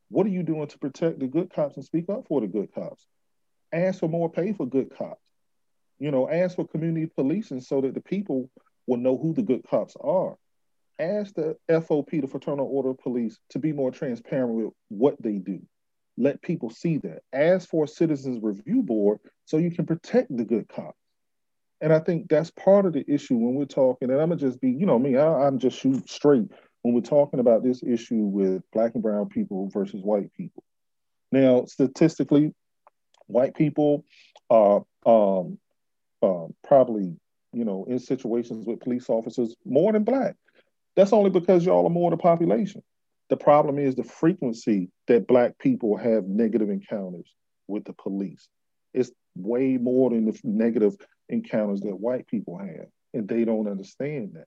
What 0.10 0.26
are 0.26 0.30
you 0.30 0.44
doing 0.44 0.68
to 0.68 0.78
protect 0.80 1.20
the 1.20 1.28
good 1.28 1.54
cops 1.54 1.78
and 1.78 1.86
speak 1.86 2.10
up 2.10 2.28
for 2.28 2.42
the 2.42 2.48
good 2.48 2.74
cops? 2.74 3.06
ask 3.74 4.00
for 4.00 4.10
more 4.10 4.30
pay 4.30 4.54
for 4.54 4.66
good 4.66 4.94
cops. 4.96 5.22
You 6.00 6.12
know, 6.12 6.30
ask 6.30 6.56
for 6.56 6.68
community 6.68 7.06
policing 7.16 7.62
so 7.62 7.82
that 7.82 7.94
the 7.94 8.02
people 8.02 8.50
will 8.88 8.98
know 8.98 9.18
who 9.18 9.34
the 9.34 9.44
good 9.44 9.64
cops 9.70 9.96
are. 10.02 10.36
Ask 11.02 11.34
the 11.34 11.58
FOP, 11.70 12.22
the 12.22 12.28
Fraternal 12.28 12.70
Order 12.72 12.92
of 12.92 13.00
Police, 13.00 13.40
to 13.50 13.60
be 13.60 13.74
more 13.74 13.92
transparent 13.92 14.54
with 14.54 14.74
what 14.90 15.22
they 15.22 15.38
do. 15.38 15.60
Let 16.18 16.42
people 16.42 16.70
see 16.70 16.98
that. 16.98 17.24
Ask 17.34 17.70
for 17.70 17.86
a 17.86 17.88
citizens 17.88 18.42
review 18.42 18.84
board 18.84 19.20
so 19.46 19.58
you 19.58 19.72
can 19.72 19.86
protect 19.86 20.36
the 20.36 20.46
good 20.46 20.70
cops. 20.70 20.98
And 21.82 21.92
I 21.92 22.00
think 22.00 22.30
that's 22.30 22.52
part 22.52 22.86
of 22.86 22.94
the 22.94 23.04
issue 23.12 23.36
when 23.36 23.56
we're 23.56 23.66
talking. 23.66 24.12
And 24.12 24.22
I'm 24.22 24.30
gonna 24.30 24.40
just 24.40 24.62
be, 24.62 24.70
you 24.70 24.86
know, 24.86 25.00
me, 25.00 25.18
I, 25.18 25.48
I'm 25.48 25.58
just 25.58 25.80
shoot 25.80 26.10
straight 26.10 26.48
when 26.84 26.94
we're 26.94 27.02
talking 27.02 27.40
about 27.40 27.64
this 27.64 27.82
issue 27.84 28.24
with 28.24 28.62
black 28.72 28.94
and 28.94 29.04
brown 29.04 29.30
people 29.30 29.70
versus 29.74 30.02
white 30.04 30.32
people. 30.34 30.64
Now, 31.32 31.66
statistically, 31.66 32.54
White 33.32 33.56
people 33.56 34.06
are 34.50 34.84
um, 35.06 35.58
uh, 36.22 36.48
probably, 36.66 37.16
you 37.54 37.66
know, 37.66 37.86
in 37.90 38.00
situations 38.00 38.66
with 38.66 38.82
police 38.82 39.10
officers 39.10 39.56
more 39.66 39.94
than 39.94 40.04
black. 40.04 40.36
That's 41.02 41.14
only 41.14 41.32
because 41.32 41.66
y'all 41.66 41.88
are 41.88 41.90
more 41.90 42.12
in 42.12 42.16
the 42.16 42.22
population. 42.22 42.84
The 43.30 43.36
problem 43.36 43.80
is 43.80 43.96
the 43.96 44.04
frequency 44.04 44.92
that 45.08 45.26
black 45.26 45.58
people 45.58 45.98
have 45.98 46.26
negative 46.28 46.70
encounters 46.70 47.26
with 47.68 47.86
the 47.86 47.94
police. 47.94 48.48
It's 48.94 49.10
way 49.36 49.78
more 49.78 50.12
than 50.12 50.26
the 50.26 50.40
negative 50.44 50.96
encounters 51.28 51.82
that 51.82 52.00
white 52.00 52.28
people 52.28 52.60
have, 52.60 52.86
and 53.16 53.28
they 53.28 53.46
don't 53.46 53.68
understand 53.68 54.34
that. 54.36 54.46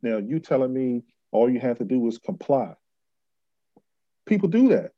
Now, 0.00 0.18
you 0.18 0.38
telling 0.38 0.72
me 0.72 1.02
all 1.32 1.50
you 1.50 1.58
have 1.58 1.78
to 1.78 1.84
do 1.84 2.06
is 2.06 2.18
comply. 2.18 2.74
People 4.24 4.50
do 4.50 4.68
that. 4.68 4.92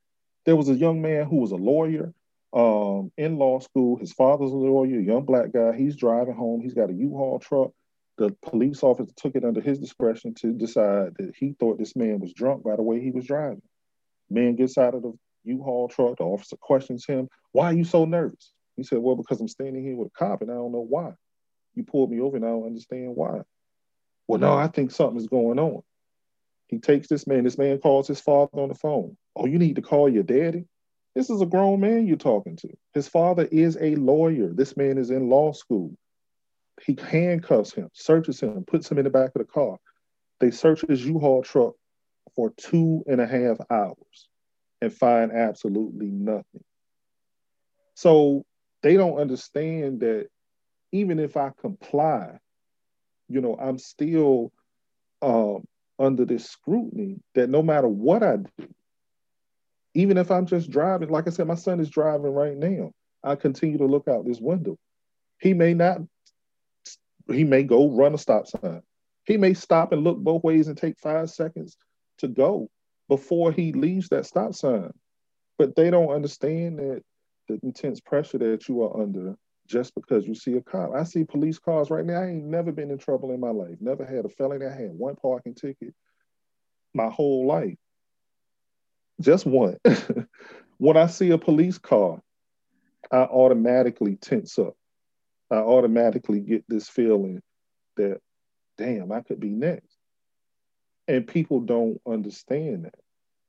There 0.44 0.54
was 0.54 0.68
a 0.68 0.74
young 0.74 1.00
man 1.00 1.24
who 1.24 1.36
was 1.36 1.52
a 1.52 1.56
lawyer 1.56 2.12
um, 2.52 3.10
in 3.16 3.38
law 3.38 3.60
school. 3.60 3.96
His 3.96 4.12
father's 4.12 4.52
a 4.52 4.54
lawyer, 4.54 4.98
a 4.98 5.02
young 5.02 5.24
black 5.24 5.50
guy. 5.50 5.74
He's 5.74 5.96
driving 5.96 6.34
home. 6.34 6.60
He's 6.60 6.74
got 6.74 6.90
a 6.90 6.92
U-Haul 6.92 7.38
truck. 7.38 7.70
The 8.18 8.36
police 8.42 8.82
officer 8.82 9.12
took 9.16 9.34
it 9.34 9.44
under 9.44 9.60
his 9.60 9.78
discretion 9.78 10.34
to 10.34 10.52
decide 10.52 11.14
that 11.18 11.34
he 11.36 11.54
thought 11.58 11.78
this 11.78 11.96
man 11.96 12.20
was 12.20 12.34
drunk 12.34 12.64
by 12.64 12.76
the 12.76 12.82
way 12.82 13.00
he 13.00 13.10
was 13.10 13.26
driving. 13.26 13.62
Man 14.28 14.56
gets 14.56 14.76
out 14.76 14.94
of 14.94 15.02
the 15.02 15.12
U-Haul 15.44 15.88
truck. 15.88 16.18
The 16.18 16.24
officer 16.24 16.56
questions 16.56 17.06
him, 17.06 17.28
"Why 17.52 17.66
are 17.66 17.74
you 17.74 17.84
so 17.84 18.04
nervous?" 18.04 18.52
He 18.76 18.82
said, 18.82 18.98
"Well, 18.98 19.16
because 19.16 19.40
I'm 19.40 19.48
standing 19.48 19.82
here 19.82 19.96
with 19.96 20.08
a 20.08 20.18
cop 20.18 20.42
and 20.42 20.50
I 20.50 20.54
don't 20.54 20.72
know 20.72 20.86
why. 20.86 21.14
You 21.74 21.84
pulled 21.84 22.10
me 22.10 22.20
over 22.20 22.36
and 22.36 22.44
I 22.44 22.48
don't 22.48 22.66
understand 22.66 23.16
why." 23.16 23.42
Well, 24.28 24.38
no, 24.38 24.52
I 24.52 24.68
think 24.68 24.90
something's 24.90 25.26
going 25.26 25.58
on. 25.58 25.82
He 26.68 26.78
takes 26.78 27.08
this 27.08 27.26
man. 27.26 27.44
This 27.44 27.58
man 27.58 27.78
calls 27.78 28.06
his 28.06 28.20
father 28.20 28.60
on 28.60 28.68
the 28.68 28.74
phone. 28.74 29.16
Oh, 29.34 29.46
you 29.46 29.58
need 29.58 29.76
to 29.76 29.82
call 29.82 30.08
your 30.08 30.22
daddy. 30.22 30.66
This 31.14 31.30
is 31.30 31.40
a 31.40 31.46
grown 31.46 31.80
man 31.80 32.06
you're 32.06 32.16
talking 32.16 32.54
to. 32.56 32.68
His 32.94 33.08
father 33.08 33.48
is 33.50 33.76
a 33.80 33.96
lawyer. 33.96 34.52
This 34.52 34.76
man 34.76 34.98
is 34.98 35.10
in 35.10 35.28
law 35.28 35.52
school. 35.52 35.96
He 36.84 36.96
handcuffs 37.00 37.72
him, 37.72 37.88
searches 37.92 38.40
him, 38.40 38.64
puts 38.64 38.90
him 38.90 38.98
in 38.98 39.04
the 39.04 39.10
back 39.10 39.30
of 39.34 39.40
the 39.40 39.44
car. 39.44 39.78
They 40.40 40.50
search 40.50 40.82
his 40.88 41.04
U-Haul 41.04 41.42
truck 41.42 41.74
for 42.34 42.52
two 42.56 43.04
and 43.06 43.20
a 43.20 43.26
half 43.26 43.58
hours 43.70 44.28
and 44.80 44.92
find 44.92 45.32
absolutely 45.32 46.06
nothing. 46.06 46.64
So 47.94 48.44
they 48.82 48.96
don't 48.96 49.18
understand 49.18 50.00
that 50.00 50.28
even 50.92 51.18
if 51.18 51.36
I 51.36 51.50
comply, 51.60 52.38
you 53.28 53.40
know, 53.40 53.56
I'm 53.60 53.78
still 53.78 54.52
um, 55.22 55.66
under 55.98 56.24
this 56.24 56.48
scrutiny 56.48 57.20
that 57.34 57.50
no 57.50 57.62
matter 57.62 57.88
what 57.88 58.22
I 58.22 58.36
do, 58.36 58.68
even 59.94 60.16
if 60.16 60.30
I'm 60.30 60.46
just 60.46 60.70
driving, 60.70 61.10
like 61.10 61.26
I 61.26 61.30
said, 61.30 61.46
my 61.46 61.54
son 61.56 61.80
is 61.80 61.90
driving 61.90 62.32
right 62.32 62.56
now. 62.56 62.92
I 63.22 63.34
continue 63.34 63.78
to 63.78 63.86
look 63.86 64.08
out 64.08 64.24
this 64.24 64.40
window. 64.40 64.78
He 65.38 65.52
may 65.52 65.74
not, 65.74 66.00
he 67.34 67.44
may 67.44 67.62
go 67.62 67.90
run 67.90 68.14
a 68.14 68.18
stop 68.18 68.46
sign. 68.46 68.82
He 69.24 69.36
may 69.36 69.54
stop 69.54 69.92
and 69.92 70.02
look 70.02 70.18
both 70.18 70.42
ways 70.42 70.68
and 70.68 70.76
take 70.76 70.98
five 70.98 71.30
seconds 71.30 71.76
to 72.18 72.28
go 72.28 72.70
before 73.08 73.52
he 73.52 73.72
leaves 73.72 74.08
that 74.08 74.26
stop 74.26 74.54
sign. 74.54 74.92
But 75.58 75.76
they 75.76 75.90
don't 75.90 76.10
understand 76.10 76.78
that 76.78 77.02
the 77.48 77.58
intense 77.62 78.00
pressure 78.00 78.38
that 78.38 78.68
you 78.68 78.82
are 78.82 79.00
under 79.00 79.36
just 79.66 79.94
because 79.94 80.26
you 80.26 80.34
see 80.34 80.54
a 80.54 80.60
cop. 80.60 80.94
I 80.94 81.04
see 81.04 81.24
police 81.24 81.58
cars 81.58 81.90
right 81.90 82.04
now. 82.04 82.20
I 82.20 82.28
ain't 82.28 82.44
never 82.44 82.72
been 82.72 82.90
in 82.90 82.98
trouble 82.98 83.32
in 83.32 83.40
my 83.40 83.50
life. 83.50 83.76
Never 83.80 84.04
had 84.04 84.24
a 84.24 84.28
felony. 84.28 84.66
I 84.66 84.74
had 84.74 84.90
one 84.90 85.16
parking 85.16 85.54
ticket 85.54 85.94
my 86.94 87.08
whole 87.08 87.46
life. 87.46 87.76
Just 89.20 89.46
one. 89.46 89.76
when 90.78 90.96
I 90.96 91.06
see 91.06 91.30
a 91.30 91.38
police 91.38 91.78
car, 91.78 92.20
I 93.12 93.18
automatically 93.18 94.16
tense 94.16 94.58
up. 94.58 94.76
I 95.50 95.56
automatically 95.56 96.40
get 96.40 96.64
this 96.68 96.88
feeling 96.88 97.42
that, 97.96 98.20
damn, 98.78 99.12
I 99.12 99.20
could 99.20 99.40
be 99.40 99.50
next. 99.50 99.96
And 101.08 101.26
people 101.26 101.60
don't 101.60 102.00
understand 102.06 102.84
that, 102.84 103.00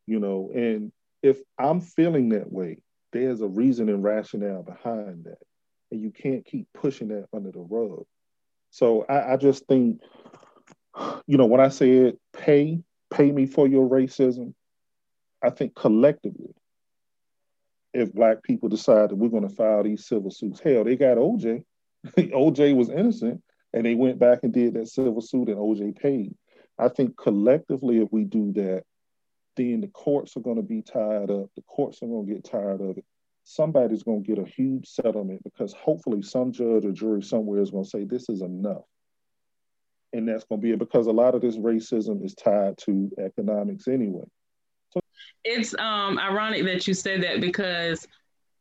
you 0.08 0.20
know. 0.20 0.50
And 0.54 0.92
if 1.22 1.40
I'm 1.60 1.80
feeling 1.80 2.30
that 2.30 2.52
way, 2.52 2.80
there's 3.14 3.42
a 3.42 3.48
reason 3.48 3.90
and 3.90 4.04
rationale 4.04 4.64
behind 4.64 5.26
that 5.26 5.38
and 5.92 6.02
you 6.02 6.12
can't 6.12 6.46
keep 6.46 6.68
pushing 6.74 7.10
that 7.10 7.28
under 7.34 7.52
the 7.52 7.60
rug. 7.60 8.06
So 8.72 9.06
I, 9.08 9.34
I 9.34 9.38
just 9.38 9.68
think, 9.68 10.02
you 11.28 11.38
know, 11.38 11.46
when 11.46 11.62
I 11.62 11.68
said 11.68 12.18
pay, 12.34 12.82
pay 13.14 13.32
me 13.32 13.46
for 13.46 13.68
your 13.68 13.88
racism, 13.88 14.54
I 15.44 15.50
think 15.50 15.76
collectively, 15.76 16.56
if 17.94 18.14
black 18.14 18.42
people 18.42 18.70
decide 18.70 19.10
that 19.10 19.18
we're 19.18 19.30
going 19.30 19.48
to 19.48 19.54
file 19.54 19.84
these 19.84 20.06
civil 20.06 20.32
suits, 20.32 20.62
hell, 20.62 20.86
they 20.86 20.96
got 20.96 21.18
OJ. 21.18 21.66
OJ 22.18 22.76
was 22.76 22.90
innocent, 22.90 23.42
and 23.74 23.86
they 23.86 23.96
went 23.96 24.20
back 24.20 24.40
and 24.44 24.54
did 24.54 24.74
that 24.74 24.88
civil 24.88 25.22
suit, 25.22 25.50
and 25.50 25.58
OJ 25.58 25.98
paid. 25.98 26.36
I 26.78 26.88
think 26.90 27.18
collectively, 27.18 28.00
if 28.00 28.10
we 28.12 28.24
do 28.24 28.52
that, 28.54 28.84
then 29.56 29.82
the 29.82 29.88
courts 29.88 30.36
are 30.38 30.42
going 30.42 30.56
to 30.56 30.64
be 30.64 30.82
tired 30.82 31.30
up. 31.30 31.50
The 31.56 31.62
courts 31.64 32.02
are 32.02 32.08
going 32.08 32.28
to 32.28 32.34
get 32.34 32.44
tired 32.44 32.82
of 32.82 32.98
it 32.98 33.06
somebody's 33.44 34.04
going 34.04 34.24
to 34.24 34.28
get 34.28 34.44
a 34.44 34.50
huge 34.50 34.88
settlement 34.88 35.44
because 35.44 35.74
hopefully 35.74 36.22
some 36.22 36.52
judge 36.52 36.86
or 36.86 36.92
jury 36.92 37.22
somewhere 37.22 37.62
is 37.62 37.72
going 37.72 37.84
to 37.84 37.90
say 37.90 38.04
this 38.04 38.30
is 38.30 38.42
enough. 38.42 38.84
And 40.14 40.28
that's 40.28 40.44
going 40.44 40.62
to 40.62 40.66
be 40.66 40.74
it 40.74 40.80
because 40.80 41.08
a 41.08 41.12
lot 41.12 41.36
of 41.36 41.42
this 41.42 41.58
racism 41.58 42.24
is 42.24 42.36
tied 42.36 42.78
to 42.80 43.10
economics 43.18 43.88
anyway. 43.88 44.26
So 44.92 45.00
it's 45.44 45.74
um, 45.80 46.20
ironic 46.20 46.66
that 46.66 46.88
you 46.88 46.94
said 46.94 47.24
that 47.24 47.40
because 47.40 48.08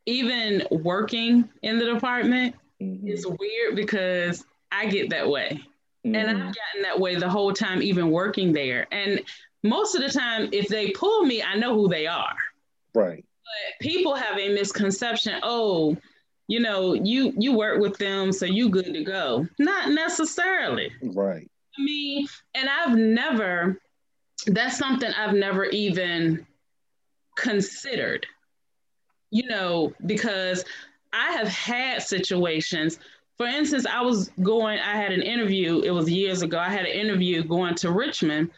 even 0.06 0.66
working 0.70 1.48
in 1.62 1.78
the 1.78 1.86
department 1.86 2.54
mm-hmm. 2.80 3.06
is 3.06 3.26
weird 3.26 3.76
because 3.76 4.44
I 4.72 4.86
get 4.86 5.10
that 5.10 5.28
way. 5.28 5.60
Mm-hmm. 6.06 6.14
And 6.14 6.30
I've 6.30 6.36
gotten 6.54 6.82
that 6.82 6.98
way 6.98 7.16
the 7.16 7.28
whole 7.28 7.52
time, 7.52 7.82
even 7.82 8.10
working 8.10 8.52
there. 8.52 8.86
And 8.92 9.20
most 9.62 9.94
of 9.94 10.02
the 10.02 10.08
time, 10.08 10.48
if 10.52 10.68
they 10.68 10.90
pull 10.90 11.24
me, 11.24 11.42
I 11.42 11.56
know 11.56 11.74
who 11.74 11.88
they 11.88 12.06
are. 12.06 12.36
Right 12.94 13.24
but 13.50 13.80
people 13.80 14.14
have 14.14 14.38
a 14.38 14.52
misconception. 14.54 15.40
Oh, 15.42 15.96
you 16.48 16.60
know, 16.60 16.94
you 16.94 17.32
you 17.36 17.56
work 17.56 17.80
with 17.80 17.96
them, 17.98 18.32
so 18.32 18.44
you 18.46 18.68
good 18.68 18.92
to 18.92 19.04
go. 19.04 19.46
Not 19.58 19.90
necessarily. 19.90 20.92
Right. 21.02 21.48
I 21.78 21.82
mean, 21.82 22.26
and 22.54 22.68
I've 22.68 22.96
never. 22.96 23.80
That's 24.46 24.78
something 24.78 25.10
I've 25.12 25.34
never 25.34 25.66
even 25.66 26.46
considered. 27.36 28.26
You 29.30 29.46
know, 29.46 29.92
because 30.06 30.64
I 31.12 31.32
have 31.32 31.48
had 31.48 32.02
situations. 32.02 32.98
For 33.36 33.46
instance, 33.46 33.86
I 33.86 34.02
was 34.02 34.30
going. 34.42 34.78
I 34.78 34.96
had 34.96 35.12
an 35.12 35.22
interview. 35.22 35.80
It 35.80 35.90
was 35.90 36.10
years 36.10 36.42
ago. 36.42 36.58
I 36.58 36.68
had 36.68 36.86
an 36.86 36.92
interview 36.92 37.42
going 37.42 37.74
to 37.76 37.90
Richmond, 37.90 38.50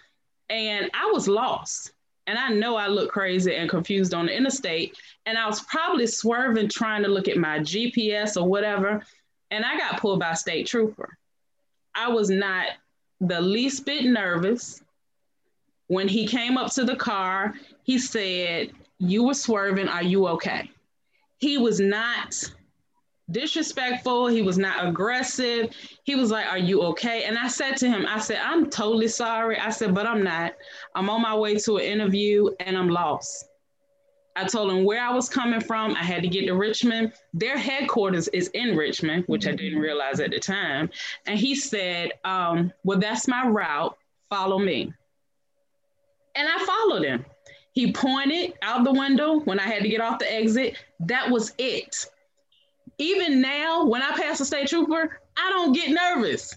and 0.50 0.90
I 0.92 1.10
was 1.12 1.28
lost 1.28 1.92
and 2.26 2.38
I 2.38 2.48
know 2.50 2.76
I 2.76 2.86
look 2.86 3.10
crazy 3.10 3.54
and 3.54 3.68
confused 3.68 4.14
on 4.14 4.26
the 4.26 4.36
interstate. 4.36 4.96
And 5.26 5.36
I 5.36 5.46
was 5.46 5.60
probably 5.62 6.06
swerving 6.06 6.68
trying 6.68 7.02
to 7.02 7.08
look 7.08 7.28
at 7.28 7.36
my 7.36 7.58
GPS 7.58 8.40
or 8.40 8.48
whatever. 8.48 9.02
And 9.50 9.64
I 9.64 9.76
got 9.76 10.00
pulled 10.00 10.20
by 10.20 10.30
a 10.30 10.36
state 10.36 10.66
trooper. 10.66 11.18
I 11.94 12.08
was 12.08 12.30
not 12.30 12.68
the 13.20 13.40
least 13.40 13.84
bit 13.84 14.04
nervous. 14.04 14.82
When 15.88 16.08
he 16.08 16.26
came 16.26 16.56
up 16.56 16.72
to 16.72 16.84
the 16.84 16.96
car, 16.96 17.54
he 17.82 17.98
said, 17.98 18.72
You 18.98 19.24
were 19.24 19.34
swerving. 19.34 19.88
Are 19.88 20.02
you 20.02 20.26
okay? 20.28 20.70
He 21.42 21.58
was 21.58 21.80
not 21.80 22.36
disrespectful. 23.32 24.28
He 24.28 24.42
was 24.42 24.58
not 24.58 24.86
aggressive. 24.86 25.74
He 26.04 26.14
was 26.14 26.30
like, 26.30 26.46
Are 26.46 26.56
you 26.56 26.82
okay? 26.82 27.24
And 27.24 27.36
I 27.36 27.48
said 27.48 27.76
to 27.78 27.88
him, 27.88 28.06
I 28.06 28.20
said, 28.20 28.38
I'm 28.40 28.70
totally 28.70 29.08
sorry. 29.08 29.58
I 29.58 29.70
said, 29.70 29.92
But 29.92 30.06
I'm 30.06 30.22
not. 30.22 30.54
I'm 30.94 31.10
on 31.10 31.20
my 31.20 31.34
way 31.34 31.56
to 31.56 31.78
an 31.78 31.82
interview 31.82 32.48
and 32.60 32.78
I'm 32.78 32.88
lost. 32.88 33.48
I 34.36 34.44
told 34.44 34.70
him 34.70 34.84
where 34.84 35.02
I 35.02 35.12
was 35.12 35.28
coming 35.28 35.60
from. 35.60 35.96
I 35.96 36.04
had 36.04 36.22
to 36.22 36.28
get 36.28 36.46
to 36.46 36.54
Richmond. 36.54 37.12
Their 37.34 37.58
headquarters 37.58 38.28
is 38.28 38.46
in 38.54 38.76
Richmond, 38.76 39.24
which 39.26 39.48
I 39.48 39.50
didn't 39.50 39.80
realize 39.80 40.20
at 40.20 40.30
the 40.30 40.38
time. 40.38 40.90
And 41.26 41.36
he 41.36 41.56
said, 41.56 42.12
um, 42.24 42.72
Well, 42.84 43.00
that's 43.00 43.26
my 43.26 43.48
route. 43.48 43.98
Follow 44.30 44.60
me. 44.60 44.92
And 46.36 46.48
I 46.48 46.64
followed 46.64 47.02
him. 47.02 47.26
He 47.72 47.92
pointed 47.92 48.54
out 48.62 48.84
the 48.84 48.92
window 48.92 49.40
when 49.40 49.58
I 49.58 49.64
had 49.64 49.82
to 49.82 49.88
get 49.88 50.00
off 50.00 50.18
the 50.18 50.32
exit. 50.32 50.76
That 51.00 51.30
was 51.30 51.52
it 51.58 52.06
even 52.98 53.40
now, 53.40 53.84
when 53.84 54.02
I 54.02 54.12
pass 54.12 54.40
a 54.40 54.44
state 54.44 54.68
trooper, 54.68 55.18
I 55.36 55.50
don't 55.50 55.72
get 55.72 55.90
nervous. 55.90 56.56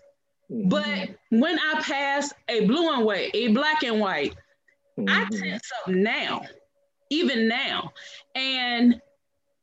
Mm-hmm. 0.52 0.70
But 0.70 1.10
when 1.30 1.58
I 1.60 1.82
pass 1.82 2.32
a 2.50 2.66
blue 2.66 2.94
and 2.94 3.04
white, 3.04 3.32
a 3.34 3.50
black 3.50 3.84
and 3.84 4.00
white, 4.00 4.36
mm-hmm. 4.98 5.10
I 5.10 5.28
tense 5.36 5.72
up 5.82 5.92
now, 5.92 6.44
even 7.10 7.48
now. 7.48 7.92
And 8.36 9.02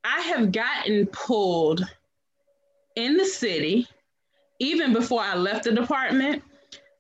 I 0.05 0.20
have 0.22 0.50
gotten 0.50 1.07
pulled 1.07 1.84
in 2.96 3.16
the 3.16 3.24
city, 3.24 3.86
even 4.59 4.92
before 4.92 5.20
I 5.20 5.36
left 5.36 5.64
the 5.64 5.72
department, 5.72 6.42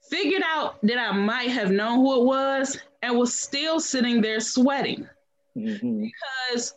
figured 0.08 0.42
out 0.44 0.80
that 0.82 0.98
I 0.98 1.12
might 1.12 1.50
have 1.50 1.70
known 1.70 1.98
who 1.98 2.20
it 2.20 2.24
was, 2.24 2.78
and 3.02 3.18
was 3.18 3.38
still 3.38 3.80
sitting 3.80 4.20
there 4.20 4.40
sweating. 4.40 5.08
Mm-hmm. 5.56 6.04
Because 6.04 6.74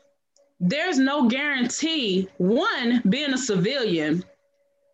there's 0.60 0.98
no 0.98 1.28
guarantee. 1.28 2.28
One, 2.38 3.02
being 3.10 3.34
a 3.34 3.38
civilian, 3.38 4.24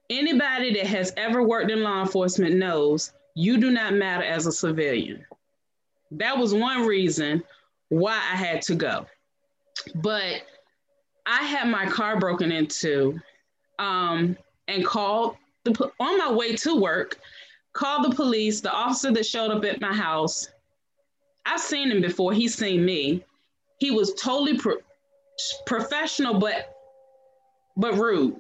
anybody 0.10 0.74
that 0.74 0.88
has 0.88 1.14
ever 1.18 1.44
worked 1.44 1.72
in 1.72 1.84
law 1.84 2.02
enforcement 2.02 2.56
knows 2.56 3.14
you 3.36 3.58
do 3.58 3.72
not 3.72 3.94
matter 3.94 4.24
as 4.24 4.46
a 4.46 4.52
civilian. 4.52 5.26
That 6.12 6.38
was 6.38 6.54
one 6.54 6.86
reason 6.86 7.44
why 7.90 8.14
I 8.14 8.36
had 8.36 8.62
to 8.64 8.76
go. 8.76 9.06
But 9.96 10.42
I 11.26 11.44
had 11.44 11.70
my 11.70 11.86
car 11.86 12.20
broken 12.20 12.52
into 12.52 13.20
um, 13.80 14.38
and 14.68 14.86
called 14.86 15.38
the 15.64 15.92
on 16.00 16.18
my 16.18 16.32
way 16.32 16.56
to 16.58 16.80
work, 16.80 17.20
called 17.74 18.12
the 18.12 18.16
police, 18.16 18.62
the 18.62 18.72
officer 18.72 19.12
that 19.12 19.26
showed 19.26 19.52
up 19.52 19.64
at 19.64 19.80
my 19.80 19.94
house. 19.94 20.50
I've 21.46 21.60
seen 21.60 21.92
him 21.92 22.02
before, 22.02 22.34
he's 22.34 22.56
seen 22.56 22.86
me. 22.86 23.24
He 23.80 23.92
was 23.92 24.14
totally 24.14 24.58
pro- 24.58 24.78
professional 25.66 26.40
but 26.40 26.76
but 27.78 27.96
rude. 27.96 28.40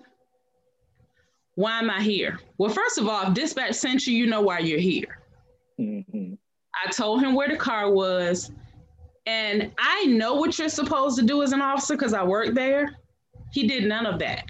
Why 1.55 1.79
am 1.79 1.89
I 1.89 2.01
here? 2.01 2.39
Well, 2.57 2.69
first 2.69 2.97
of 2.97 3.07
all, 3.07 3.27
if 3.27 3.33
dispatch 3.33 3.73
sent 3.73 4.05
you, 4.05 4.15
you 4.15 4.27
know 4.27 4.41
why 4.41 4.59
you're 4.59 4.79
here. 4.79 5.19
Mm-hmm. 5.79 6.33
I 6.85 6.91
told 6.91 7.21
him 7.21 7.33
where 7.33 7.49
the 7.49 7.57
car 7.57 7.91
was, 7.91 8.51
and 9.25 9.71
I 9.77 10.05
know 10.05 10.35
what 10.35 10.57
you're 10.57 10.69
supposed 10.69 11.17
to 11.19 11.25
do 11.25 11.43
as 11.43 11.51
an 11.51 11.61
officer 11.61 11.95
because 11.95 12.13
I 12.13 12.23
work 12.23 12.53
there. 12.53 12.97
He 13.51 13.67
did 13.67 13.85
none 13.85 14.05
of 14.05 14.19
that. 14.19 14.45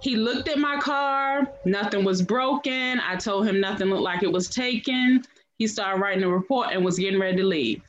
He 0.00 0.16
looked 0.16 0.48
at 0.48 0.58
my 0.58 0.80
car, 0.80 1.46
nothing 1.66 2.04
was 2.04 2.22
broken. 2.22 3.00
I 3.00 3.16
told 3.16 3.46
him 3.46 3.60
nothing 3.60 3.88
looked 3.88 4.02
like 4.02 4.22
it 4.22 4.32
was 4.32 4.48
taken. 4.48 5.22
He 5.60 5.66
started 5.66 6.00
writing 6.00 6.24
a 6.24 6.28
report 6.28 6.68
and 6.72 6.82
was 6.82 6.98
getting 6.98 7.20
ready 7.20 7.36
to 7.36 7.44
leave. 7.44 7.82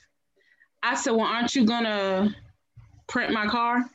I 0.83 0.93
said, 0.93 1.11
Well, 1.11 1.25
aren't 1.25 1.55
you 1.55 1.65
gonna 1.65 2.35
print 3.07 3.31
my 3.31 3.47
car? 3.47 3.89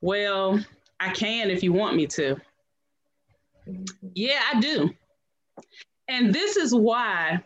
Well, 0.00 0.64
I 0.98 1.10
can 1.10 1.50
if 1.50 1.62
you 1.62 1.74
want 1.74 1.94
me 1.94 2.06
to. 2.06 2.36
Yeah, 4.14 4.40
I 4.50 4.60
do. 4.60 4.94
And 6.08 6.34
this 6.34 6.56
is 6.56 6.74
why, 6.74 7.42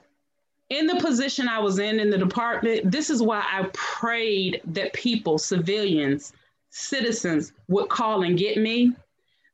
in 0.69 0.87
the 0.87 1.01
position 1.01 1.49
I 1.49 1.59
was 1.59 1.81
in 1.81 1.99
in 1.99 2.11
the 2.11 2.19
department, 2.19 2.89
this 2.89 3.11
is 3.11 3.21
why 3.21 3.41
I 3.41 3.69
prayed 3.73 4.61
that 4.67 4.93
people, 4.93 5.37
civilians, 5.37 6.33
citizens, 6.69 7.55
would 7.67 7.89
call 7.89 8.23
and 8.23 8.39
get 8.39 8.57
me. 8.57 8.93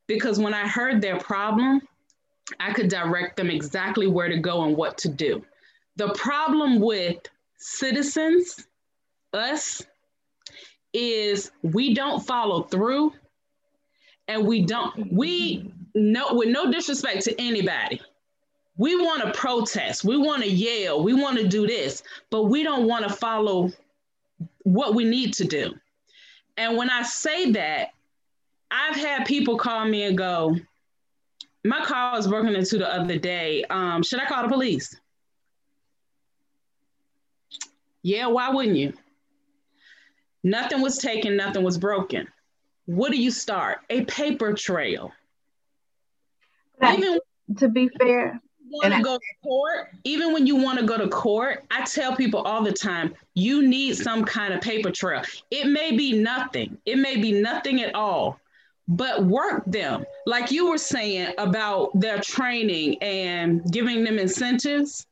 Because 0.09 0.39
when 0.39 0.53
I 0.53 0.69
heard 0.69 1.01
their 1.01 1.19
problem, 1.19 1.81
I 2.61 2.75
could 2.75 2.89
direct 2.89 3.39
them 3.39 3.49
exactly 3.49 4.07
where 4.07 4.29
to 4.29 4.37
go 4.37 4.65
and 4.65 4.77
what 4.77 4.99
to 4.99 5.09
do. 5.09 5.43
The 5.97 6.11
problem 6.11 6.79
with 6.79 7.17
citizens, 7.57 8.67
us, 9.33 9.83
is 10.93 11.51
we 11.63 11.95
don't 11.95 12.25
follow 12.25 12.63
through 12.63 13.13
and 14.29 14.47
we 14.47 14.65
don't 14.65 15.13
we 15.13 15.73
no 15.95 16.35
with 16.35 16.49
no 16.49 16.71
disrespect 16.71 17.23
to 17.25 17.41
anybody. 17.41 18.01
We 18.79 18.97
want 18.97 19.23
to 19.23 19.33
protest. 19.33 20.05
We 20.05 20.17
want 20.17 20.43
to 20.43 20.51
yell. 20.51 21.03
We 21.03 21.15
want 21.15 21.39
to 21.39 21.49
do 21.49 21.67
this 21.67 22.03
but 22.31 22.45
we 22.45 22.63
don't 22.63 22.87
want 22.87 23.07
to 23.07 23.13
follow 23.13 23.71
what 24.65 24.95
we 24.95 25.05
need 25.05 25.33
to 25.35 25.45
do. 25.45 25.75
And 26.57 26.77
when 26.77 26.91
i 26.91 27.03
say 27.03 27.53
that 27.53 27.91
i've 28.71 28.97
had 28.97 29.27
people 29.27 29.57
call 29.57 29.87
me 29.87 30.05
and 30.05 30.17
go 30.17 30.57
my 31.65 31.85
car 31.85 32.17
was 32.17 32.27
broken 32.27 32.55
into 32.55 32.79
the 32.79 32.93
other 32.93 33.19
day. 33.19 33.65
Um, 33.65 34.03
should 34.03 34.21
i 34.21 34.27
call 34.27 34.43
the 34.43 34.49
police 34.49 34.95
yeah 38.07 38.27
why 38.27 38.49
wouldn't 38.51 38.77
you 38.77 38.93
nothing 40.43 40.81
was 40.81 40.99
taken 40.99 41.37
nothing 41.37 41.63
was 41.63 41.79
broken 41.79 42.27
what 42.87 43.11
do 43.11 43.19
you 43.19 43.31
start? 43.31 43.79
A 43.91 44.05
paper 44.05 44.53
trail. 44.55 45.13
Even 46.83 47.19
to 47.59 47.69
be 47.69 47.89
fair, 47.89 48.41
want 48.69 48.95
to 48.95 49.03
go 49.03 49.17
to 49.17 49.25
court, 49.43 49.89
even 50.05 50.33
when 50.33 50.47
you 50.47 50.57
want 50.57 50.79
to 50.79 50.87
go 50.87 50.97
to 50.97 51.09
court, 51.09 51.65
I 51.71 51.85
tell 51.85 52.15
people 52.15 52.43
all 52.43 52.63
the 52.63 52.73
time, 52.73 53.15
you 53.35 53.67
need 53.67 53.97
some 53.97 54.25
kind 54.25 54.55
of 54.55 54.61
paper 54.61 54.91
trail. 54.91 55.23
It 55.51 55.67
may 55.67 55.97
be 55.97 56.13
nothing, 56.13 56.79
it 56.87 56.99
may 56.99 57.17
be 57.17 57.33
nothing 57.33 57.83
at 57.83 57.95
all, 57.95 58.39
but 58.89 59.25
work 59.25 59.65
them. 59.67 60.05
Like 60.27 60.51
you 60.51 60.69
were 60.71 60.79
saying 60.79 61.35
about 61.39 61.99
their 61.99 62.21
training 62.21 63.03
and 63.03 63.65
giving 63.73 64.05
them 64.05 64.19
incentives, 64.19 65.07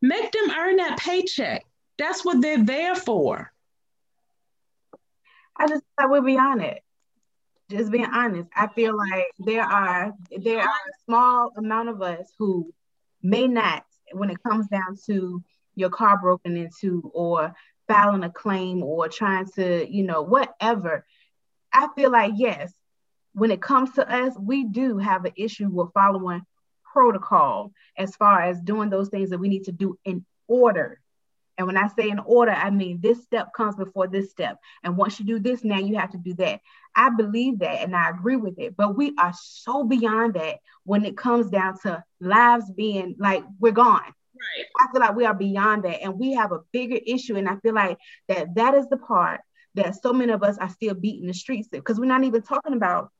make 0.00 0.32
them 0.32 0.50
earn 0.56 0.76
that 0.76 0.98
paycheck. 0.98 1.64
That's 1.98 2.24
what 2.24 2.40
they're 2.42 2.64
there 2.64 2.94
for. 2.94 3.52
I 5.56 5.68
just 5.68 5.84
I 5.98 6.06
will 6.06 6.22
be 6.22 6.38
honest. 6.38 6.80
just 7.70 7.90
being 7.90 8.06
honest, 8.06 8.48
I 8.56 8.68
feel 8.68 8.96
like 8.96 9.26
there 9.38 9.62
are 9.64 10.14
there 10.36 10.60
are 10.60 10.64
a 10.64 11.04
small 11.06 11.52
amount 11.56 11.88
of 11.90 12.02
us 12.02 12.32
who 12.38 12.72
may 13.22 13.46
not, 13.48 13.84
when 14.12 14.30
it 14.30 14.42
comes 14.42 14.68
down 14.68 14.96
to 15.06 15.42
your 15.74 15.90
car 15.90 16.18
broken 16.20 16.56
into 16.56 17.10
or 17.14 17.54
filing 17.88 18.24
a 18.24 18.30
claim 18.30 18.82
or 18.82 19.08
trying 19.08 19.46
to, 19.56 19.86
you 19.90 20.04
know, 20.04 20.22
whatever. 20.22 21.06
I 21.72 21.88
feel 21.96 22.10
like 22.10 22.32
yes, 22.36 22.72
when 23.34 23.50
it 23.50 23.62
comes 23.62 23.92
to 23.94 24.08
us, 24.10 24.34
we 24.38 24.64
do 24.64 24.98
have 24.98 25.24
an 25.24 25.32
issue 25.36 25.68
with 25.68 25.92
following 25.94 26.42
protocol 26.92 27.72
as 27.96 28.16
far 28.16 28.42
as 28.42 28.60
doing 28.60 28.90
those 28.90 29.08
things 29.10 29.30
that 29.30 29.38
we 29.38 29.48
need 29.48 29.64
to 29.64 29.72
do 29.72 29.98
in 30.04 30.24
order 30.48 31.00
and 31.58 31.66
when 31.66 31.76
I 31.76 31.88
say 31.88 32.08
in 32.08 32.18
order, 32.18 32.52
I 32.52 32.70
mean 32.70 33.00
this 33.00 33.22
step 33.22 33.52
comes 33.52 33.76
before 33.76 34.08
this 34.08 34.30
step. 34.30 34.58
And 34.82 34.96
once 34.96 35.18
you 35.18 35.26
do 35.26 35.38
this, 35.38 35.64
now 35.64 35.78
you 35.78 35.96
have 35.96 36.10
to 36.12 36.18
do 36.18 36.34
that. 36.34 36.60
I 36.94 37.10
believe 37.10 37.58
that 37.60 37.82
and 37.82 37.94
I 37.94 38.10
agree 38.10 38.36
with 38.36 38.58
it. 38.58 38.76
But 38.76 38.96
we 38.96 39.14
are 39.18 39.34
so 39.38 39.84
beyond 39.84 40.34
that 40.34 40.58
when 40.84 41.04
it 41.04 41.16
comes 41.16 41.50
down 41.50 41.78
to 41.82 42.02
lives 42.20 42.70
being 42.70 43.16
like 43.18 43.44
we're 43.58 43.72
gone. 43.72 44.00
Right. 44.02 44.66
I 44.80 44.92
feel 44.92 45.00
like 45.00 45.14
we 45.14 45.24
are 45.24 45.34
beyond 45.34 45.84
that 45.84 46.02
and 46.02 46.18
we 46.18 46.32
have 46.32 46.52
a 46.52 46.60
bigger 46.72 46.98
issue. 47.06 47.36
And 47.36 47.48
I 47.48 47.56
feel 47.56 47.74
like 47.74 47.98
that 48.28 48.54
that 48.56 48.74
is 48.74 48.88
the 48.88 48.96
part 48.96 49.40
that 49.74 50.00
so 50.02 50.12
many 50.12 50.32
of 50.32 50.42
us 50.42 50.58
are 50.58 50.68
still 50.68 50.94
beating 50.94 51.26
the 51.26 51.34
streets 51.34 51.68
because 51.68 51.98
we're 51.98 52.06
not 52.06 52.24
even 52.24 52.42
talking 52.42 52.74
about 52.74 53.10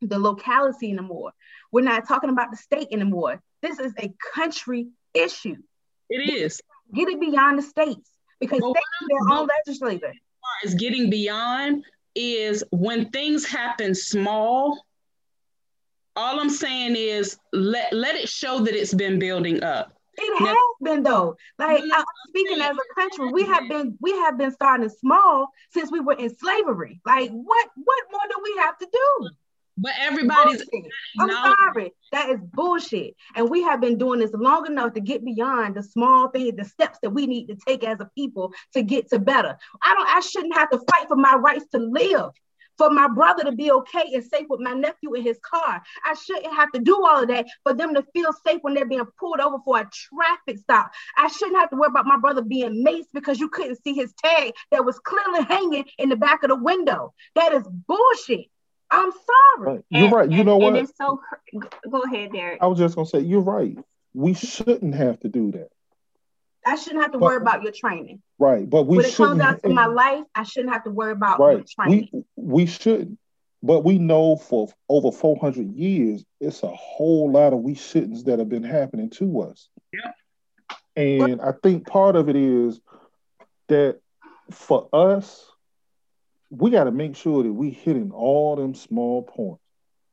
the 0.00 0.18
locality 0.18 0.90
anymore. 0.90 1.32
We're 1.72 1.82
not 1.82 2.08
talking 2.08 2.30
about 2.30 2.50
the 2.50 2.56
state 2.56 2.88
anymore. 2.90 3.40
This 3.62 3.78
is 3.78 3.92
a 3.98 4.12
country 4.34 4.88
issue. 5.14 5.56
It 6.10 6.30
is. 6.30 6.60
Get 6.94 7.08
it 7.08 7.20
beyond 7.20 7.58
the 7.58 7.62
states 7.62 8.10
because 8.40 8.60
well, 8.60 8.72
states 8.72 8.86
their 9.08 9.38
own 9.38 9.48
legislature. 9.66 10.14
As 10.64 10.74
getting 10.74 11.10
beyond 11.10 11.84
is 12.14 12.64
when 12.70 13.10
things 13.10 13.44
happen 13.44 13.94
small. 13.94 14.84
All 16.14 16.40
I'm 16.40 16.50
saying 16.50 16.96
is 16.96 17.36
let 17.52 17.92
let 17.92 18.14
it 18.16 18.28
show 18.28 18.60
that 18.60 18.74
it's 18.74 18.94
been 18.94 19.18
building 19.18 19.62
up. 19.62 19.92
It 20.18 20.40
now, 20.40 20.46
has 20.46 20.56
been 20.80 21.02
though. 21.02 21.36
Like 21.58 21.82
I'm 21.92 22.04
speaking 22.28 22.60
as 22.62 22.74
a 22.74 22.94
country, 23.00 23.32
we 23.32 23.44
have 23.44 23.68
been 23.68 23.98
we 24.00 24.12
have 24.12 24.38
been 24.38 24.50
starting 24.50 24.88
small 24.88 25.48
since 25.70 25.92
we 25.92 26.00
were 26.00 26.14
in 26.14 26.34
slavery. 26.34 27.00
Like 27.04 27.30
what 27.30 27.68
what 27.74 28.04
more 28.10 28.20
do 28.30 28.40
we 28.42 28.56
have 28.62 28.78
to 28.78 28.88
do? 28.90 29.30
But 29.78 29.92
everybody's. 29.98 30.62
I'm 31.20 31.30
sorry. 31.30 31.92
That 32.12 32.30
is 32.30 32.40
bullshit. 32.52 33.14
And 33.34 33.50
we 33.50 33.62
have 33.62 33.80
been 33.80 33.98
doing 33.98 34.20
this 34.20 34.32
long 34.32 34.66
enough 34.66 34.94
to 34.94 35.00
get 35.00 35.24
beyond 35.24 35.74
the 35.74 35.82
small 35.82 36.28
things, 36.28 36.56
the 36.56 36.64
steps 36.64 36.98
that 37.02 37.10
we 37.10 37.26
need 37.26 37.46
to 37.48 37.56
take 37.66 37.84
as 37.84 38.00
a 38.00 38.10
people 38.16 38.52
to 38.72 38.82
get 38.82 39.10
to 39.10 39.18
better. 39.18 39.56
I 39.82 39.94
don't. 39.94 40.08
I 40.08 40.20
shouldn't 40.20 40.54
have 40.54 40.70
to 40.70 40.78
fight 40.78 41.08
for 41.08 41.16
my 41.16 41.34
rights 41.34 41.66
to 41.72 41.78
live. 41.78 42.30
For 42.78 42.90
my 42.90 43.08
brother 43.08 43.42
to 43.44 43.52
be 43.52 43.70
okay 43.70 44.12
and 44.12 44.22
safe 44.22 44.46
with 44.50 44.60
my 44.60 44.74
nephew 44.74 45.14
in 45.14 45.22
his 45.22 45.38
car. 45.42 45.82
I 46.04 46.12
shouldn't 46.12 46.52
have 46.54 46.70
to 46.72 46.78
do 46.78 46.94
all 47.06 47.22
of 47.22 47.28
that 47.28 47.46
for 47.62 47.72
them 47.72 47.94
to 47.94 48.04
feel 48.12 48.34
safe 48.46 48.58
when 48.60 48.74
they're 48.74 48.84
being 48.84 49.06
pulled 49.18 49.40
over 49.40 49.56
for 49.64 49.78
a 49.78 49.88
traffic 49.90 50.58
stop. 50.58 50.90
I 51.16 51.28
shouldn't 51.28 51.56
have 51.56 51.70
to 51.70 51.76
worry 51.76 51.88
about 51.88 52.04
my 52.04 52.18
brother 52.18 52.42
being 52.42 52.84
maced 52.84 53.06
because 53.14 53.40
you 53.40 53.48
couldn't 53.48 53.82
see 53.82 53.94
his 53.94 54.12
tag 54.22 54.52
that 54.72 54.84
was 54.84 54.98
clearly 54.98 55.44
hanging 55.44 55.86
in 55.96 56.10
the 56.10 56.16
back 56.16 56.42
of 56.42 56.50
the 56.50 56.56
window. 56.56 57.14
That 57.34 57.54
is 57.54 57.66
bullshit. 57.66 58.50
I'm 58.90 59.10
sorry. 59.10 59.82
You're 59.90 60.04
and, 60.04 60.12
right. 60.12 60.30
You 60.30 60.44
know 60.44 60.56
what? 60.58 60.76
And 60.76 60.88
it's 60.88 60.96
so. 60.96 61.20
Go 61.90 62.02
ahead, 62.02 62.32
Derek. 62.32 62.62
I 62.62 62.66
was 62.66 62.78
just 62.78 62.94
gonna 62.94 63.06
say 63.06 63.20
you're 63.20 63.40
right. 63.40 63.76
We 64.14 64.34
shouldn't 64.34 64.94
have 64.94 65.20
to 65.20 65.28
do 65.28 65.52
that. 65.52 65.68
I 66.64 66.74
shouldn't 66.76 67.02
have 67.02 67.12
to 67.12 67.18
but, 67.18 67.26
worry 67.26 67.36
about 67.36 67.62
your 67.62 67.72
training. 67.72 68.22
Right, 68.38 68.68
but 68.68 68.84
we 68.84 68.96
when 68.98 69.06
it 69.06 69.14
comes 69.14 69.38
down 69.38 69.60
to 69.60 69.68
my 69.68 69.86
life, 69.86 70.24
I 70.34 70.42
shouldn't 70.42 70.72
have 70.72 70.84
to 70.84 70.90
worry 70.90 71.12
about 71.12 71.38
right. 71.38 71.66
training. 71.66 72.08
We 72.12 72.24
we 72.36 72.66
shouldn't, 72.66 73.18
but 73.62 73.80
we 73.80 73.98
know 73.98 74.36
for 74.36 74.68
over 74.88 75.12
400 75.12 75.72
years, 75.74 76.24
it's 76.40 76.62
a 76.62 76.68
whole 76.68 77.30
lot 77.30 77.52
of 77.52 77.60
we 77.60 77.74
shouldn't 77.74 78.24
that 78.26 78.38
have 78.38 78.48
been 78.48 78.64
happening 78.64 79.10
to 79.10 79.42
us. 79.42 79.68
Yeah. 79.92 80.12
And 80.96 81.40
I 81.40 81.52
think 81.52 81.86
part 81.86 82.16
of 82.16 82.28
it 82.28 82.36
is 82.36 82.80
that 83.68 84.00
for 84.50 84.88
us, 84.92 85.44
we 86.50 86.70
got 86.70 86.84
to 86.84 86.92
make 86.92 87.16
sure 87.16 87.42
that 87.42 87.52
we 87.52 87.70
hitting 87.70 88.12
all 88.12 88.56
them 88.56 88.74
small 88.74 89.22
points 89.22 89.62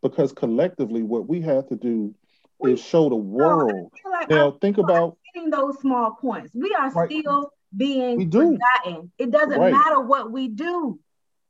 because 0.02 0.32
collectively 0.32 1.04
what 1.04 1.28
we 1.28 1.42
have 1.42 1.68
to 1.68 1.76
do 1.76 2.14
we, 2.60 2.74
is 2.74 2.84
show 2.84 3.10
the 3.10 3.16
world. 3.16 3.92
Like 4.10 4.30
now 4.30 4.52
I'm 4.52 4.60
think 4.60 4.78
about 4.78 5.18
hitting 5.34 5.50
those 5.50 5.80
small 5.80 6.12
points. 6.20 6.52
We 6.54 6.76
are 6.78 6.92
right. 6.92 7.10
still 7.10 7.52
being 7.76 8.18
we 8.18 8.26
do. 8.26 8.58
forgotten. 8.84 9.12
It 9.18 9.32
doesn't 9.32 9.60
right. 9.60 9.72
matter 9.72 10.00
what 10.02 10.32
we 10.32 10.48
do. 10.48 11.00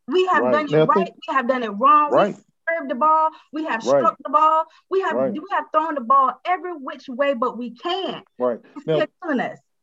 We 0.08 0.26
have 0.28 0.44
right. 0.44 0.52
done 0.52 0.66
it 0.66 0.72
now 0.72 0.86
right. 0.86 1.06
Think, 1.06 1.18
we 1.28 1.34
have 1.34 1.48
done 1.48 1.64
it 1.64 1.70
wrong. 1.70 2.12
Right. 2.12 2.36
We 2.36 2.44
served 2.78 2.92
the 2.92 2.96
ball. 2.96 3.30
We 3.52 3.66
have 3.66 3.82
struck 3.82 4.18
the 4.24 4.30
ball. 4.30 4.66
We 4.90 5.02
have 5.02 5.32
we 5.32 5.42
have 5.52 5.66
thrown 5.74 5.96
the 5.96 6.02
ball 6.02 6.34
every 6.46 6.74
which 6.74 7.08
way, 7.08 7.34
but 7.34 7.58
we 7.58 7.72
can't. 7.76 8.26
Right. 8.38 8.60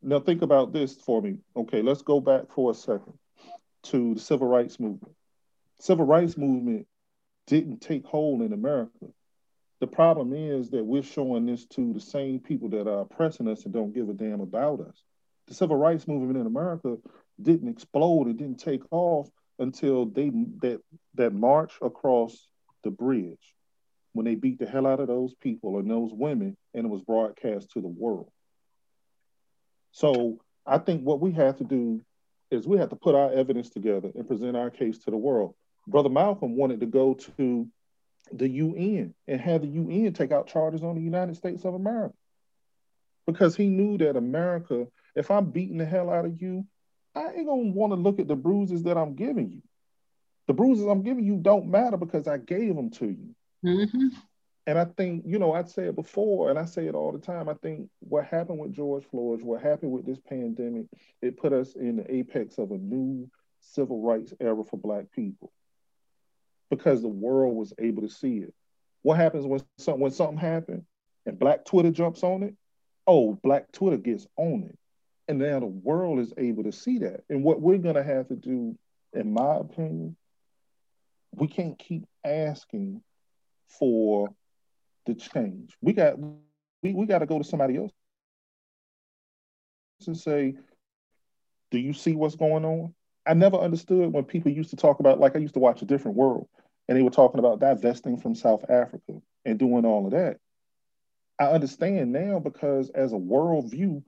Now 0.03 0.21
think 0.21 0.43
about 0.43 0.73
this 0.73 0.97
for 0.97 1.21
me. 1.21 1.39
Okay, 1.57 1.83
let's 1.83 2.03
go 2.03 2.21
back 2.21 2.45
for 2.51 2.71
a 2.71 2.75
second 2.75 3.13
to 3.85 4.14
the 4.14 4.20
civil 4.20 4.49
rights 4.49 4.78
movement. 4.78 5.14
Civil 5.81 6.05
rights 6.05 6.37
movement 6.37 6.87
didn't 7.47 7.81
take 7.81 8.05
hold 8.05 8.43
in 8.43 8.53
America. 8.53 9.07
The 9.81 9.87
problem 9.87 10.35
is 10.35 10.70
that 10.70 10.85
we're 10.85 11.03
showing 11.03 11.47
this 11.47 11.64
to 11.68 11.93
the 11.93 12.01
same 12.01 12.39
people 12.39 12.68
that 12.70 12.87
are 12.87 13.01
oppressing 13.01 13.49
us 13.49 13.64
and 13.64 13.72
don't 13.72 13.95
give 13.95 14.09
a 14.09 14.12
damn 14.12 14.41
about 14.41 14.81
us. 14.81 15.03
The 15.49 15.55
civil 15.55 15.76
rights 15.76 16.07
movement 16.07 16.39
in 16.39 16.47
America 16.47 16.97
didn't 17.41 17.68
explode, 17.68 18.28
it 18.28 18.37
didn't 18.37 18.61
take 18.61 18.83
off 18.91 19.28
until 19.59 20.07
they 20.07 20.31
that 20.62 20.81
that 21.14 21.33
march 21.35 21.72
across 21.83 22.49
the 22.83 22.91
bridge 22.91 23.55
when 24.12 24.24
they 24.26 24.35
beat 24.35 24.59
the 24.59 24.66
hell 24.66 24.87
out 24.87 25.01
of 25.01 25.09
those 25.09 25.35
people 25.35 25.78
and 25.78 25.91
those 25.91 26.11
women 26.12 26.57
and 26.74 26.87
it 26.87 26.89
was 26.89 27.03
broadcast 27.03 27.70
to 27.72 27.81
the 27.81 27.89
world. 27.89 28.31
So 29.93 30.41
I 30.66 30.78
think 30.78 31.03
what 31.03 31.20
we 31.20 31.33
have 31.33 31.57
to 31.57 31.64
do 31.64 32.01
is 32.51 32.67
we 32.67 32.79
have 32.79 32.91
to 32.91 32.97
put 32.97 33.15
our 33.15 33.33
evidence 33.33 33.71
together 33.71 34.11
and 34.15 34.27
present 34.27 34.57
our 34.57 34.71
case 34.71 34.99
to 34.99 35.11
the 35.11 35.17
world. 35.17 35.55
Brother 35.87 36.09
Malcolm 36.09 36.57
wanted 36.57 36.81
to 36.81 36.87
go 36.87 37.15
to 37.15 37.69
the 38.33 38.49
UN 38.49 39.15
and 39.27 39.41
have 39.41 39.63
the 39.63 39.69
UN 39.69 40.13
take 40.13 40.33
out 40.33 40.47
charges 40.47 40.83
on 40.83 40.95
the 40.95 41.01
United 41.01 41.37
States 41.37 41.65
of 41.65 41.75
America 41.75 42.15
because 43.27 43.57
he 43.57 43.69
knew 43.69 43.99
that 43.99 44.17
America, 44.17 44.87
if 45.15 45.31
I'm 45.31 45.51
beating 45.51 45.79
the 45.79 45.85
hell 45.85 46.11
out 46.11 46.25
of 46.25 46.41
you, 46.41 46.67
I 47.15 47.33
ain't 47.35 47.47
gonna 47.47 47.71
want 47.73 47.93
to 47.93 47.97
look 47.97 48.21
at 48.21 48.29
the 48.29 48.37
bruises 48.37 48.85
that 48.85 48.97
I'm 48.97 49.15
giving 49.15 49.51
you. 49.51 49.63
The 50.47 50.55
bruises 50.55 50.87
I'm 50.87 51.03
giving 51.03 51.25
you 51.25 51.37
don't 51.37 51.69
matter 51.69 51.97
because 51.97 52.27
I 52.29 52.39
gave 52.39 52.75
them 52.75 52.91
to 52.91 53.07
you. 53.07 53.35
Mm-hmm. 53.65 54.09
And 54.71 54.79
I 54.79 54.85
think, 54.85 55.25
you 55.27 55.41
know, 55.41 55.53
I'd 55.53 55.68
say 55.68 55.87
it 55.87 55.97
before 55.97 56.49
and 56.49 56.57
I 56.57 56.64
say 56.64 56.87
it 56.87 56.95
all 56.95 57.11
the 57.11 57.18
time. 57.18 57.49
I 57.49 57.55
think 57.55 57.89
what 57.99 58.25
happened 58.25 58.61
with 58.61 58.73
George 58.73 59.05
Floyd, 59.11 59.43
what 59.43 59.61
happened 59.61 59.91
with 59.91 60.07
this 60.07 60.21
pandemic, 60.21 60.87
it 61.21 61.37
put 61.37 61.53
us 61.53 61.75
in 61.75 61.97
the 61.97 62.14
apex 62.14 62.57
of 62.57 62.71
a 62.71 62.79
new 62.79 63.29
civil 63.59 64.01
rights 64.01 64.33
era 64.39 64.62
for 64.62 64.77
Black 64.77 65.11
people 65.11 65.51
because 66.71 67.03
the 67.03 67.09
world 67.09 67.57
was 67.57 67.73
able 67.81 68.03
to 68.03 68.09
see 68.09 68.37
it. 68.37 68.55
What 69.03 69.16
happens 69.16 69.45
when 69.45 69.61
something 69.79 70.03
when 70.03 70.12
something 70.12 70.39
happens 70.39 70.85
and 71.27 71.37
Black 71.37 71.64
Twitter 71.64 71.91
jumps 71.91 72.23
on 72.23 72.45
it? 72.45 72.55
Oh, 73.09 73.41
Black 73.43 73.73
Twitter 73.73 73.97
gets 73.97 74.29
on 74.37 74.68
it. 74.71 74.79
And 75.27 75.41
now 75.41 75.59
the 75.59 75.66
world 75.66 76.21
is 76.21 76.33
able 76.39 76.62
to 76.62 76.73
see 76.73 76.99
that. 76.99 77.25
And 77.29 77.43
what 77.43 77.61
we're 77.61 77.79
gonna 77.79 78.05
have 78.05 78.29
to 78.29 78.37
do, 78.37 78.79
in 79.14 79.33
my 79.33 79.57
opinion, 79.57 80.14
we 81.33 81.49
can't 81.49 81.77
keep 81.77 82.05
asking 82.25 83.03
for 83.66 84.29
the 85.07 85.15
change. 85.15 85.77
We 85.81 85.93
got 85.93 86.19
we, 86.19 86.95
we 86.95 87.07
got 87.07 87.19
to 87.19 87.27
go 87.27 87.39
to 87.39 87.45
somebody 87.45 87.77
else 87.77 87.93
and 90.07 90.17
say, 90.17 90.55
do 91.71 91.79
you 91.79 91.93
see 91.93 92.15
what's 92.15 92.37
going 92.37 92.65
on? 92.65 92.95
I 93.27 93.35
never 93.35 93.59
understood 93.59 94.13
when 94.13 94.25
people 94.25 94.51
used 94.51 94.71
to 94.71 94.77
talk 94.77 95.01
about, 95.01 95.21
like 95.21 95.37
I 95.37 95.41
used 95.41 95.55
to 95.55 95.61
watch 95.61 95.83
A 95.83 95.85
Different 95.85 96.17
World, 96.17 96.49
and 96.89 96.97
they 96.97 97.03
were 97.03 97.11
talking 97.11 97.39
about 97.39 97.61
divesting 97.61 98.17
from 98.17 98.35
South 98.35 98.65
Africa 98.71 99.21
and 99.45 99.59
doing 99.59 99.85
all 99.85 100.07
of 100.07 100.13
that. 100.13 100.39
I 101.39 101.47
understand 101.47 102.13
now 102.13 102.39
because 102.39 102.91
as 102.91 103.13
a 103.13 103.17
worldview, 103.17 104.03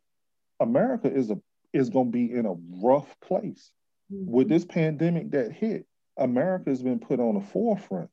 America 0.61 1.13
is 1.13 1.31
a 1.31 1.41
is 1.73 1.89
going 1.89 2.09
to 2.09 2.13
be 2.13 2.31
in 2.31 2.47
a 2.47 2.55
rough 2.85 3.09
place. 3.21 3.71
Mm-hmm. 4.13 4.31
With 4.31 4.49
this 4.49 4.65
pandemic 4.65 5.31
that 5.31 5.53
hit, 5.53 5.87
America 6.19 6.69
has 6.69 6.83
been 6.83 6.99
put 6.99 7.19
on 7.19 7.35
the 7.35 7.41
forefront. 7.41 8.11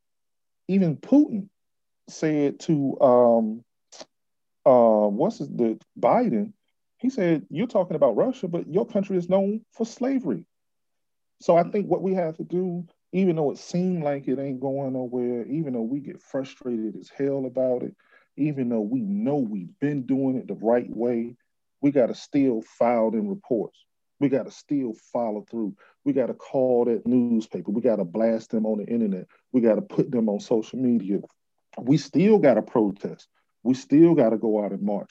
Even 0.70 0.96
Putin 0.96 1.50
said 2.12 2.60
to 2.62 3.00
um 3.02 3.64
uh 4.66 5.08
what's 5.08 5.40
his, 5.40 5.50
the 5.50 5.80
Biden, 6.00 6.54
he 6.98 7.10
said, 7.10 7.46
You're 7.50 7.68
talking 7.68 7.96
about 7.96 8.18
Russia, 8.18 8.48
but 8.48 8.72
your 8.72 8.86
country 8.86 9.18
is 9.18 9.30
known 9.30 9.62
for 9.74 9.86
slavery. 9.86 10.46
So 11.42 11.56
I 11.56 11.64
think 11.64 11.88
what 11.88 12.02
we 12.02 12.14
have 12.14 12.36
to 12.38 12.44
do, 12.44 12.86
even 13.14 13.38
though 13.38 13.52
it 13.52 13.58
seemed 13.58 14.04
like 14.04 14.28
it 14.28 14.38
ain't 14.38 14.60
going 14.60 14.94
nowhere, 14.94 15.46
even 15.46 15.74
though 15.74 15.82
we 15.82 16.02
get 16.02 16.22
frustrated 16.22 16.98
as 16.98 17.10
hell 17.10 17.46
about 17.46 17.84
it, 17.84 17.96
even 18.36 18.70
though 18.70 18.82
we 18.82 19.02
know 19.02 19.36
we've 19.38 19.78
been 19.80 20.06
doing 20.06 20.36
it 20.36 20.48
the 20.48 20.56
right 20.56 20.90
way, 20.90 21.36
we 21.82 21.92
got 21.92 22.08
to 22.08 22.16
still 22.16 22.62
file 22.62 23.12
them 23.12 23.28
reports. 23.28 23.86
We 24.20 24.28
got 24.28 24.46
to 24.46 24.52
still 24.52 24.94
follow 25.14 25.46
through. 25.50 25.76
We 26.04 26.12
got 26.12 26.28
to 26.28 26.34
call 26.34 26.86
that 26.86 27.08
newspaper. 27.08 27.72
We 27.72 27.82
got 27.82 27.98
to 27.98 28.04
blast 28.04 28.52
them 28.52 28.66
on 28.66 28.80
the 28.80 28.86
internet. 28.86 29.28
We 29.54 29.62
got 29.62 29.76
to 29.76 29.82
put 29.82 30.12
them 30.12 30.28
on 30.28 30.42
social 30.42 30.80
media. 30.80 31.20
We 31.78 31.98
still 31.98 32.40
got 32.40 32.56
to 32.56 32.62
protest. 32.62 33.28
We 33.64 33.74
still 33.74 34.16
got 34.16 34.30
to 34.30 34.38
go 34.38 34.64
out 34.64 34.72
and 34.72 34.82
march. 34.82 35.10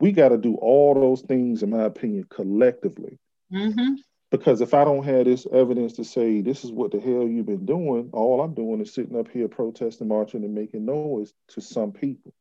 We 0.00 0.12
got 0.12 0.30
to 0.30 0.38
do 0.38 0.56
all 0.56 0.94
those 0.94 1.22
things, 1.22 1.62
in 1.62 1.70
my 1.70 1.84
opinion, 1.84 2.24
collectively. 2.28 3.18
Mm-hmm. 3.52 3.94
Because 4.30 4.60
if 4.60 4.74
I 4.74 4.84
don't 4.84 5.04
have 5.04 5.26
this 5.26 5.46
evidence 5.52 5.92
to 5.94 6.04
say 6.04 6.40
this 6.40 6.64
is 6.64 6.72
what 6.72 6.90
the 6.90 6.98
hell 6.98 7.28
you've 7.28 7.46
been 7.46 7.66
doing, 7.66 8.10
all 8.12 8.40
I'm 8.40 8.54
doing 8.54 8.80
is 8.80 8.92
sitting 8.92 9.16
up 9.16 9.28
here 9.28 9.46
protesting, 9.46 10.08
marching, 10.08 10.42
and 10.42 10.54
making 10.54 10.84
noise 10.84 11.32
to 11.50 11.60
some 11.60 11.92
people. 11.92 12.34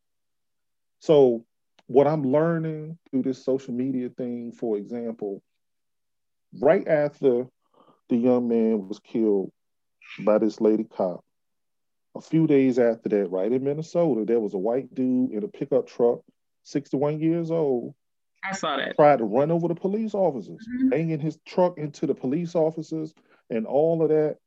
So, 0.99 1.45
what 1.88 2.07
I'm 2.07 2.24
learning 2.24 2.97
through 3.11 3.24
this 3.24 3.45
social 3.45 3.74
media 3.74 4.09
thing, 4.09 4.53
for 4.53 4.78
example, 4.78 5.43
right 6.59 6.88
after 6.88 7.45
the 8.09 8.16
young 8.16 8.47
man 8.47 8.88
was 8.88 8.99
killed 8.99 9.51
by 10.20 10.39
this 10.39 10.59
lady 10.61 10.86
cop, 10.86 11.24
a 12.16 12.22
few 12.22 12.47
days 12.47 12.80
after 12.80 13.09
that, 13.09 13.32
right 13.32 13.51
in 13.51 13.64
Minnesota, 13.64 14.26
there 14.26 14.39
was 14.39 14.53
a 14.53 14.59
white 14.59 14.93
dude 14.93 15.32
in 15.32 15.43
a 15.43 15.47
pickup 15.47 15.88
truck, 15.88 16.20
61 16.64 17.20
years 17.20 17.51
old, 17.51 17.95
I 18.43 18.53
saw 18.53 18.78
that. 18.78 18.95
Tried 18.95 19.20
to 19.20 19.26
run 19.26 19.51
over 19.51 19.68
the 19.68 19.76
police 19.76 20.14
officers, 20.14 20.59
mm-hmm. 20.68 20.89
banging 20.89 21.20
his 21.20 21.38
truck 21.45 21.78
into 21.78 22.05
the 22.05 22.14
police 22.14 22.55
officers 22.55 23.14
and 23.49 23.66
all 23.66 24.03
of 24.03 24.09
that. 24.09 24.38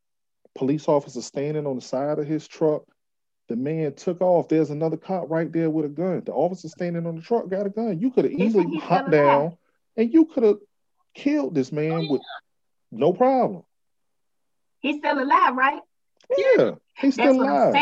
Police 0.55 0.89
officer 0.89 1.21
standing 1.21 1.67
on 1.67 1.77
the 1.77 1.83
side 1.83 2.19
of 2.19 2.27
his 2.27 2.47
truck. 2.47 2.83
The 3.49 3.57
man 3.57 3.95
took 3.95 4.21
off. 4.21 4.49
There's 4.49 4.71
another 4.71 4.97
cop 4.97 5.31
right 5.31 5.53
there 5.53 5.71
with 5.71 5.85
a 5.85 5.89
gun. 5.89 6.23
The 6.25 6.33
officer 6.33 6.69
standing 6.69 7.07
on 7.07 7.17
the 7.17 7.23
truck 7.23 7.49
got 7.49 7.67
a 7.67 7.71
gun. 7.71 8.01
You 8.01 8.11
could 8.11 8.25
have 8.25 8.33
easily 8.33 8.77
hopped 8.79 9.11
down 9.11 9.57
and 9.97 10.13
you 10.13 10.25
could 10.27 10.43
have 10.43 10.59
killed 11.15 11.55
this 11.55 11.73
man 11.73 11.93
oh, 11.93 12.01
yeah. 12.01 12.11
with 12.11 12.23
no 12.91 13.13
problem. 13.13 13.63
He's 14.81 14.97
still 14.97 15.23
alive, 15.23 15.57
right? 15.57 15.81
Yeah, 16.37 16.73
he's 16.99 17.15
still 17.15 17.43
alive. 17.43 17.75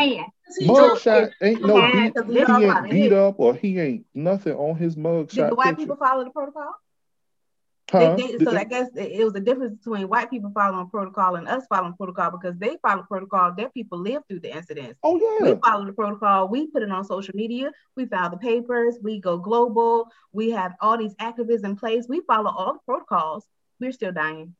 Mugshot 0.61 1.31
ain't 1.41 1.65
no 1.65 1.81
beat, 1.91 2.13
he 2.47 2.63
ain't 2.63 2.89
beat 2.89 3.13
up 3.13 3.39
or 3.39 3.55
he 3.55 3.79
ain't 3.79 4.05
nothing 4.13 4.53
on 4.53 4.75
his 4.75 4.95
mugshot. 4.95 5.29
Did 5.29 5.49
the 5.51 5.55
white 5.55 5.69
picture. 5.69 5.77
people 5.77 5.95
follow 5.97 6.23
the 6.23 6.29
protocol? 6.29 6.71
Huh? 7.91 8.15
They, 8.17 8.37
they, 8.37 8.43
so 8.43 8.51
I 8.51 8.63
guess 8.63 8.89
it 8.95 9.23
was 9.23 9.35
a 9.35 9.39
difference 9.39 9.77
between 9.77 10.07
white 10.07 10.29
people 10.29 10.51
following 10.53 10.89
protocol 10.89 11.35
and 11.35 11.47
us 11.47 11.65
following 11.69 11.93
protocol 11.93 12.31
because 12.31 12.57
they 12.57 12.77
follow 12.81 13.03
protocol. 13.03 13.53
Their 13.55 13.69
people 13.69 13.99
live 13.99 14.23
through 14.27 14.39
the 14.39 14.55
incidents. 14.55 14.99
Oh 15.03 15.17
yeah. 15.17 15.53
We 15.53 15.59
follow 15.63 15.85
the 15.85 15.93
protocol. 15.93 16.47
We 16.47 16.67
put 16.67 16.81
it 16.81 16.89
on 16.89 17.05
social 17.05 17.35
media. 17.35 17.71
We 17.95 18.05
file 18.07 18.31
the 18.31 18.37
papers. 18.37 18.97
We 19.01 19.19
go 19.19 19.37
global. 19.37 20.07
We 20.31 20.51
have 20.51 20.73
all 20.81 20.97
these 20.97 21.13
activists 21.15 21.63
in 21.63 21.75
place. 21.75 22.05
We 22.09 22.21
follow 22.21 22.49
all 22.49 22.73
the 22.73 22.79
protocols. 22.85 23.45
We're 23.79 23.91
still 23.91 24.11
dying. 24.11 24.55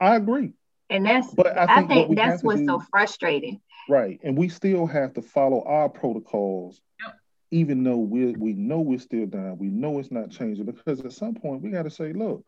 I 0.00 0.14
agree. 0.14 0.52
And 0.90 1.04
that's 1.04 1.34
but 1.34 1.58
I 1.58 1.66
think, 1.66 1.70
I 1.70 1.94
think 1.94 2.08
what 2.08 2.16
that's 2.16 2.42
what's 2.42 2.60
do, 2.60 2.66
so 2.66 2.82
frustrating. 2.90 3.60
Right. 3.88 4.18
And 4.22 4.36
we 4.36 4.48
still 4.48 4.86
have 4.86 5.14
to 5.14 5.22
follow 5.22 5.62
our 5.64 5.88
protocols, 5.88 6.80
yep. 7.04 7.16
even 7.50 7.84
though 7.84 7.96
we 7.96 8.32
we 8.32 8.52
know 8.54 8.80
we're 8.80 8.98
still 8.98 9.26
dying. 9.26 9.58
We 9.58 9.68
know 9.68 9.98
it's 9.98 10.10
not 10.10 10.30
changing 10.30 10.64
because 10.64 11.00
at 11.00 11.12
some 11.12 11.34
point 11.34 11.62
we 11.62 11.70
got 11.70 11.82
to 11.82 11.90
say, 11.90 12.12
look, 12.12 12.44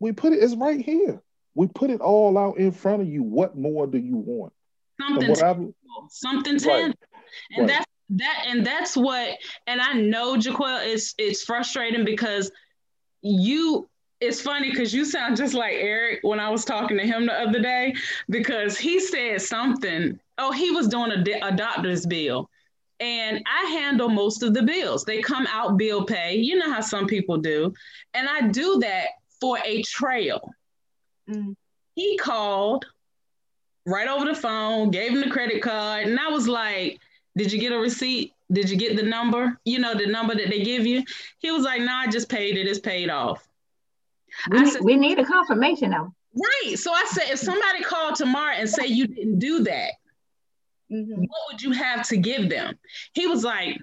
we 0.00 0.12
put 0.12 0.32
it, 0.32 0.42
it's 0.42 0.54
right 0.54 0.80
here. 0.80 1.22
We 1.54 1.66
put 1.66 1.90
it 1.90 2.00
all 2.00 2.38
out 2.38 2.58
in 2.58 2.72
front 2.72 3.02
of 3.02 3.08
you. 3.08 3.22
What 3.22 3.56
more 3.56 3.86
do 3.86 3.98
you 3.98 4.16
want? 4.16 4.52
Something 5.00 5.34
tangible. 5.34 5.74
Something 6.10 6.58
tangible. 6.58 6.76
Right. 6.76 6.94
And 7.56 7.60
right. 7.60 7.68
that's 7.68 7.86
that 8.10 8.44
and 8.48 8.66
that's 8.66 8.96
what 8.96 9.36
and 9.66 9.80
I 9.80 9.92
know 9.94 10.36
Jaquel 10.36 10.86
is 10.86 11.14
it's 11.18 11.42
frustrating 11.42 12.04
because 12.04 12.50
you 13.22 13.88
it's 14.20 14.40
funny 14.40 14.70
because 14.70 14.92
you 14.92 15.04
sound 15.04 15.36
just 15.36 15.54
like 15.54 15.74
Eric 15.74 16.20
when 16.22 16.40
I 16.40 16.50
was 16.50 16.64
talking 16.64 16.96
to 16.98 17.06
him 17.06 17.26
the 17.26 17.32
other 17.32 17.60
day 17.60 17.94
because 18.28 18.76
he 18.76 18.98
said 18.98 19.40
something. 19.42 20.18
Oh, 20.38 20.52
he 20.52 20.70
was 20.70 20.88
doing 20.88 21.12
a, 21.12 21.46
a 21.46 21.52
doctor's 21.52 22.04
bill. 22.06 22.50
And 23.00 23.44
I 23.46 23.70
handle 23.70 24.08
most 24.08 24.42
of 24.42 24.54
the 24.54 24.62
bills. 24.62 25.04
They 25.04 25.22
come 25.22 25.46
out 25.52 25.76
bill 25.76 26.04
pay. 26.04 26.34
You 26.36 26.56
know 26.56 26.72
how 26.72 26.80
some 26.80 27.06
people 27.06 27.36
do. 27.36 27.72
And 28.14 28.28
I 28.28 28.48
do 28.48 28.78
that 28.80 29.06
for 29.40 29.58
a 29.64 29.82
trail. 29.82 30.50
Mm. 31.30 31.54
He 31.94 32.16
called 32.18 32.86
right 33.86 34.08
over 34.08 34.24
the 34.24 34.34
phone, 34.34 34.90
gave 34.90 35.12
him 35.12 35.20
the 35.20 35.30
credit 35.30 35.62
card. 35.62 36.08
And 36.08 36.18
I 36.18 36.28
was 36.28 36.48
like, 36.48 36.98
Did 37.36 37.52
you 37.52 37.60
get 37.60 37.72
a 37.72 37.78
receipt? 37.78 38.32
Did 38.50 38.68
you 38.68 38.76
get 38.76 38.96
the 38.96 39.02
number? 39.02 39.60
You 39.64 39.78
know, 39.78 39.94
the 39.94 40.06
number 40.06 40.34
that 40.34 40.50
they 40.50 40.62
give 40.62 40.84
you? 40.84 41.04
He 41.38 41.52
was 41.52 41.62
like, 41.62 41.80
No, 41.80 41.86
nah, 41.86 42.00
I 42.00 42.06
just 42.08 42.28
paid 42.28 42.56
it. 42.56 42.66
It's 42.66 42.80
paid 42.80 43.10
off. 43.10 43.47
We, 44.50 44.70
said, 44.70 44.82
we 44.82 44.96
need 44.96 45.18
a 45.18 45.24
confirmation 45.24 45.90
though. 45.90 46.12
Right. 46.34 46.78
So 46.78 46.92
I 46.92 47.04
said, 47.10 47.30
if 47.30 47.38
somebody 47.38 47.82
called 47.82 48.14
tomorrow 48.14 48.54
and 48.56 48.68
say 48.68 48.86
you 48.86 49.06
didn't 49.06 49.38
do 49.38 49.64
that, 49.64 49.92
mm-hmm. 50.92 51.20
what 51.20 51.40
would 51.50 51.62
you 51.62 51.72
have 51.72 52.06
to 52.08 52.16
give 52.16 52.48
them? 52.48 52.78
He 53.14 53.26
was 53.26 53.44
like, 53.44 53.78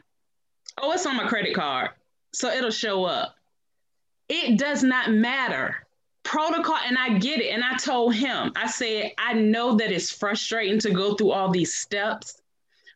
oh, 0.81 0.91
it's 0.93 1.05
on 1.05 1.17
my 1.17 1.27
credit 1.27 1.55
card. 1.55 1.91
So 2.33 2.49
it'll 2.49 2.71
show 2.71 3.05
up. 3.05 3.35
It 4.29 4.57
does 4.57 4.83
not 4.83 5.11
matter. 5.11 5.75
Protocol, 6.23 6.77
and 6.85 6.97
I 6.97 7.19
get 7.19 7.39
it. 7.39 7.51
And 7.51 7.63
I 7.63 7.77
told 7.77 8.15
him, 8.15 8.51
I 8.55 8.67
said, 8.67 9.11
I 9.17 9.33
know 9.33 9.75
that 9.75 9.91
it's 9.91 10.11
frustrating 10.11 10.79
to 10.79 10.91
go 10.91 11.13
through 11.13 11.31
all 11.31 11.51
these 11.51 11.75
steps, 11.75 12.41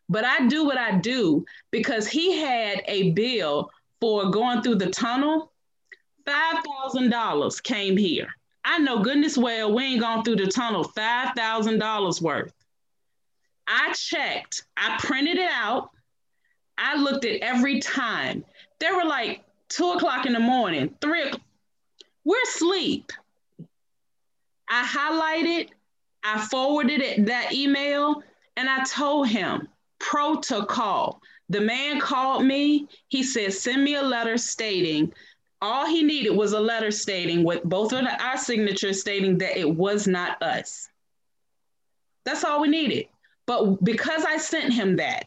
but 0.08 0.24
I 0.24 0.48
do 0.48 0.64
what 0.64 0.76
I 0.76 0.98
do 0.98 1.44
because 1.70 2.08
he 2.08 2.38
had 2.40 2.82
a 2.86 3.12
bill 3.12 3.70
for 4.00 4.30
going 4.30 4.62
through 4.62 4.76
the 4.76 4.90
tunnel. 4.90 5.49
$5,000 6.30 7.62
came 7.62 7.96
here. 7.96 8.28
I 8.64 8.78
know 8.78 9.02
goodness 9.02 9.36
well 9.36 9.72
we 9.72 9.84
ain't 9.84 10.00
gone 10.00 10.22
through 10.22 10.36
the 10.36 10.46
tunnel 10.46 10.84
$5,000 10.84 12.22
worth. 12.22 12.52
I 13.66 13.92
checked, 13.92 14.64
I 14.76 14.98
printed 15.00 15.38
it 15.38 15.50
out, 15.50 15.90
I 16.76 16.96
looked 16.96 17.24
at 17.24 17.40
every 17.40 17.80
time. 17.80 18.44
There 18.78 18.96
were 18.96 19.04
like 19.04 19.44
two 19.68 19.92
o'clock 19.92 20.26
in 20.26 20.32
the 20.32 20.40
morning, 20.40 20.94
three 21.00 21.22
o'clock. 21.22 21.42
We're 22.24 22.42
asleep. 22.42 23.12
I 24.68 24.84
highlighted, 24.84 25.70
I 26.22 26.46
forwarded 26.46 27.00
it, 27.00 27.26
that 27.26 27.52
email, 27.52 28.22
and 28.56 28.68
I 28.68 28.84
told 28.84 29.28
him 29.28 29.68
protocol. 29.98 31.20
The 31.48 31.60
man 31.60 31.98
called 31.98 32.44
me. 32.44 32.88
He 33.08 33.22
said, 33.22 33.52
send 33.52 33.82
me 33.82 33.96
a 33.96 34.02
letter 34.02 34.38
stating 34.38 35.12
all 35.62 35.86
he 35.86 36.02
needed 36.02 36.30
was 36.30 36.52
a 36.52 36.60
letter 36.60 36.90
stating 36.90 37.44
with 37.44 37.62
both 37.64 37.92
of 37.92 38.06
our 38.06 38.36
signatures 38.38 39.00
stating 39.00 39.38
that 39.38 39.58
it 39.58 39.68
was 39.68 40.06
not 40.06 40.42
us. 40.42 40.88
That's 42.24 42.44
all 42.44 42.60
we 42.60 42.68
needed. 42.68 43.06
But 43.46 43.82
because 43.84 44.24
I 44.24 44.36
sent 44.36 44.72
him 44.72 44.96
that, 44.96 45.26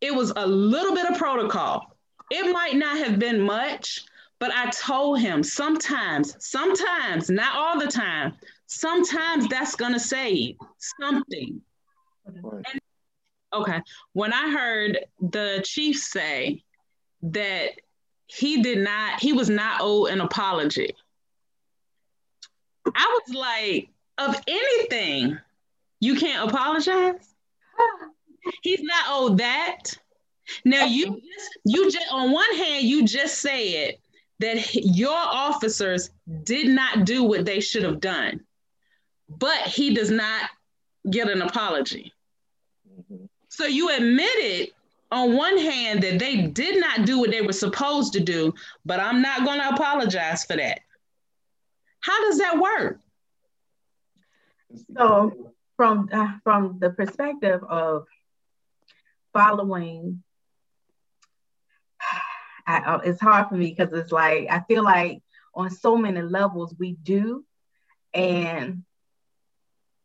it 0.00 0.14
was 0.14 0.32
a 0.36 0.46
little 0.46 0.94
bit 0.94 1.10
of 1.10 1.18
protocol. 1.18 1.96
It 2.30 2.52
might 2.52 2.76
not 2.76 2.98
have 2.98 3.18
been 3.18 3.40
much, 3.40 4.04
but 4.38 4.52
I 4.52 4.70
told 4.70 5.20
him 5.20 5.42
sometimes, 5.42 6.36
sometimes, 6.44 7.30
not 7.30 7.56
all 7.56 7.80
the 7.80 7.90
time, 7.90 8.34
sometimes 8.66 9.48
that's 9.48 9.74
going 9.74 9.92
to 9.92 10.00
say 10.00 10.56
something. 11.00 11.60
And, 12.26 12.80
okay. 13.54 13.80
When 14.12 14.32
I 14.32 14.50
heard 14.50 14.98
the 15.20 15.62
chief 15.64 15.98
say 15.98 16.62
that 17.22 17.70
he 18.28 18.62
did 18.62 18.78
not, 18.78 19.20
he 19.20 19.32
was 19.32 19.50
not 19.50 19.80
owed 19.80 20.10
an 20.10 20.20
apology, 20.20 20.94
I 22.94 23.20
was 23.26 23.34
like, 23.34 23.88
of 24.18 24.40
anything, 24.46 25.38
you 26.00 26.16
can't 26.16 26.48
apologize? 26.48 27.34
He's 28.62 28.82
not 28.82 29.04
owed 29.08 29.38
that. 29.38 29.84
Now 30.64 30.84
you 30.84 31.20
just, 31.20 31.58
you 31.64 31.90
just 31.90 32.06
on 32.10 32.32
one 32.32 32.56
hand 32.56 32.86
you 32.86 33.04
just 33.04 33.38
said 33.38 33.98
that 34.38 34.74
your 34.74 35.14
officers 35.14 36.10
did 36.44 36.68
not 36.68 37.04
do 37.04 37.22
what 37.24 37.44
they 37.44 37.60
should 37.60 37.82
have 37.82 38.00
done, 38.00 38.40
but 39.28 39.58
he 39.62 39.92
does 39.94 40.10
not 40.10 40.48
get 41.10 41.28
an 41.28 41.42
apology. 41.42 42.12
Mm-hmm. 42.88 43.24
So 43.48 43.66
you 43.66 43.90
admitted 43.90 44.70
on 45.10 45.36
one 45.36 45.56
hand 45.56 46.02
that 46.02 46.18
they 46.18 46.46
did 46.48 46.80
not 46.80 47.06
do 47.06 47.18
what 47.18 47.30
they 47.30 47.40
were 47.40 47.52
supposed 47.52 48.12
to 48.12 48.20
do, 48.20 48.52
but 48.84 49.00
I'm 49.00 49.22
not 49.22 49.44
going 49.44 49.58
to 49.58 49.70
apologize 49.70 50.44
for 50.44 50.56
that. 50.56 50.80
How 52.00 52.20
does 52.22 52.38
that 52.38 52.58
work? 52.58 53.00
So 54.96 55.52
from 55.76 56.08
uh, 56.12 56.34
from 56.44 56.78
the 56.78 56.90
perspective 56.90 57.62
of 57.64 58.06
following 59.32 60.22
I, 62.66 62.78
uh, 62.78 62.98
it's 62.98 63.20
hard 63.20 63.48
for 63.48 63.54
me 63.56 63.74
because 63.76 63.92
it's 63.94 64.12
like 64.12 64.48
I 64.50 64.60
feel 64.68 64.84
like 64.84 65.22
on 65.54 65.70
so 65.70 65.96
many 65.96 66.20
levels 66.20 66.74
we 66.78 66.92
do, 66.92 67.44
and 68.12 68.84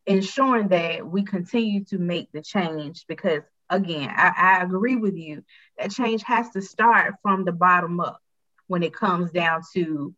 ensuring 0.06 0.70
that 0.70 1.06
we 1.06 1.24
continue 1.24 1.84
to 1.86 1.98
make 1.98 2.32
the 2.32 2.42
change 2.42 3.06
because 3.08 3.44
again, 3.74 4.10
I, 4.16 4.32
I 4.38 4.64
agree 4.64 4.96
with 4.96 5.16
you 5.16 5.44
that 5.78 5.92
change 5.92 6.24
has 6.24 6.50
to 6.52 6.62
start 6.62 7.16
from 7.22 7.44
the 7.44 7.52
bottom 7.52 8.00
up 8.00 8.20
when 8.68 8.84
it 8.84 8.94
comes 8.94 9.32
down 9.32 9.62
to 9.74 10.14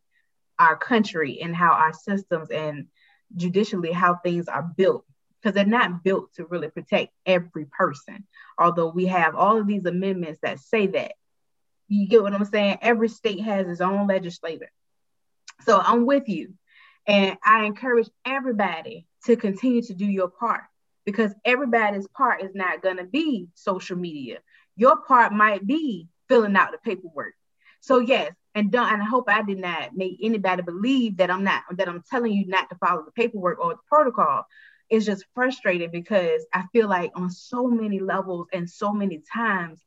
our 0.58 0.76
country 0.76 1.40
and 1.40 1.54
how 1.54 1.72
our 1.72 1.92
systems 1.92 2.50
and 2.50 2.86
judicially 3.34 3.92
how 3.92 4.16
things 4.16 4.48
are 4.48 4.62
built 4.76 5.04
because 5.40 5.54
they're 5.54 5.64
not 5.64 6.04
built 6.04 6.32
to 6.34 6.46
really 6.46 6.68
protect 6.68 7.12
every 7.24 7.66
person. 7.66 8.26
Although 8.58 8.88
we 8.88 9.06
have 9.06 9.34
all 9.34 9.58
of 9.58 9.66
these 9.66 9.84
amendments 9.84 10.40
that 10.42 10.60
say 10.60 10.86
that. 10.88 11.12
You 11.88 12.08
get 12.08 12.22
what 12.22 12.34
I'm 12.34 12.44
saying? 12.44 12.78
Every 12.82 13.08
state 13.08 13.40
has 13.40 13.68
its 13.68 13.80
own 13.80 14.06
legislator. 14.06 14.70
So 15.64 15.78
I'm 15.78 16.04
with 16.04 16.28
you. 16.28 16.54
And 17.06 17.38
I 17.44 17.64
encourage 17.64 18.08
everybody 18.24 19.06
to 19.26 19.36
continue 19.36 19.82
to 19.82 19.94
do 19.94 20.04
your 20.04 20.28
part 20.28 20.64
because 21.06 21.32
everybody's 21.44 22.06
part 22.08 22.42
is 22.42 22.54
not 22.54 22.82
going 22.82 22.98
to 22.98 23.04
be 23.04 23.48
social 23.54 23.96
media. 23.96 24.40
Your 24.76 24.98
part 24.98 25.32
might 25.32 25.66
be 25.66 26.08
filling 26.28 26.56
out 26.56 26.72
the 26.72 26.78
paperwork. 26.78 27.32
So 27.80 28.00
yes, 28.00 28.32
and 28.54 28.70
don't 28.70 28.92
and 28.92 29.02
I 29.02 29.06
hope 29.06 29.24
I 29.28 29.42
did 29.42 29.58
not 29.58 29.96
make 29.96 30.18
anybody 30.22 30.62
believe 30.62 31.16
that 31.16 31.30
I'm 31.30 31.44
not 31.44 31.62
that 31.70 31.88
I'm 31.88 32.02
telling 32.10 32.32
you 32.32 32.46
not 32.46 32.68
to 32.68 32.76
follow 32.76 33.04
the 33.04 33.12
paperwork 33.12 33.58
or 33.58 33.74
the 33.74 33.80
protocol 33.88 34.44
it's 34.90 35.06
just 35.06 35.24
frustrating 35.34 35.90
because 35.90 36.46
I 36.52 36.64
feel 36.72 36.88
like 36.88 37.10
on 37.14 37.30
so 37.30 37.66
many 37.66 37.98
levels 37.98 38.48
and 38.52 38.68
so 38.68 38.92
many 38.92 39.22
times, 39.32 39.80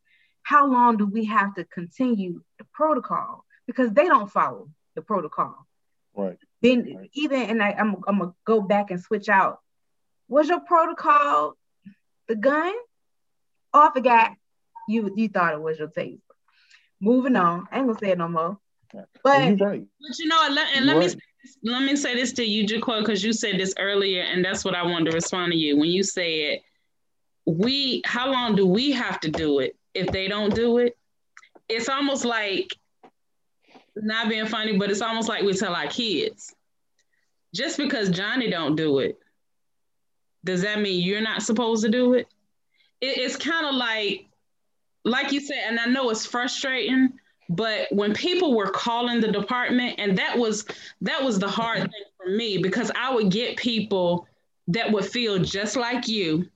how 0.43 0.67
long 0.67 0.97
do 0.97 1.05
we 1.05 1.25
have 1.25 1.55
to 1.55 1.65
continue 1.65 2.41
the 2.57 2.65
protocol? 2.73 3.45
Because 3.65 3.91
they 3.91 4.05
don't 4.05 4.31
follow 4.31 4.69
the 4.95 5.01
protocol. 5.01 5.55
Right. 6.15 6.37
Then 6.61 6.95
right. 6.97 7.09
even 7.13 7.41
and 7.43 7.63
I, 7.63 7.71
I'm 7.71 7.95
I'm 8.07 8.19
gonna 8.19 8.33
go 8.45 8.61
back 8.61 8.91
and 8.91 8.99
switch 8.99 9.29
out. 9.29 9.59
Was 10.29 10.47
your 10.47 10.61
protocol 10.61 11.57
the 12.27 12.35
gun? 12.35 12.73
Oh, 13.73 13.89
I 13.89 13.91
forgot. 13.93 14.31
You 14.87 15.11
you 15.15 15.27
thought 15.27 15.53
it 15.53 15.61
was 15.61 15.77
your 15.77 15.89
taser. 15.89 16.19
Moving 17.01 17.35
on. 17.35 17.67
I 17.71 17.79
ain't 17.79 17.87
gonna 17.87 17.99
say 17.99 18.11
it 18.11 18.17
no 18.17 18.27
more. 18.27 18.57
But, 19.23 19.47
you're 19.47 19.57
right. 19.57 19.85
but 20.01 20.19
you 20.19 20.27
know, 20.27 20.45
and 20.45 20.55
let, 20.55 20.75
and 20.75 20.85
let 20.85 20.97
right. 20.97 21.15
me 21.15 21.21
let 21.63 21.83
me 21.83 21.95
say 21.95 22.15
this 22.15 22.33
to 22.33 22.43
you, 22.43 22.65
Jaquel, 22.65 22.99
because 22.99 23.23
you 23.23 23.33
said 23.33 23.59
this 23.59 23.73
earlier, 23.77 24.23
and 24.23 24.43
that's 24.43 24.65
what 24.65 24.75
I 24.75 24.83
wanted 24.83 25.11
to 25.11 25.15
respond 25.15 25.51
to 25.51 25.57
you. 25.57 25.77
When 25.77 25.89
you 25.89 26.03
said, 26.03 26.23
it. 26.23 26.61
we, 27.45 28.01
how 28.05 28.31
long 28.31 28.55
do 28.55 28.65
we 28.65 28.91
have 28.91 29.19
to 29.21 29.29
do 29.29 29.59
it 29.59 29.77
if 29.93 30.07
they 30.07 30.27
don't 30.27 30.53
do 30.53 30.79
it? 30.79 30.97
It's 31.67 31.87
almost 31.87 32.25
like, 32.25 32.67
not 33.95 34.27
being 34.29 34.47
funny, 34.47 34.77
but 34.77 34.91
it's 34.91 35.01
almost 35.01 35.29
like 35.29 35.43
we 35.43 35.53
tell 35.53 35.75
our 35.75 35.87
kids, 35.87 36.53
just 37.53 37.77
because 37.77 38.09
Johnny 38.09 38.49
don't 38.49 38.75
do 38.75 38.99
it, 38.99 39.17
does 40.43 40.61
that 40.61 40.81
mean 40.81 41.01
you're 41.01 41.21
not 41.21 41.41
supposed 41.41 41.83
to 41.83 41.89
do 41.89 42.13
it? 42.13 42.27
it 43.01 43.17
it's 43.17 43.35
kind 43.35 43.65
of 43.65 43.75
like, 43.75 44.25
like 45.03 45.31
you 45.31 45.39
said, 45.39 45.63
and 45.67 45.79
I 45.79 45.85
know 45.85 46.09
it's 46.09 46.25
frustrating, 46.25 47.13
but 47.49 47.87
when 47.91 48.13
people 48.13 48.55
were 48.55 48.69
calling 48.69 49.19
the 49.19 49.31
department 49.31 49.95
and 49.97 50.17
that 50.17 50.37
was 50.37 50.65
that 51.01 51.21
was 51.23 51.39
the 51.39 51.47
hard 51.47 51.81
thing 51.81 52.03
for 52.17 52.29
me 52.29 52.59
because 52.59 52.91
i 52.95 53.13
would 53.13 53.31
get 53.31 53.57
people 53.57 54.27
that 54.67 54.89
would 54.91 55.05
feel 55.05 55.39
just 55.39 55.75
like 55.75 56.07
you 56.07 56.47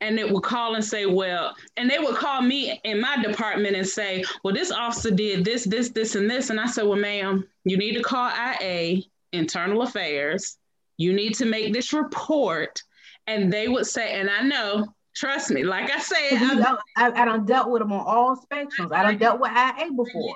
and 0.00 0.18
it 0.18 0.28
would 0.28 0.42
call 0.42 0.74
and 0.74 0.84
say 0.84 1.06
well 1.06 1.54
and 1.76 1.88
they 1.88 2.00
would 2.00 2.16
call 2.16 2.42
me 2.42 2.80
in 2.82 3.00
my 3.00 3.22
department 3.22 3.76
and 3.76 3.86
say 3.86 4.24
well 4.42 4.52
this 4.52 4.72
officer 4.72 5.10
did 5.10 5.44
this 5.44 5.64
this 5.64 5.90
this 5.90 6.16
and 6.16 6.28
this 6.28 6.50
and 6.50 6.60
i 6.60 6.66
said 6.66 6.84
well 6.84 6.98
ma'am 6.98 7.46
you 7.64 7.76
need 7.76 7.94
to 7.94 8.02
call 8.02 8.30
ia 8.60 9.00
internal 9.32 9.82
affairs 9.82 10.58
you 10.96 11.12
need 11.12 11.34
to 11.34 11.44
make 11.44 11.72
this 11.72 11.92
report 11.92 12.82
and 13.26 13.52
they 13.52 13.68
would 13.68 13.86
say 13.86 14.20
and 14.20 14.30
i 14.30 14.42
know 14.42 14.86
Trust 15.14 15.50
me, 15.50 15.62
like 15.62 15.90
I 15.90 15.98
said, 15.98 16.18
I, 16.32 16.76
I, 16.96 17.22
I 17.22 17.24
don't 17.24 17.46
dealt 17.46 17.70
with 17.70 17.82
them 17.82 17.92
on 17.92 18.04
all 18.06 18.36
spectrums. 18.36 18.92
I 18.92 19.02
don't 19.02 19.18
dealt 19.18 19.40
with 19.40 19.50
IA 19.50 19.92
before. 19.92 20.34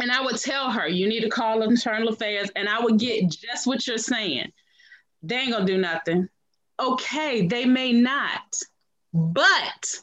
And 0.00 0.10
I 0.10 0.22
would 0.22 0.38
tell 0.38 0.70
her, 0.70 0.88
you 0.88 1.06
need 1.06 1.20
to 1.20 1.28
call 1.28 1.62
internal 1.62 2.08
affairs, 2.08 2.50
and 2.56 2.68
I 2.68 2.80
would 2.80 2.98
get 2.98 3.30
just 3.30 3.66
what 3.66 3.86
you're 3.86 3.98
saying. 3.98 4.50
They 5.22 5.36
ain't 5.36 5.52
gonna 5.52 5.66
do 5.66 5.78
nothing. 5.78 6.28
Okay, 6.80 7.46
they 7.46 7.66
may 7.66 7.92
not, 7.92 8.56
but 9.12 10.00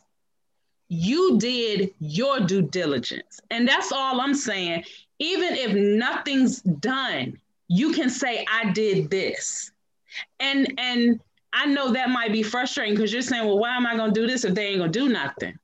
you 0.88 1.38
did 1.40 1.94
your 2.00 2.40
due 2.40 2.62
diligence. 2.62 3.42
And 3.50 3.68
that's 3.68 3.92
all 3.92 4.22
I'm 4.22 4.36
saying. 4.36 4.84
Even 5.20 5.54
if 5.56 5.74
nothing's 5.74 6.62
done, 6.62 7.41
you 7.72 7.94
can 7.94 8.10
say, 8.10 8.46
I 8.52 8.72
did 8.72 9.10
this. 9.10 9.72
And 10.42 10.74
and 10.78 11.22
I 11.54 11.66
know 11.68 11.94
that 11.94 12.10
might 12.10 12.34
be 12.34 12.44
frustrating 12.44 12.96
because 12.96 13.14
you're 13.14 13.22
saying, 13.22 13.46
well, 13.46 13.60
why 13.60 13.76
am 13.76 13.88
I 13.88 13.96
going 13.96 14.14
to 14.14 14.20
do 14.20 14.28
this 14.28 14.44
if 14.44 14.54
they 14.54 14.68
ain't 14.68 14.80
going 14.80 14.92
to 14.92 15.00
do 15.00 15.10
nothing? 15.10 15.58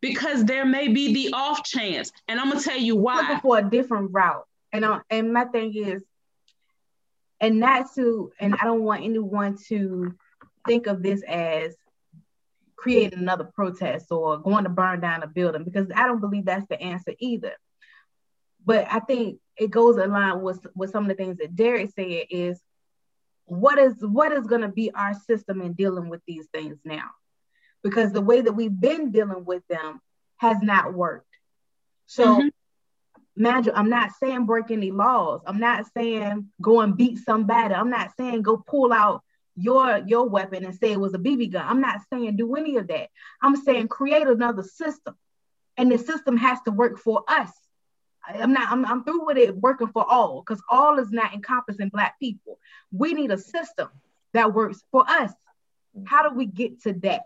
Because 0.00 0.44
there 0.44 0.64
may 0.64 0.88
be 0.88 1.12
the 1.12 1.32
off 1.34 1.64
chance. 1.64 2.12
And 2.28 2.40
I'm 2.40 2.48
going 2.48 2.60
to 2.60 2.64
tell 2.64 2.78
you 2.78 2.96
why. 2.96 3.16
Looking 3.16 3.40
for 3.40 3.58
a 3.58 3.68
different 3.68 4.12
route. 4.12 4.46
And, 4.72 4.84
uh, 4.84 5.00
and 5.10 5.32
my 5.32 5.44
thing 5.46 5.74
is, 5.74 6.02
and 7.40 7.58
not 7.58 7.92
to, 7.96 8.32
and 8.38 8.54
I 8.54 8.64
don't 8.64 8.82
want 8.82 9.02
anyone 9.02 9.58
to 9.68 10.14
think 10.66 10.86
of 10.86 11.02
this 11.02 11.22
as 11.22 11.74
creating 12.76 13.18
another 13.18 13.44
protest 13.44 14.06
or 14.10 14.38
going 14.38 14.64
to 14.64 14.70
burn 14.70 15.00
down 15.00 15.22
a 15.22 15.26
building 15.26 15.64
because 15.64 15.88
I 15.94 16.06
don't 16.06 16.20
believe 16.20 16.44
that's 16.44 16.66
the 16.68 16.80
answer 16.80 17.14
either. 17.18 17.52
But 18.64 18.86
I 18.90 19.00
think 19.00 19.38
it 19.56 19.70
goes 19.70 19.96
along 19.96 20.42
with 20.42 20.66
with 20.74 20.90
some 20.90 21.04
of 21.04 21.08
the 21.08 21.14
things 21.14 21.38
that 21.38 21.56
Derek 21.56 21.90
said 21.94 22.26
is 22.30 22.60
what 23.44 23.78
is 23.78 23.94
what 24.00 24.32
is 24.32 24.46
going 24.46 24.62
to 24.62 24.68
be 24.68 24.90
our 24.92 25.14
system 25.14 25.60
in 25.60 25.72
dealing 25.74 26.08
with 26.08 26.22
these 26.26 26.46
things 26.52 26.78
now? 26.84 27.10
Because 27.82 28.12
the 28.12 28.20
way 28.20 28.40
that 28.40 28.52
we've 28.52 28.80
been 28.80 29.10
dealing 29.10 29.44
with 29.44 29.66
them 29.68 30.00
has 30.36 30.60
not 30.62 30.94
worked. 30.94 31.26
So 32.06 32.38
mm-hmm. 32.38 32.48
imagine 33.36 33.72
i'm 33.74 33.88
not 33.90 34.12
saying 34.20 34.46
break 34.46 34.70
any 34.70 34.90
laws. 34.90 35.40
I'm 35.46 35.60
not 35.60 35.86
saying 35.96 36.48
go 36.60 36.80
and 36.80 36.96
beat 36.96 37.18
somebody. 37.18 37.74
I'm 37.74 37.90
not 37.90 38.10
saying 38.16 38.42
go 38.42 38.56
pull 38.56 38.92
out 38.92 39.22
your 39.56 39.98
your 40.06 40.28
weapon 40.28 40.64
and 40.64 40.74
say 40.74 40.92
it 40.92 41.00
was 41.00 41.14
a 41.14 41.18
bb 41.18 41.52
gun. 41.52 41.66
I'm 41.66 41.80
not 41.80 42.00
saying 42.12 42.36
do 42.36 42.54
any 42.54 42.76
of 42.76 42.88
that. 42.88 43.08
I'm 43.42 43.56
saying 43.56 43.88
create 43.88 44.26
another 44.26 44.62
system. 44.62 45.14
And 45.76 45.90
the 45.90 45.98
system 45.98 46.36
has 46.36 46.60
to 46.62 46.70
work 46.70 46.98
for 46.98 47.24
us 47.26 47.50
I'm 48.24 48.52
not, 48.52 48.70
I'm, 48.70 48.84
I'm 48.84 49.04
through 49.04 49.26
with 49.26 49.36
it 49.36 49.56
working 49.56 49.88
for 49.88 50.08
all 50.08 50.42
because 50.42 50.62
all 50.70 50.98
is 50.98 51.10
not 51.10 51.34
encompassing 51.34 51.88
Black 51.88 52.18
people. 52.20 52.58
We 52.92 53.14
need 53.14 53.30
a 53.30 53.38
system 53.38 53.88
that 54.32 54.54
works 54.54 54.82
for 54.90 55.04
us. 55.08 55.32
How 56.06 56.28
do 56.28 56.34
we 56.34 56.46
get 56.46 56.82
to 56.82 56.92
that? 57.02 57.22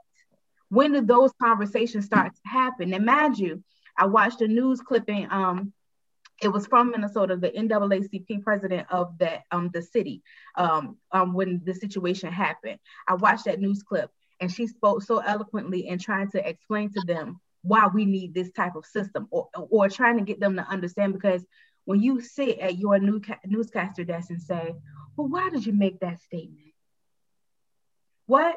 When 0.68 0.92
do 0.92 1.00
those 1.00 1.32
conversations 1.40 2.06
start 2.06 2.32
to 2.34 2.48
happen? 2.48 2.92
Imagine, 2.92 3.62
I 3.96 4.06
watched 4.06 4.40
a 4.40 4.48
news 4.48 4.80
clipping. 4.80 5.28
Um, 5.30 5.72
it 6.42 6.48
was 6.48 6.66
from 6.66 6.90
Minnesota, 6.90 7.36
the 7.36 7.50
NAACP 7.50 8.42
president 8.42 8.86
of 8.90 9.16
that 9.18 9.44
um 9.52 9.70
the 9.72 9.82
city, 9.82 10.22
um, 10.56 10.96
um 11.12 11.32
when 11.32 11.62
the 11.64 11.74
situation 11.74 12.32
happened. 12.32 12.78
I 13.08 13.14
watched 13.14 13.44
that 13.44 13.60
news 13.60 13.82
clip 13.82 14.10
and 14.40 14.52
she 14.52 14.66
spoke 14.66 15.02
so 15.02 15.18
eloquently 15.18 15.88
in 15.88 15.98
trying 15.98 16.30
to 16.32 16.46
explain 16.46 16.90
to 16.92 17.00
them 17.06 17.40
why 17.66 17.88
we 17.88 18.04
need 18.04 18.34
this 18.34 18.50
type 18.52 18.76
of 18.76 18.86
system 18.86 19.26
or, 19.30 19.48
or 19.54 19.88
trying 19.88 20.18
to 20.18 20.24
get 20.24 20.40
them 20.40 20.56
to 20.56 20.62
understand 20.62 21.12
because 21.12 21.44
when 21.84 22.00
you 22.02 22.20
sit 22.20 22.58
at 22.58 22.78
your 22.78 22.98
new 22.98 23.20
newscaster 23.44 24.04
desk 24.04 24.30
and 24.30 24.42
say, 24.42 24.74
well, 25.16 25.28
why 25.28 25.50
did 25.50 25.64
you 25.64 25.72
make 25.72 26.00
that 26.00 26.20
statement? 26.20 26.72
What? 28.26 28.56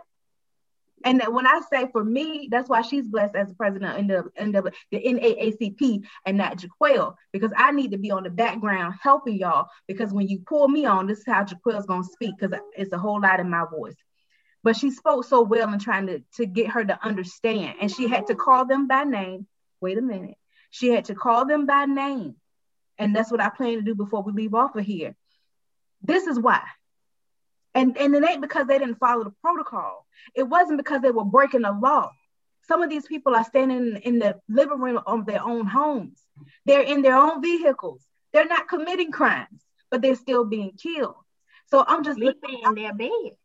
And 1.06 1.22
when 1.30 1.48
I 1.48 1.62
say 1.72 1.88
for 1.94 2.04
me, 2.04 2.50
that's 2.52 2.68
why 2.68 2.82
she's 2.82 3.08
blessed 3.08 3.36
as 3.36 3.48
the 3.48 3.54
president 3.54 4.12
of 4.12 4.28
the, 4.52 4.72
the 4.92 5.00
NAACP 5.00 6.04
and 6.26 6.38
not 6.38 6.58
Jaquel, 6.58 7.16
because 7.32 7.54
I 7.56 7.72
need 7.72 7.92
to 7.92 7.98
be 7.98 8.12
on 8.12 8.24
the 8.24 8.30
background 8.30 8.96
helping 9.02 9.38
y'all. 9.38 9.70
Because 9.88 10.12
when 10.12 10.28
you 10.28 10.40
pull 10.46 10.68
me 10.68 10.86
on, 10.86 11.08
this 11.08 11.20
is 11.20 11.26
how 11.26 11.46
Jaquel's 11.46 11.86
gonna 11.86 12.04
speak, 12.04 12.36
because 12.38 12.60
it's 12.76 12.92
a 12.92 12.98
whole 12.98 13.22
lot 13.22 13.40
in 13.40 13.50
my 13.50 13.64
voice 13.72 13.96
but 14.64 14.76
she 14.76 14.92
spoke 14.92 15.26
so 15.26 15.42
well 15.42 15.72
in 15.72 15.80
trying 15.80 16.08
to, 16.08 16.22
to 16.36 16.46
get 16.46 16.72
her 16.72 16.84
to 16.84 17.06
understand. 17.06 17.76
And 17.82 17.92
she 17.92 18.08
had 18.08 18.28
to 18.28 18.36
call 18.36 18.66
them 18.66 18.88
by 18.88 19.04
name. 19.04 19.48
Wait 19.82 19.98
a 19.98 20.02
minute. 20.02 20.36
She 20.70 20.90
had 20.90 21.06
to 21.06 21.16
call 21.16 21.46
them 21.46 21.66
by 21.66 21.86
name. 21.86 22.36
And 22.98 23.16
that's 23.16 23.32
what 23.32 23.42
I 23.42 23.50
plan 23.50 23.76
to 23.76 23.82
do 23.82 23.96
before 23.96 24.22
we 24.22 24.34
leave 24.34 24.54
off 24.54 24.76
of 24.76 24.86
here. 24.86 25.16
This 26.02 26.28
is 26.28 26.38
why. 26.40 26.62
And, 27.74 27.98
and 27.98 28.14
it 28.14 28.30
ain't 28.30 28.42
because 28.42 28.68
they 28.68 28.78
didn't 28.78 29.00
follow 29.00 29.24
the 29.24 29.34
protocol. 29.42 30.06
It 30.36 30.44
wasn't 30.44 30.78
because 30.78 31.02
they 31.02 31.12
were 31.12 31.24
breaking 31.24 31.62
the 31.62 31.72
law. 31.72 32.12
Some 32.68 32.84
of 32.84 32.90
these 32.90 33.06
people 33.06 33.36
are 33.36 33.46
standing 33.46 34.02
in 34.04 34.20
the 34.20 34.40
living 34.50 34.80
room 34.80 35.00
of 35.08 35.26
their 35.26 35.42
own 35.42 35.66
homes. 35.66 36.22
They're 36.66 36.82
in 36.82 37.02
their 37.02 37.16
own 37.16 37.42
vehicles. 37.42 38.04
They're 38.34 38.48
not 38.48 38.68
committing 38.68 39.12
crimes, 39.12 39.64
but 39.90 40.02
they're 40.02 40.16
still 40.16 40.44
being 40.46 40.74
killed. 40.74 41.16
So 41.68 41.84
I'm 41.88 42.04
just 42.04 42.18
sleeping 42.18 42.62
in 42.64 42.76
their 42.76 42.94
bed 42.94 43.38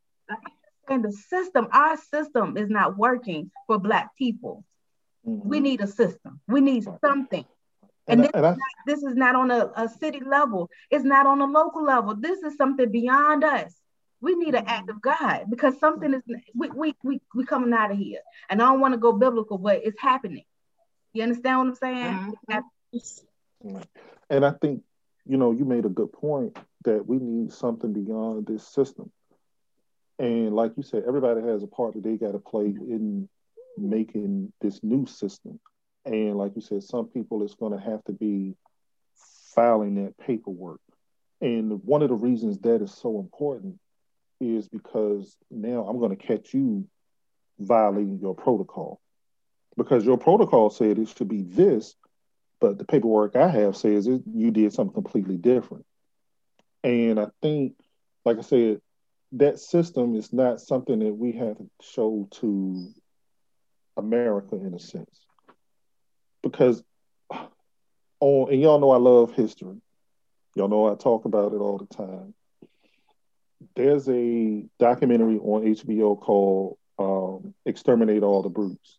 and 0.88 1.04
the 1.04 1.12
system, 1.12 1.68
our 1.72 1.96
system 1.96 2.56
is 2.56 2.68
not 2.68 2.96
working 2.96 3.50
for 3.66 3.78
Black 3.78 4.16
people. 4.16 4.64
Mm-hmm. 5.26 5.48
We 5.48 5.60
need 5.60 5.80
a 5.80 5.86
system. 5.86 6.40
We 6.46 6.60
need 6.60 6.84
something. 7.00 7.44
And, 8.06 8.20
and, 8.20 8.24
this, 8.24 8.30
and 8.34 8.46
I, 8.46 8.50
is 8.50 8.56
not, 8.56 8.86
this, 8.86 9.02
is 9.02 9.14
not, 9.14 9.34
on 9.34 9.50
a, 9.50 9.70
a, 9.76 9.88
city 9.88 10.20
level. 10.20 10.68
It's 10.90 11.04
not 11.04 11.26
on 11.26 11.40
a 11.40 11.46
local 11.46 11.84
level. 11.84 12.14
This 12.14 12.42
is 12.42 12.56
something 12.56 12.90
beyond 12.90 13.44
us. 13.44 13.74
We 14.20 14.34
need 14.34 14.54
an 14.54 14.64
act 14.66 14.90
of 14.90 15.00
God 15.00 15.44
because 15.50 15.78
something 15.78 16.14
is 16.14 16.22
we 16.54 16.70
we 16.70 16.94
we, 17.02 17.20
we 17.34 17.44
coming 17.44 17.74
out 17.74 17.90
of 17.90 17.98
here. 17.98 18.20
And 18.48 18.62
I 18.62 18.66
don't 18.66 18.80
want 18.80 18.94
to 18.94 18.98
go 18.98 19.12
biblical, 19.12 19.58
but 19.58 19.82
it's 19.84 20.00
happening. 20.00 20.44
You 21.12 21.24
understand 21.24 21.58
what 21.58 21.66
I'm 21.66 21.74
saying? 21.74 22.34
Mm-hmm. 22.50 23.80
And 24.30 24.46
I 24.46 24.50
think 24.52 24.82
you 25.26 25.36
know 25.36 25.52
you 25.52 25.64
made 25.64 25.84
a 25.84 25.90
good 25.90 26.12
point 26.12 26.56
that 26.84 27.06
we 27.06 27.18
need 27.18 27.52
something 27.52 27.92
beyond 27.92 28.46
this 28.46 28.66
system. 28.66 29.10
And 30.18 30.54
like 30.54 30.72
you 30.76 30.82
said, 30.82 31.04
everybody 31.06 31.42
has 31.42 31.62
a 31.62 31.66
part 31.66 31.94
that 31.94 32.04
they 32.04 32.16
got 32.16 32.32
to 32.32 32.38
play 32.38 32.66
mm-hmm. 32.66 32.90
in 32.90 33.28
making 33.76 34.52
this 34.60 34.80
new 34.82 35.06
system. 35.06 35.58
And 36.04 36.36
like 36.36 36.52
you 36.54 36.62
said, 36.62 36.82
some 36.82 37.06
people 37.08 37.42
it's 37.42 37.54
going 37.54 37.72
to 37.72 37.84
have 37.84 38.04
to 38.04 38.12
be 38.12 38.54
filing 39.54 40.04
that 40.04 40.16
paperwork. 40.18 40.80
And 41.40 41.82
one 41.84 42.02
of 42.02 42.08
the 42.08 42.14
reasons 42.14 42.58
that 42.60 42.82
is 42.82 42.92
so 42.92 43.18
important 43.18 43.78
is 44.40 44.68
because 44.68 45.36
now 45.50 45.86
I'm 45.86 45.98
going 45.98 46.16
to 46.16 46.26
catch 46.26 46.54
you 46.54 46.86
violating 47.58 48.18
your 48.20 48.34
protocol. 48.34 49.00
Because 49.76 50.04
your 50.04 50.18
protocol 50.18 50.70
said 50.70 50.98
it 50.98 51.08
should 51.08 51.28
be 51.28 51.42
this, 51.42 51.94
but 52.60 52.78
the 52.78 52.84
paperwork 52.84 53.34
I 53.34 53.48
have 53.48 53.76
says 53.76 54.06
it, 54.06 54.22
you 54.32 54.50
did 54.50 54.72
something 54.72 54.94
completely 54.94 55.36
different. 55.36 55.84
And 56.84 57.18
I 57.18 57.26
think, 57.42 57.74
like 58.24 58.38
I 58.38 58.42
said, 58.42 58.80
that 59.36 59.58
system 59.58 60.14
is 60.14 60.32
not 60.32 60.60
something 60.60 61.00
that 61.00 61.14
we 61.14 61.32
have 61.32 61.56
to 61.58 61.68
show 61.82 62.28
to 62.30 62.88
America 63.96 64.56
in 64.56 64.74
a 64.74 64.78
sense. 64.78 65.26
Because 66.42 66.82
on 68.20 68.52
and 68.52 68.60
y'all 68.60 68.80
know 68.80 68.90
I 68.90 68.98
love 68.98 69.32
history. 69.32 69.80
Y'all 70.54 70.68
know 70.68 70.90
I 70.90 70.94
talk 70.94 71.24
about 71.24 71.52
it 71.52 71.56
all 71.56 71.78
the 71.78 71.94
time. 71.94 72.34
There's 73.74 74.08
a 74.08 74.66
documentary 74.78 75.38
on 75.38 75.64
HBO 75.64 76.20
called 76.20 76.78
um, 76.98 77.54
Exterminate 77.66 78.22
All 78.22 78.42
the 78.42 78.50
Brutes. 78.50 78.98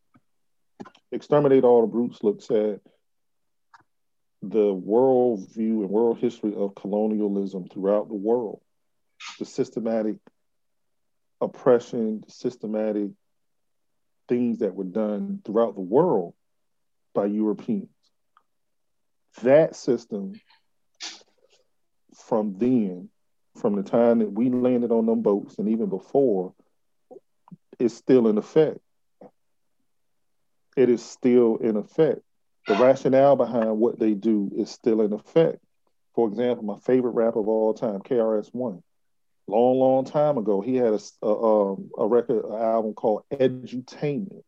Exterminate 1.14 1.64
All 1.64 1.82
the 1.82 1.88
Brutes 1.88 2.24
looks 2.24 2.52
at 2.52 2.82
the 4.42 4.74
world 4.74 5.48
view 5.54 5.82
and 5.82 5.90
world 5.90 6.18
history 6.20 6.54
of 6.56 6.76
colonialism 6.76 7.68
throughout 7.70 8.10
the 8.10 8.16
world 8.16 8.60
the 9.39 9.45
systematic 9.45 10.17
oppression, 11.41 12.21
the 12.26 12.32
systematic 12.32 13.09
things 14.28 14.59
that 14.59 14.73
were 14.76 14.84
done 14.84 15.41
throughout 15.45 15.76
the 15.76 15.82
world 15.82 16.34
by 17.13 17.26
Europeans. 17.26 17.89
That 19.43 19.76
system 19.76 20.34
from 22.28 22.57
then, 22.57 23.09
from 23.57 23.76
the 23.76 23.84
time 23.84 24.19
that 24.19 24.32
we 24.32 24.49
landed 24.49 24.91
on 24.91 25.05
them 25.05 25.21
boats 25.21 25.57
and 25.59 25.69
even 25.69 25.88
before, 25.88 26.53
is 27.80 27.95
still 27.95 28.28
in 28.28 28.38
effect. 28.38 28.80
It 30.78 30.89
is 30.89 31.03
still 31.03 31.57
in 31.57 31.78
effect. 31.78 32.21
The 32.67 32.76
rationale 32.76 33.36
behind 33.36 33.78
what 33.78 33.99
they 33.99 34.13
do 34.13 34.51
is 34.57 34.71
still 34.71 35.01
in 35.01 35.13
effect. 35.13 35.59
For 36.15 36.28
example, 36.28 36.63
my 36.63 36.80
favorite 36.80 37.11
rapper 37.11 37.39
of 37.39 37.47
all 37.47 37.73
time, 37.73 37.99
KRS-One 37.99 38.82
long, 39.48 39.80
long 39.80 40.06
time 40.06 40.38
ago, 40.38 40.62
he 40.62 40.76
had 40.76 40.93
a, 40.93 41.00
a, 41.26 41.72
um, 41.74 41.89
a 41.98 42.08
record 42.08 42.46
an 42.46 42.54
album 42.54 42.93
called 42.93 43.24
Edutainment. 43.32 44.43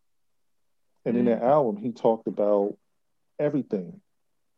And 1.06 1.16
mm-hmm. 1.16 1.18
in 1.18 1.26
that 1.26 1.42
mm. 1.42 1.50
album, 1.50 1.78
he 1.78 1.92
talked 1.92 2.28
about 2.28 2.78
everything. 3.40 4.02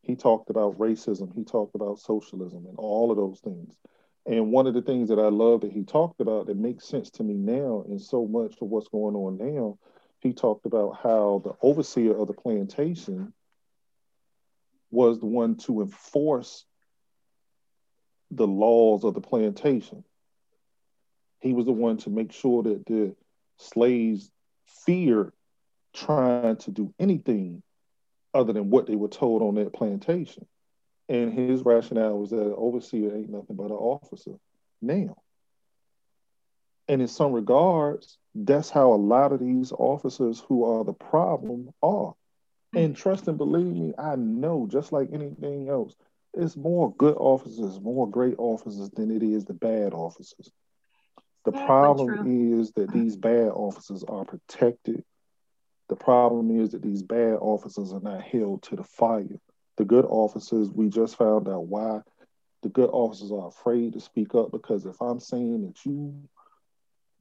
He 0.02 0.16
talked 0.16 0.50
about 0.50 0.80
racism, 0.80 1.36
he 1.36 1.44
talked 1.44 1.76
about 1.76 2.00
socialism, 2.00 2.66
and 2.66 2.78
all 2.78 3.12
of 3.12 3.18
those 3.18 3.40
things. 3.42 3.76
And 4.26 4.52
one 4.52 4.68
of 4.68 4.74
the 4.74 4.82
things 4.82 5.10
that 5.10 5.20
I 5.20 5.28
love 5.28 5.62
that 5.62 5.72
he 5.72 5.84
talked 5.84 6.22
about 6.22 6.48
that 6.48 6.58
makes 6.58 6.88
sense 6.88 7.10
to 7.12 7.24
me 7.24 7.34
now, 7.34 7.84
and 7.88 8.02
so 8.02 8.26
much 8.26 8.56
of 8.62 8.70
what's 8.70 8.88
going 8.88 9.16
on 9.16 9.38
now, 9.38 9.78
he 10.20 10.34
talked 10.34 10.66
about 10.66 11.00
how 11.02 11.42
the 11.44 11.54
overseer 11.62 12.16
of 12.18 12.28
the 12.28 12.34
plantation 12.34 13.34
was 14.92 15.20
the 15.20 15.26
one 15.26 15.56
to 15.56 15.82
enforce 15.82 16.66
the 18.32 18.48
laws 18.48 19.04
of 19.04 19.14
the 19.14 19.22
plantation 19.22 20.04
he 21.42 21.54
was 21.54 21.66
the 21.66 21.72
one 21.72 21.98
to 21.98 22.10
make 22.10 22.32
sure 22.32 22.64
that 22.64 22.86
the 22.86 23.16
slaves 23.58 24.30
feared 24.86 25.32
trying 25.94 26.58
to 26.58 26.72
do 26.72 26.94
anything 27.00 27.64
other 28.34 28.54
than 28.54 28.70
what 28.70 28.88
they 28.88 28.96
were 28.96 29.08
told 29.08 29.42
on 29.42 29.56
that 29.56 29.74
plantation. 29.74 30.46
And 31.08 31.34
his 31.34 31.64
rationale 31.64 32.18
was 32.20 32.30
that 32.30 32.42
an 32.42 32.54
overseer 32.56 33.16
ain't 33.16 33.30
nothing 33.30 33.56
but 33.56 33.66
an 33.66 33.72
officer 33.72 34.34
now. 34.82 35.16
And 36.88 37.02
in 37.02 37.08
some 37.08 37.34
regards, 37.34 38.18
that's 38.36 38.70
how 38.70 38.94
a 38.94 38.96
lot 38.96 39.32
of 39.32 39.40
these 39.40 39.72
officers 39.72 40.44
who 40.48 40.64
are 40.66 40.84
the 40.84 40.94
problem 40.94 41.70
are. 41.82 42.14
And 42.76 42.96
trust 42.96 43.28
and 43.28 43.38
believe 43.38 43.76
me, 43.76 43.94
I 43.98 44.16
know 44.16 44.68
just 44.70 44.92
like 44.92 45.10
anything 45.12 45.70
else, 45.70 45.96
it's 46.36 46.56
more 46.56 46.94
good 46.96 47.16
officers, 47.18 47.80
more 47.82 48.08
great 48.10 48.36
officers 48.38 48.92
than 48.92 49.10
it 49.10 49.24
is 49.24 49.46
the 49.46 49.56
bad 49.56 49.94
officers. 49.94 50.52
The 51.46 51.52
problem 51.52 52.60
is 52.60 52.72
that 52.74 52.92
these 52.92 53.16
bad 53.16 53.50
officers 53.50 54.04
are 54.04 54.26
protected. 54.26 55.04
The 55.88 55.96
problem 55.96 56.60
is 56.62 56.72
that 56.72 56.82
these 56.82 57.02
bad 57.02 57.38
officers 57.40 57.94
are 57.94 58.02
not 58.02 58.22
held 58.22 58.64
to 58.64 58.76
the 58.76 58.84
fire. 58.84 59.40
The 59.78 59.86
good 59.86 60.06
officers, 60.06 60.70
we 60.70 60.90
just 60.90 61.16
found 61.16 61.48
out 61.48 61.66
why 61.66 62.02
the 62.62 62.70
good 62.70 62.90
officers 62.92 63.32
are 63.32 63.48
afraid 63.48 63.94
to 63.94 64.00
speak 64.00 64.36
up 64.36 64.52
because 64.52 64.86
if 64.86 65.02
I'm 65.02 65.20
saying 65.20 65.66
that 65.66 65.86
you 65.86 66.14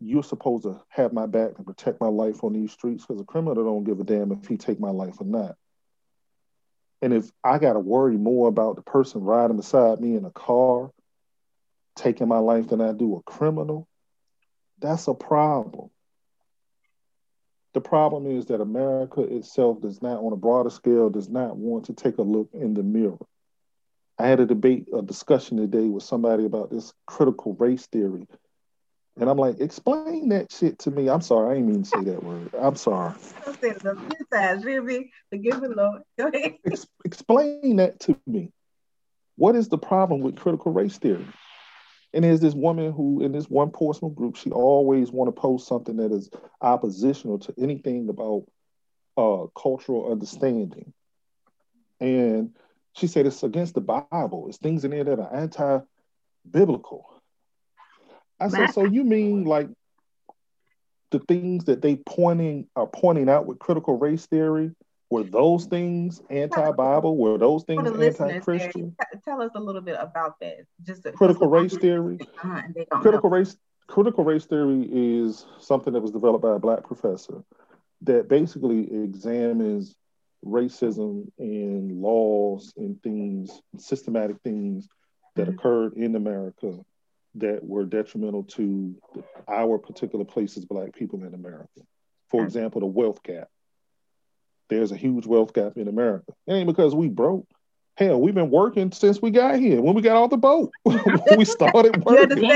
you're 0.00 0.22
supposed 0.22 0.62
to 0.62 0.80
have 0.88 1.12
my 1.12 1.26
back 1.26 1.52
and 1.56 1.66
protect 1.66 2.00
my 2.00 2.08
life 2.08 2.44
on 2.44 2.52
these 2.52 2.72
streets 2.72 3.04
because 3.04 3.20
a 3.20 3.24
criminal 3.24 3.64
don't 3.64 3.84
give 3.84 3.98
a 3.98 4.04
damn 4.04 4.30
if 4.30 4.46
he 4.46 4.56
take 4.56 4.78
my 4.78 4.90
life 4.90 5.20
or 5.20 5.26
not. 5.26 5.56
And 7.02 7.12
if 7.12 7.30
I 7.42 7.58
got 7.58 7.72
to 7.72 7.80
worry 7.80 8.16
more 8.16 8.48
about 8.48 8.76
the 8.76 8.82
person 8.82 9.22
riding 9.22 9.56
beside 9.56 10.00
me 10.00 10.14
in 10.14 10.24
a 10.24 10.30
car 10.30 10.90
taking 11.96 12.28
my 12.28 12.38
life 12.38 12.68
than 12.68 12.80
I 12.80 12.92
do 12.92 13.16
a 13.16 13.22
criminal, 13.22 13.88
that's 14.80 15.08
a 15.08 15.14
problem. 15.14 15.90
The 17.74 17.80
problem 17.80 18.26
is 18.26 18.46
that 18.46 18.60
America 18.60 19.20
itself 19.20 19.80
does 19.80 20.00
not, 20.02 20.18
on 20.20 20.32
a 20.32 20.36
broader 20.36 20.70
scale, 20.70 21.10
does 21.10 21.28
not 21.28 21.56
want 21.56 21.86
to 21.86 21.92
take 21.92 22.18
a 22.18 22.22
look 22.22 22.48
in 22.52 22.74
the 22.74 22.82
mirror. 22.82 23.18
I 24.18 24.26
had 24.26 24.40
a 24.40 24.46
debate, 24.46 24.88
a 24.92 25.02
discussion 25.02 25.58
today 25.58 25.86
with 25.86 26.02
somebody 26.02 26.44
about 26.44 26.70
this 26.70 26.92
critical 27.06 27.54
race 27.54 27.86
theory. 27.86 28.26
And 29.20 29.28
I'm 29.28 29.36
like, 29.36 29.60
explain 29.60 30.30
that 30.30 30.50
shit 30.52 30.78
to 30.80 30.90
me. 30.90 31.08
I'm 31.08 31.20
sorry, 31.20 31.50
I 31.50 31.54
didn't 31.54 31.70
mean 31.70 31.82
to 31.82 31.88
say 31.88 32.04
that 32.04 32.22
word. 32.22 32.50
I'm 32.58 32.76
sorry. 32.76 33.14
I 33.46 33.52
said 33.52 33.76
it 33.76 33.84
a 33.84 33.94
few 33.94 34.26
times, 34.32 34.62
Jimmy. 34.62 35.10
Forgive 35.30 35.62
me, 35.62 35.68
Lord. 35.68 36.02
Go 36.18 36.28
ahead. 36.28 36.56
Explain 37.04 37.76
that 37.76 38.00
to 38.00 38.18
me. 38.26 38.52
What 39.36 39.54
is 39.54 39.68
the 39.68 39.78
problem 39.78 40.20
with 40.20 40.36
critical 40.36 40.72
race 40.72 40.98
theory? 40.98 41.26
And 42.14 42.24
there's 42.24 42.40
this 42.40 42.54
woman 42.54 42.92
who, 42.92 43.22
in 43.22 43.32
this 43.32 43.50
one 43.50 43.70
personal 43.70 44.10
group, 44.10 44.36
she 44.36 44.50
always 44.50 45.10
want 45.10 45.28
to 45.28 45.40
post 45.40 45.66
something 45.66 45.96
that 45.96 46.10
is 46.10 46.30
oppositional 46.60 47.38
to 47.40 47.54
anything 47.58 48.08
about 48.08 48.44
uh, 49.16 49.46
cultural 49.54 50.10
understanding. 50.10 50.92
And 52.00 52.56
she 52.94 53.08
said 53.08 53.26
it's 53.26 53.42
against 53.42 53.74
the 53.74 53.80
Bible. 53.80 54.46
It's 54.48 54.58
things 54.58 54.84
in 54.84 54.92
there 54.92 55.04
that 55.04 55.18
are 55.18 55.34
anti-biblical. 55.34 57.04
I 58.40 58.48
said, 58.48 58.70
so 58.70 58.84
you 58.84 59.04
mean 59.04 59.44
like 59.44 59.68
the 61.10 61.18
things 61.18 61.64
that 61.64 61.82
they 61.82 61.96
pointing 61.96 62.68
are 62.76 62.86
pointing 62.86 63.28
out 63.28 63.46
with 63.46 63.58
critical 63.58 63.98
race 63.98 64.26
theory 64.26 64.70
were 65.10 65.22
those 65.22 65.66
things 65.66 66.22
anti-Bible? 66.28 67.16
Were 67.16 67.38
those 67.38 67.64
things 67.64 67.90
anti-Christian? 67.90 68.94
Tell 69.24 69.40
us 69.40 69.52
a 69.54 69.60
little 69.60 69.80
bit 69.80 69.96
about 69.98 70.38
that. 70.40 70.66
Just 70.82 71.04
critical 71.14 71.48
race 71.48 71.76
theory. 71.76 72.18
Critical 72.90 73.30
know. 73.30 73.36
race 73.36 73.56
critical 73.86 74.22
race 74.22 74.44
theory 74.44 74.86
is 74.92 75.46
something 75.58 75.94
that 75.94 76.00
was 76.00 76.10
developed 76.10 76.42
by 76.42 76.54
a 76.54 76.58
black 76.58 76.84
professor 76.84 77.42
that 78.02 78.28
basically 78.28 78.80
examines 79.02 79.96
racism 80.44 81.26
and 81.38 82.00
laws 82.00 82.72
and 82.76 83.02
things, 83.02 83.62
systematic 83.78 84.36
things 84.44 84.88
that 85.34 85.48
mm-hmm. 85.48 85.58
occurred 85.58 85.94
in 85.94 86.14
America 86.14 86.78
that 87.34 87.64
were 87.64 87.84
detrimental 87.84 88.44
to 88.44 88.94
our 89.48 89.78
particular 89.78 90.24
places, 90.24 90.64
black 90.64 90.94
people 90.94 91.24
in 91.24 91.34
America. 91.34 91.80
For 92.28 92.44
example, 92.44 92.80
the 92.80 92.86
wealth 92.86 93.22
gap 93.22 93.48
there's 94.68 94.92
a 94.92 94.96
huge 94.96 95.26
wealth 95.26 95.52
gap 95.52 95.76
in 95.76 95.88
America. 95.88 96.32
It 96.46 96.52
ain't 96.52 96.66
because 96.66 96.94
we 96.94 97.08
broke. 97.08 97.46
Hell, 97.96 98.20
we've 98.20 98.34
been 98.34 98.50
working 98.50 98.92
since 98.92 99.20
we 99.20 99.30
got 99.30 99.58
here. 99.58 99.80
When 99.82 99.94
we 99.94 100.02
got 100.02 100.16
off 100.16 100.30
the 100.30 100.36
boat, 100.36 100.70
we 101.36 101.44
started 101.44 101.96
working. 102.04 102.48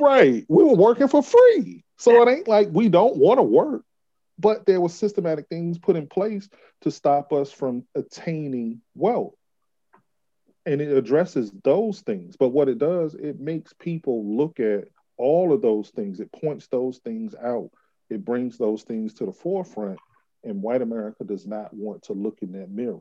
right. 0.00 0.44
We 0.48 0.64
were 0.64 0.74
working 0.74 1.08
for 1.08 1.22
free. 1.22 1.84
So 1.96 2.20
it 2.22 2.30
ain't 2.30 2.48
like 2.48 2.68
we 2.70 2.88
don't 2.88 3.16
want 3.16 3.38
to 3.38 3.42
work, 3.42 3.82
but 4.38 4.66
there 4.66 4.80
were 4.80 4.88
systematic 4.88 5.48
things 5.48 5.78
put 5.78 5.96
in 5.96 6.06
place 6.06 6.48
to 6.82 6.90
stop 6.90 7.32
us 7.32 7.50
from 7.50 7.84
attaining 7.94 8.80
wealth. 8.94 9.34
And 10.66 10.80
it 10.80 10.94
addresses 10.94 11.50
those 11.64 12.00
things. 12.00 12.36
But 12.36 12.48
what 12.48 12.68
it 12.68 12.78
does, 12.78 13.14
it 13.14 13.40
makes 13.40 13.72
people 13.72 14.36
look 14.36 14.60
at 14.60 14.88
all 15.16 15.52
of 15.52 15.62
those 15.62 15.90
things. 15.90 16.20
It 16.20 16.32
points 16.32 16.66
those 16.68 16.98
things 16.98 17.34
out. 17.34 17.70
It 18.10 18.24
brings 18.24 18.58
those 18.58 18.82
things 18.82 19.14
to 19.14 19.26
the 19.26 19.32
forefront 19.32 19.98
and 20.44 20.62
white 20.62 20.82
America 20.82 21.24
does 21.24 21.46
not 21.46 21.72
want 21.74 22.04
to 22.04 22.12
look 22.12 22.38
in 22.42 22.52
that 22.52 22.70
mirror. 22.70 23.00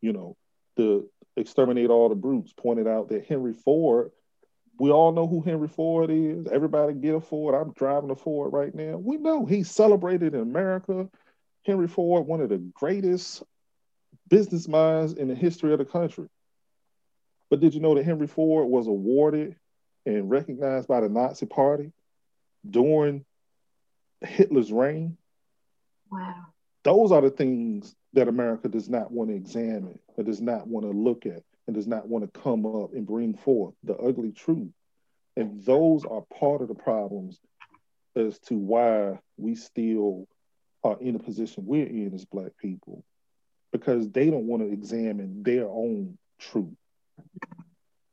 You 0.00 0.12
know, 0.12 0.36
the 0.76 1.08
exterminate 1.36 1.90
all 1.90 2.08
the 2.08 2.14
brutes 2.14 2.52
pointed 2.52 2.86
out 2.86 3.08
that 3.08 3.26
Henry 3.26 3.52
Ford, 3.52 4.10
we 4.78 4.90
all 4.90 5.12
know 5.12 5.26
who 5.26 5.42
Henry 5.42 5.68
Ford 5.68 6.10
is. 6.10 6.46
Everybody 6.46 6.94
get 6.94 7.14
a 7.14 7.20
Ford. 7.20 7.54
I'm 7.54 7.72
driving 7.72 8.10
a 8.10 8.16
Ford 8.16 8.52
right 8.52 8.74
now. 8.74 8.96
We 8.96 9.18
know 9.18 9.44
he's 9.44 9.70
celebrated 9.70 10.34
in 10.34 10.40
America. 10.40 11.08
Henry 11.66 11.88
Ford, 11.88 12.26
one 12.26 12.40
of 12.40 12.48
the 12.48 12.58
greatest 12.58 13.42
business 14.28 14.68
minds 14.68 15.12
in 15.12 15.28
the 15.28 15.34
history 15.34 15.72
of 15.72 15.78
the 15.78 15.84
country. 15.84 16.28
But 17.50 17.60
did 17.60 17.74
you 17.74 17.80
know 17.80 17.94
that 17.96 18.04
Henry 18.04 18.28
Ford 18.28 18.68
was 18.68 18.86
awarded 18.86 19.56
and 20.06 20.30
recognized 20.30 20.88
by 20.88 21.00
the 21.00 21.08
Nazi 21.08 21.46
Party 21.46 21.92
during 22.68 23.24
Hitler's 24.20 24.72
reign? 24.72 25.18
Wow. 26.10 26.34
Those 26.82 27.12
are 27.12 27.20
the 27.20 27.30
things 27.30 27.94
that 28.14 28.28
America 28.28 28.68
does 28.68 28.88
not 28.88 29.12
want 29.12 29.30
to 29.30 29.36
examine, 29.36 29.98
or 30.16 30.24
does 30.24 30.40
not 30.40 30.66
want 30.66 30.86
to 30.86 30.92
look 30.92 31.26
at, 31.26 31.42
and 31.66 31.76
does 31.76 31.86
not 31.86 32.08
want 32.08 32.24
to 32.24 32.40
come 32.40 32.66
up 32.66 32.92
and 32.92 33.06
bring 33.06 33.34
forth 33.34 33.74
the 33.84 33.96
ugly 33.96 34.32
truth. 34.32 34.72
And 35.36 35.62
those 35.64 36.04
are 36.04 36.22
part 36.38 36.62
of 36.62 36.68
the 36.68 36.74
problems 36.74 37.38
as 38.16 38.38
to 38.40 38.54
why 38.54 39.20
we 39.36 39.54
still 39.54 40.26
are 40.82 40.98
in 41.00 41.12
the 41.12 41.18
position 41.18 41.66
we're 41.66 41.86
in 41.86 42.12
as 42.14 42.24
Black 42.24 42.56
people, 42.58 43.04
because 43.72 44.10
they 44.10 44.30
don't 44.30 44.46
want 44.46 44.62
to 44.62 44.72
examine 44.72 45.42
their 45.42 45.66
own 45.68 46.18
truth. 46.40 46.74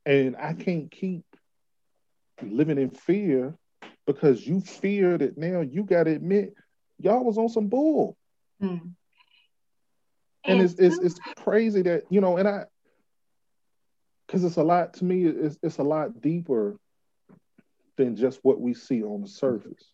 And 0.06 0.36
I 0.38 0.54
can't 0.54 0.92
keep 0.92 1.24
living 2.42 2.78
in 2.78 2.92
fear 2.92 3.56
because 4.06 4.46
you 4.46 4.62
fear 4.62 5.18
that 5.18 5.38
now 5.38 5.62
you 5.62 5.84
got 5.84 6.04
to 6.04 6.12
admit 6.12 6.54
y'all 7.00 7.24
was 7.24 7.38
on 7.38 7.50
some 7.50 7.68
bull. 7.68 8.18
Mm. 8.62 8.94
And, 10.46 10.60
and 10.60 10.62
it's, 10.62 10.76
it's 10.76 10.98
it's 11.00 11.20
crazy 11.36 11.82
that 11.84 12.04
you 12.10 12.22
know, 12.22 12.38
and 12.38 12.48
I, 12.48 12.66
because 14.26 14.44
it's 14.44 14.56
a 14.56 14.64
lot 14.64 14.94
to 14.96 15.06
me. 15.06 15.26
It's 15.26 15.58
it's 15.62 15.78
a 15.78 15.84
lot 15.84 16.22
deeper 16.22 16.78
than 17.98 18.16
just 18.16 18.40
what 18.44 18.60
we 18.60 18.74
see 18.74 19.04
on 19.04 19.22
the 19.22 19.28
surface. 19.28 19.92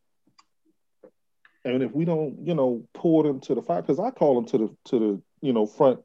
And 1.66 1.82
if 1.82 1.94
we 1.94 2.06
don't, 2.06 2.46
you 2.46 2.54
know, 2.54 2.84
pull 2.94 3.24
them 3.24 3.40
to 3.42 3.56
the 3.56 3.62
fight, 3.62 3.82
because 3.82 4.00
I 4.00 4.12
call 4.12 4.36
them 4.36 4.46
to 4.48 4.58
the 4.58 4.76
to 4.90 5.00
the 5.00 5.22
you 5.42 5.54
know 5.54 5.66
front 5.66 6.02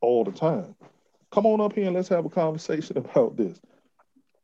all 0.00 0.24
the 0.24 0.32
time. 0.32 0.74
Come 1.30 1.46
on 1.46 1.60
up 1.60 1.74
here 1.74 1.86
and 1.86 1.94
let's 1.94 2.08
have 2.08 2.24
a 2.24 2.30
conversation 2.30 2.98
about 2.98 3.36
this. 3.36 3.58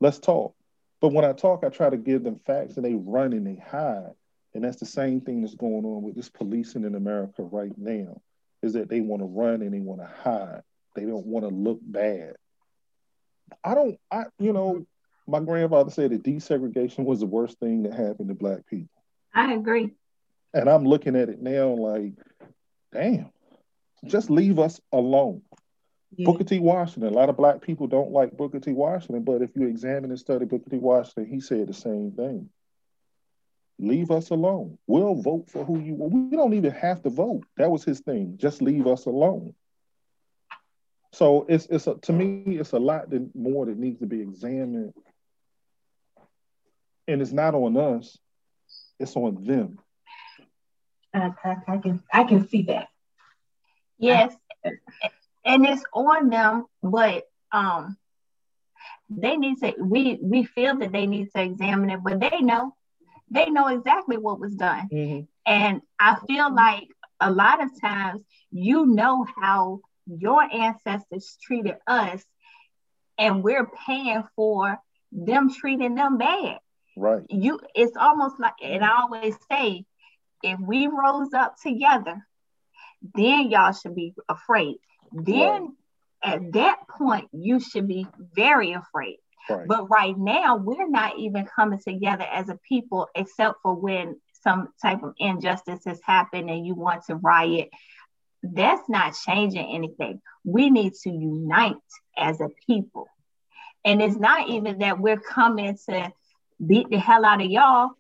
Let's 0.01 0.19
talk. 0.19 0.55
But 1.01 1.13
when 1.13 1.25
I 1.25 1.33
talk, 1.33 1.65
I 1.65 1.69
try 1.69 1.91
to 1.91 1.97
give 1.97 2.23
them 2.25 2.41
facts, 2.47 2.77
and 2.77 2.85
they 2.85 2.95
run 2.95 3.33
and 3.33 3.47
they 3.47 3.57
hide. 3.57 4.13
And 4.55 4.65
that's 4.65 4.79
the 4.79 4.87
same 4.87 5.21
thing 5.21 5.43
that's 5.43 5.55
going 5.55 5.85
on 5.85 6.03
with 6.03 6.15
this 6.15 6.31
policing 6.31 6.85
in 6.85 6.95
America 6.95 7.43
right 7.43 7.77
now, 7.77 8.21
is 8.63 8.73
that 8.73 8.89
they 8.89 9.01
want 9.01 9.23
to 9.23 9.27
run 9.27 9.63
and 9.63 9.73
they 9.73 9.81
want 9.81 10.01
to 10.01 10.07
hide. 10.23 10.63
They 10.97 11.05
don't 11.05 11.27
want 11.27 11.45
to 11.49 11.55
look 11.55 11.81
bad. 11.83 12.35
I 13.63 13.75
don't, 13.75 13.99
I, 14.11 14.25
you 14.39 14.53
know, 14.53 14.87
my 15.27 15.41
grandfather 15.41 15.91
said 15.91 16.11
that 16.11 16.23
desegregation 16.23 17.05
was 17.05 17.21
the 17.21 17.27
worst 17.27 17.59
thing 17.59 17.83
that 17.83 17.93
happened 17.93 18.29
to 18.29 18.35
black 18.35 18.67
people. 18.67 19.03
I 19.35 19.53
agree. 19.53 19.93
And 20.55 20.69
I'm 20.69 20.85
looking 20.85 21.15
at 21.15 21.29
it 21.29 21.41
now 21.41 21.69
like, 21.69 22.15
damn, 22.93 23.31
just 24.07 24.31
leave 24.31 24.59
us 24.59 24.81
alone. 24.93 25.43
Yeah. 26.17 26.25
Booker 26.25 26.45
T. 26.45 26.59
Washington, 26.59 27.13
a 27.13 27.17
lot 27.17 27.29
of 27.29 27.37
black 27.37 27.61
people 27.61 27.87
don't 27.87 28.11
like 28.11 28.37
Booker 28.37 28.59
T. 28.59 28.73
Washington, 28.73 29.23
but 29.23 29.43
if 29.43 29.51
you 29.55 29.69
examine 29.69 30.11
and 30.11 30.19
study 30.19 30.47
Booker 30.47 30.71
T. 30.71 30.79
Washington, 30.79 31.27
he 31.27 31.41
said 31.41 31.69
the 31.69 31.75
same 31.75 32.13
thing. 32.13 32.49
Leave 33.79 34.11
us 34.11 34.31
alone. 34.31 34.77
We'll 34.87 35.15
vote 35.15 35.49
for 35.51 35.65
who 35.65 35.79
you 35.79 35.95
want. 35.95 36.13
We 36.31 36.37
don't 36.37 36.55
even 36.55 36.73
have 36.73 37.03
to 37.03 37.11
vote. 37.11 37.45
That 37.57 37.71
was 37.71 37.85
his 37.85 38.01
thing. 38.01 38.35
Just 38.37 38.61
leave 38.61 38.87
us 38.87 39.07
alone. 39.07 39.55
So 41.13 41.47
it's 41.49 41.67
it's 41.67 41.87
a, 41.87 41.95
to 41.95 42.13
me 42.13 42.59
it's 42.59 42.73
a 42.73 42.79
lot 42.79 43.11
that, 43.11 43.35
more 43.35 43.67
that 43.67 43.79
needs 43.79 44.01
to 44.01 44.07
be 44.07 44.21
examined, 44.21 44.93
and 47.07 47.23
it's 47.23 47.33
not 47.33 47.55
on 47.55 47.77
us. 47.77 48.19
It's 48.99 49.17
on 49.17 49.45
them. 49.45 49.79
I, 51.15 51.31
I, 51.45 51.57
I 51.69 51.79
can 51.79 52.03
I 52.13 52.25
can 52.25 52.49
see 52.49 52.63
that. 52.63 52.89
Yes, 53.99 54.35
and 55.45 55.67
it's 55.67 55.83
on 55.95 56.29
them, 56.29 56.67
but 56.83 57.25
um, 57.53 57.97
they 59.09 59.37
need 59.37 59.59
to. 59.61 59.75
We 59.81 60.19
we 60.21 60.45
feel 60.45 60.77
that 60.79 60.93
they 60.93 61.07
need 61.07 61.31
to 61.35 61.43
examine 61.43 61.91
it, 61.91 62.01
but 62.03 62.21
they 62.21 62.41
know 62.41 62.75
they 63.31 63.51
know 63.51 63.69
exactly 63.69 64.17
what 64.17 64.41
was 64.41 64.55
done. 64.55 64.89
Mm-hmm. 64.93 65.25
And 65.47 65.83
I 65.99 66.17
feel 66.27 66.55
like 66.55 66.89
a 67.21 67.31
lot 67.31 67.63
of 67.63 67.81
times 67.81 68.23
you 68.51 68.87
know 68.87 69.27
how 69.41 69.81
your 70.07 70.43
ancestors 70.43 71.37
treated 71.43 71.77
us 71.87 72.23
and 73.19 73.43
we're 73.43 73.67
paying 73.87 74.25
for 74.37 74.79
them 75.13 75.53
treating 75.53 75.95
them 75.95 76.19
bad. 76.19 76.59
Right. 76.97 77.23
You 77.29 77.61
it's 77.75 77.97
almost 77.97 78.41
like 78.41 78.55
and 78.63 78.85
I 78.85 79.01
always 79.01 79.37
say, 79.51 79.85
if 80.43 80.59
we 80.61 80.87
rose 80.87 81.33
up 81.33 81.57
together, 81.61 82.27
then 83.15 83.51
y'all 83.51 83.73
should 83.73 83.95
be 83.95 84.15
afraid. 84.29 84.77
Then 85.13 85.77
right. 86.25 86.35
at 86.35 86.53
that 86.53 86.89
point, 86.89 87.29
you 87.33 87.61
should 87.61 87.87
be 87.87 88.07
very 88.35 88.73
afraid. 88.73 89.19
Right. 89.49 89.67
But 89.67 89.89
right 89.91 90.17
now, 90.17 90.57
we're 90.57 90.89
not 90.89 91.19
even 91.19 91.47
coming 91.47 91.81
together 91.81 92.25
as 92.25 92.49
a 92.49 92.59
people, 92.69 93.09
except 93.15 93.59
for 93.63 93.75
when 93.75 94.17
some 94.43 94.69
type 94.81 95.03
of 95.03 95.15
injustice 95.19 95.85
has 95.85 96.01
happened 96.03 96.51
and 96.51 96.67
you 96.67 96.75
want 96.75 97.05
to 97.07 97.17
riot. 97.17 97.71
That's 98.43 98.89
not 98.89 99.17
changing 99.27 99.75
anything. 99.75 100.21
We 100.45 100.71
need 100.71 100.95
to 101.03 101.11
unite 101.11 101.77
as 102.17 102.41
a 102.41 102.49
people. 102.67 103.09
And 103.85 104.03
it's 104.03 104.17
not 104.17 104.49
even 104.49 104.79
that 104.79 105.01
we're 105.01 105.21
coming 105.21 105.77
to 105.89 106.13
beat 106.65 106.89
the 106.91 106.99
hell 106.99 107.25
out 107.25 107.43
of 107.43 107.51
y'all. 107.51 107.91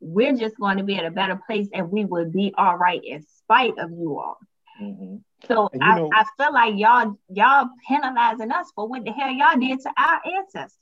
We're 0.00 0.36
just 0.36 0.58
going 0.58 0.78
to 0.78 0.84
be 0.84 0.96
at 0.96 1.04
a 1.04 1.10
better 1.10 1.40
place 1.46 1.68
and 1.72 1.90
we 1.90 2.04
will 2.04 2.30
be 2.30 2.52
all 2.56 2.76
right 2.76 3.00
in 3.02 3.24
spite 3.38 3.78
of 3.78 3.90
you 3.90 4.18
all. 4.18 4.38
Mm-hmm. 4.80 5.16
So 5.46 5.70
I, 5.80 5.96
know, 5.96 6.10
I 6.12 6.24
feel 6.36 6.52
like 6.52 6.74
y'all 6.76 7.16
y'all 7.28 7.68
penalizing 7.86 8.50
us 8.50 8.72
for 8.74 8.88
what 8.88 9.04
the 9.04 9.12
hell 9.12 9.30
y'all 9.30 9.58
did 9.58 9.80
to 9.80 9.90
our 9.96 10.20
ancestors. 10.36 10.78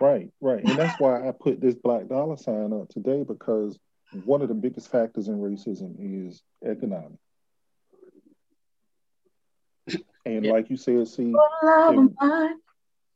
Right, 0.00 0.30
right. 0.40 0.62
And 0.62 0.78
that's 0.78 1.00
why 1.00 1.28
I 1.28 1.32
put 1.32 1.60
this 1.60 1.74
black 1.74 2.08
dollar 2.08 2.36
sign 2.36 2.72
up 2.72 2.88
today 2.88 3.24
because 3.24 3.78
one 4.24 4.42
of 4.42 4.48
the 4.48 4.54
biggest 4.54 4.90
factors 4.90 5.28
in 5.28 5.40
racism 5.40 5.96
is 5.98 6.42
economic. 6.64 7.18
And 10.24 10.46
like 10.46 10.70
you 10.70 10.76
said, 10.76 11.08
see, 11.08 11.34
if, 11.62 12.10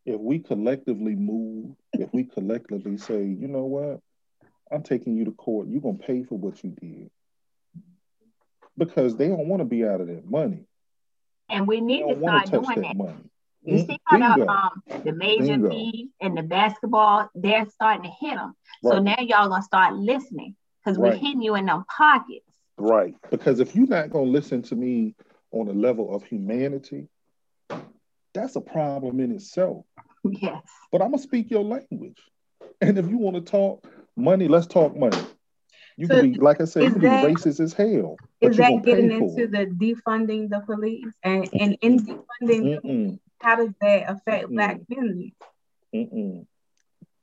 if 0.07 0.21
we 0.21 0.39
collectively 0.41 1.15
move, 1.15 1.77
if 1.93 2.13
we 2.13 2.25
collectively 2.25 2.97
say, 2.97 3.23
you 3.23 3.49
know 3.49 3.65
what, 3.65 4.01
I'm 4.71 4.83
taking 4.83 5.15
you 5.17 5.27
to 5.27 5.33
court, 5.33 5.69
you're 5.69 5.83
gonna 5.83 5.99
pay 5.99 6.25
for 6.25 6.39
what 6.39 6.65
you 6.65 6.71
did. 6.71 7.11
Because 8.77 9.17
they 9.17 9.29
don't 9.29 9.49
want 9.49 9.61
to 9.61 9.67
be 9.67 9.85
out 9.85 10.01
of 10.01 10.07
that 10.07 10.29
money. 10.29 10.65
And 11.53 11.67
we 11.67 11.81
need 11.81 12.07
to 12.09 12.19
start 12.19 12.51
doing 12.51 12.65
that. 12.65 12.83
that. 12.83 12.97
Money. 12.97 13.15
You 13.65 13.79
see 13.79 13.99
how 14.05 14.37
the, 14.37 14.49
um, 14.49 14.83
the 15.05 15.13
major 15.13 15.57
league 15.57 16.09
and 16.21 16.37
the 16.37 16.43
basketball, 16.43 17.31
they're 17.35 17.67
starting 17.71 18.03
to 18.03 18.09
hit 18.09 18.35
them. 18.35 18.55
Right. 18.83 18.93
So 18.93 18.99
now 18.99 19.17
y'all 19.21 19.49
gonna 19.49 19.63
start 19.63 19.95
listening 19.95 20.57
because 20.85 20.99
right. 20.99 21.13
we're 21.13 21.19
hitting 21.19 21.43
you 21.43 21.55
in 21.55 21.67
them 21.67 21.85
pockets. 21.97 22.45
Right. 22.77 23.15
Because 23.31 23.61
if 23.61 23.77
you're 23.77 23.87
not 23.87 24.11
gonna 24.11 24.25
listen 24.25 24.63
to 24.63 24.75
me 24.75 25.15
on 25.53 25.69
a 25.69 25.73
level 25.73 26.15
of 26.15 26.25
humanity, 26.25 27.09
that's 28.35 28.57
a 28.57 28.61
problem 28.61 29.21
in 29.21 29.33
itself. 29.33 29.85
Yes. 30.25 30.63
But 30.93 31.03
I'm 31.03 31.11
gonna 31.11 31.21
speak 31.21 31.51
your 31.51 31.65
language. 31.65 32.19
And 32.81 32.97
if 32.97 33.09
you 33.09 33.19
want 33.19 33.35
to 33.35 33.43
talk 33.43 33.85
money, 34.17 34.47
let's 34.47 34.69
talk 34.69 34.97
money. 34.97 35.19
You 35.97 36.07
so 36.07 36.21
can 36.21 36.33
be, 36.33 36.39
like 36.39 36.61
I 36.61 36.65
said, 36.65 36.85
you 36.85 36.93
can 36.93 37.01
that, 37.01 37.27
be 37.27 37.35
racist 37.35 37.59
as 37.59 37.73
hell. 37.73 38.17
Is 38.43 38.57
that 38.57 38.83
getting 38.85 39.13
into 39.13 39.47
the 39.47 39.67
defunding 39.67 40.51
the 40.51 40.61
police? 40.61 41.15
And 41.23 41.49
and 41.53 41.77
in 41.81 41.99
defunding, 41.99 43.19
how 43.41 43.57
does 43.57 43.71
that 43.81 44.11
affect 44.11 44.49
Mm-mm. 44.49 44.55
black 44.55 44.81
communities? 44.87 45.33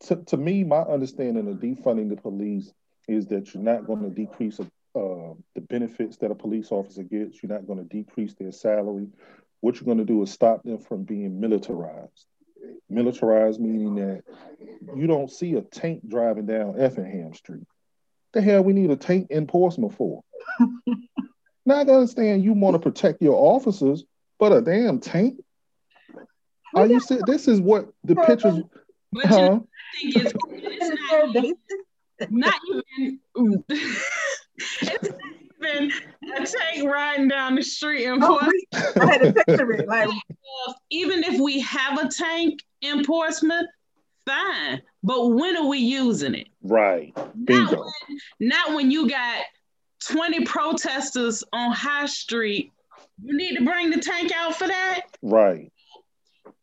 To, 0.07 0.15
to 0.15 0.37
me, 0.37 0.63
my 0.63 0.81
understanding 0.81 1.47
of 1.49 1.57
defunding 1.57 2.09
the 2.09 2.15
police 2.15 2.71
is 3.07 3.25
that 3.27 3.53
you're 3.53 3.63
not 3.63 3.85
going 3.85 4.01
to 4.03 4.09
decrease 4.09 4.59
uh, 4.59 4.65
the 4.95 5.61
benefits 5.61 6.17
that 6.17 6.31
a 6.31 6.35
police 6.35 6.71
officer 6.71 7.03
gets. 7.03 7.41
You're 7.41 7.51
not 7.51 7.67
going 7.67 7.79
to 7.79 7.85
decrease 7.85 8.33
their 8.35 8.51
salary. 8.51 9.07
What 9.61 9.75
you're 9.75 9.85
going 9.85 9.97
to 9.97 10.05
do 10.05 10.21
is 10.23 10.31
stop 10.31 10.63
them 10.63 10.77
from 10.77 11.03
being 11.03 11.39
militarized. 11.39 12.25
Militarized 12.89 13.59
meaning 13.59 13.95
that 13.95 14.23
you 14.95 15.07
don't 15.07 15.31
see 15.31 15.55
a 15.55 15.61
tank 15.61 16.01
driving 16.07 16.45
down 16.45 16.79
Effingham 16.79 17.33
Street. 17.33 17.65
The 18.33 18.41
hell 18.41 18.63
we 18.63 18.73
need 18.73 18.91
a 18.91 18.95
tank 18.95 19.27
in 19.31 19.47
Portsmouth 19.47 19.95
for? 19.95 20.23
now 21.69 21.75
I 21.75 21.81
understand 21.81 22.43
you 22.43 22.53
want 22.53 22.75
to 22.75 22.79
protect 22.79 23.21
your 23.21 23.35
officers, 23.35 24.03
but 24.37 24.51
a 24.51 24.61
damn 24.61 24.99
tank? 24.99 25.39
Are 26.75 26.85
you 26.85 26.99
see, 26.99 27.19
this 27.25 27.47
is 27.47 27.61
what 27.61 27.89
the 28.03 28.15
pictures 28.15 28.61
but 29.11 29.25
huh? 29.25 29.59
you 30.01 30.13
know, 30.23 30.31
it's 30.53 30.89
not, 31.11 31.35
not 32.29 32.53
even 32.67 33.19
it's 33.69 35.09
not 35.09 35.11
even 35.63 35.91
a 36.35 36.45
tank 36.45 36.89
riding 36.89 37.27
down 37.27 37.55
the 37.55 37.63
street 37.63 38.05
in 38.05 38.23
oh, 38.23 38.39
Portsmouth. 38.39 38.97
I 38.97 39.05
had 39.05 39.21
to 39.21 39.33
picture 39.33 39.71
it. 39.71 39.87
Like 39.87 40.09
even 40.91 41.23
if 41.23 41.39
we 41.39 41.59
have 41.61 41.97
a 41.97 42.07
tank 42.07 42.59
in 42.81 43.03
Portsmouth, 43.03 43.65
fine. 44.25 44.81
But 45.01 45.27
when 45.29 45.57
are 45.57 45.67
we 45.67 45.79
using 45.79 46.35
it? 46.35 46.49
Right. 46.61 47.15
Bingo. 47.43 47.71
Not 47.71 47.77
when, 47.77 48.19
not 48.39 48.75
when 48.75 48.91
you 48.91 49.09
got 49.09 49.43
20 50.07 50.45
protesters 50.45 51.43
on 51.53 51.71
High 51.71 52.05
Street. 52.05 52.71
You 53.23 53.35
need 53.35 53.57
to 53.57 53.65
bring 53.65 53.89
the 53.89 53.99
tank 53.99 54.31
out 54.35 54.55
for 54.55 54.67
that. 54.67 55.01
Right. 55.21 55.71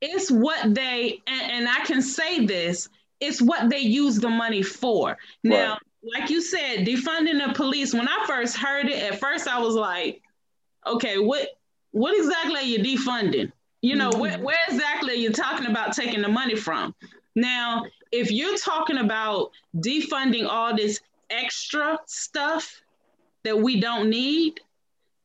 It's 0.01 0.31
what 0.31 0.75
they, 0.75 1.21
and, 1.27 1.53
and 1.53 1.69
I 1.69 1.85
can 1.85 2.03
say 2.03 2.47
this, 2.47 2.89
it's 3.21 3.41
what 3.41 3.71
they 3.71 3.79
use 3.79 4.19
the 4.19 4.29
money 4.29 4.63
for. 4.63 5.17
Now, 5.43 5.73
right. 5.73 6.21
like 6.21 6.31
you 6.31 6.41
said, 6.41 6.87
defunding 6.87 7.47
the 7.47 7.53
police, 7.55 7.95
when 7.95 8.09
I 8.09 8.25
first 8.27 8.57
heard 8.57 8.89
it, 8.89 9.03
at 9.03 9.21
first 9.21 9.49
I 9.49 9.59
was 9.59 9.75
like, 9.75 10.23
okay, 10.87 11.19
what 11.19 11.49
what 11.93 12.17
exactly 12.17 12.57
are 12.57 12.63
you 12.63 12.79
defunding? 12.79 13.51
You 13.81 13.97
know, 13.97 14.11
mm-hmm. 14.11 14.21
where, 14.21 14.39
where 14.39 14.59
exactly 14.69 15.15
are 15.15 15.17
you 15.17 15.33
talking 15.33 15.67
about 15.67 15.95
taking 15.95 16.21
the 16.21 16.29
money 16.29 16.57
from? 16.57 16.95
Now, 17.35 17.85
if 18.13 18.31
you're 18.31 18.59
talking 18.59 18.99
about 18.99 19.51
defunding 19.77 20.47
all 20.47 20.77
this 20.77 21.01
extra 21.31 21.99
stuff 22.07 22.83
that 23.47 23.57
we 23.57 23.81
don't 23.81 24.11
need, 24.11 24.61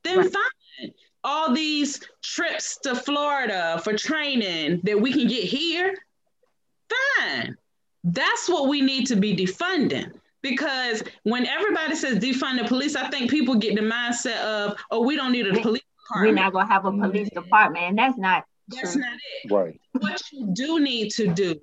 then 0.03 0.19
right. 0.19 0.32
fine. 0.32 0.93
All 1.24 1.53
these 1.53 1.99
trips 2.24 2.78
to 2.84 2.95
Florida 2.95 3.82
for 3.84 3.93
training 3.93 4.82
that 4.84 4.99
we 4.99 5.11
can 5.11 5.28
get 5.28 5.43
here, 5.43 5.95
fine. 7.17 7.57
That's 8.03 8.47
what 8.47 8.69
we 8.69 8.82
need 8.82 9.05
to 9.07 9.15
be 9.15 9.36
defunding. 9.36 10.11
Because 10.41 11.03
when 11.24 11.45
everybody 11.45 11.95
says 11.95 12.17
defund 12.17 12.59
the 12.59 12.67
police, 12.67 12.95
I 12.95 13.09
think 13.09 13.30
people 13.30 13.55
get 13.55 13.76
the 13.76 13.82
mindset 13.82 14.38
of, 14.38 14.78
oh, 14.89 15.01
we 15.01 15.15
don't 15.15 15.32
need 15.32 15.47
a 15.47 15.61
police 15.61 15.84
department. 16.07 16.38
We're 16.38 16.43
not 16.43 16.53
gonna 16.53 16.67
have 16.67 16.86
a 16.86 16.91
police 16.91 17.30
department, 17.30 17.86
and 17.86 17.97
that's 17.97 18.17
not 18.17 18.45
that's 18.67 18.93
true. 18.93 19.01
not 19.01 19.13
it. 19.13 19.51
Right. 19.51 19.80
What 19.99 20.22
you 20.32 20.47
do 20.53 20.80
need 20.80 21.11
to 21.11 21.28
do 21.28 21.59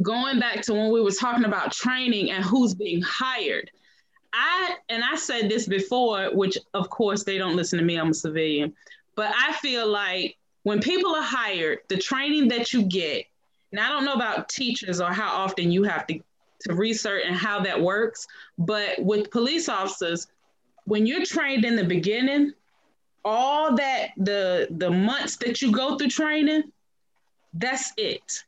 going 0.00 0.40
back 0.40 0.62
to 0.62 0.72
when 0.72 0.90
we 0.90 1.00
were 1.00 1.12
talking 1.12 1.44
about 1.44 1.72
training 1.72 2.30
and 2.30 2.42
who's 2.42 2.74
being 2.74 3.02
hired, 3.02 3.70
I 4.32 4.76
and 4.88 5.02
I 5.04 5.16
said 5.16 5.48
this 5.48 5.66
before, 5.66 6.30
which 6.34 6.56
of 6.74 6.88
course 6.90 7.24
they 7.24 7.38
don't 7.38 7.56
listen 7.56 7.78
to 7.78 7.84
me, 7.84 7.96
I'm 7.96 8.10
a 8.10 8.14
civilian, 8.14 8.74
but 9.14 9.32
I 9.36 9.52
feel 9.54 9.86
like 9.86 10.36
when 10.62 10.80
people 10.80 11.14
are 11.14 11.22
hired, 11.22 11.80
the 11.88 11.96
training 11.96 12.48
that 12.48 12.72
you 12.72 12.84
get, 12.84 13.26
and 13.72 13.80
I 13.80 13.88
don't 13.88 14.04
know 14.04 14.14
about 14.14 14.48
teachers 14.48 15.00
or 15.00 15.12
how 15.12 15.32
often 15.32 15.72
you 15.72 15.82
have 15.82 16.06
to, 16.06 16.20
to 16.60 16.74
research 16.74 17.24
and 17.26 17.34
how 17.34 17.60
that 17.60 17.80
works, 17.80 18.26
but 18.58 19.02
with 19.02 19.30
police 19.30 19.68
officers, 19.68 20.28
when 20.84 21.06
you're 21.06 21.24
trained 21.24 21.64
in 21.64 21.76
the 21.76 21.84
beginning, 21.84 22.52
all 23.24 23.74
that 23.76 24.08
the 24.16 24.66
the 24.70 24.90
months 24.90 25.36
that 25.36 25.62
you 25.62 25.70
go 25.70 25.96
through 25.96 26.08
training, 26.08 26.64
that's 27.54 27.92
it. 27.96 28.44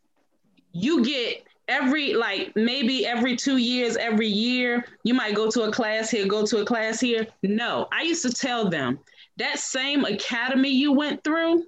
You 0.72 1.04
get 1.04 1.44
every 1.68 2.14
like 2.14 2.54
maybe 2.54 3.06
every 3.06 3.36
two 3.36 3.56
years 3.56 3.96
every 3.96 4.28
year 4.28 4.84
you 5.02 5.14
might 5.14 5.34
go 5.34 5.50
to 5.50 5.62
a 5.62 5.72
class 5.72 6.10
here 6.10 6.26
go 6.26 6.44
to 6.44 6.58
a 6.58 6.64
class 6.64 7.00
here. 7.00 7.26
No 7.42 7.88
i 7.92 8.02
used 8.02 8.22
to 8.22 8.32
tell 8.32 8.68
them 8.68 8.98
that 9.38 9.58
same 9.58 10.04
academy 10.04 10.68
you 10.70 10.92
went 10.92 11.24
through 11.24 11.64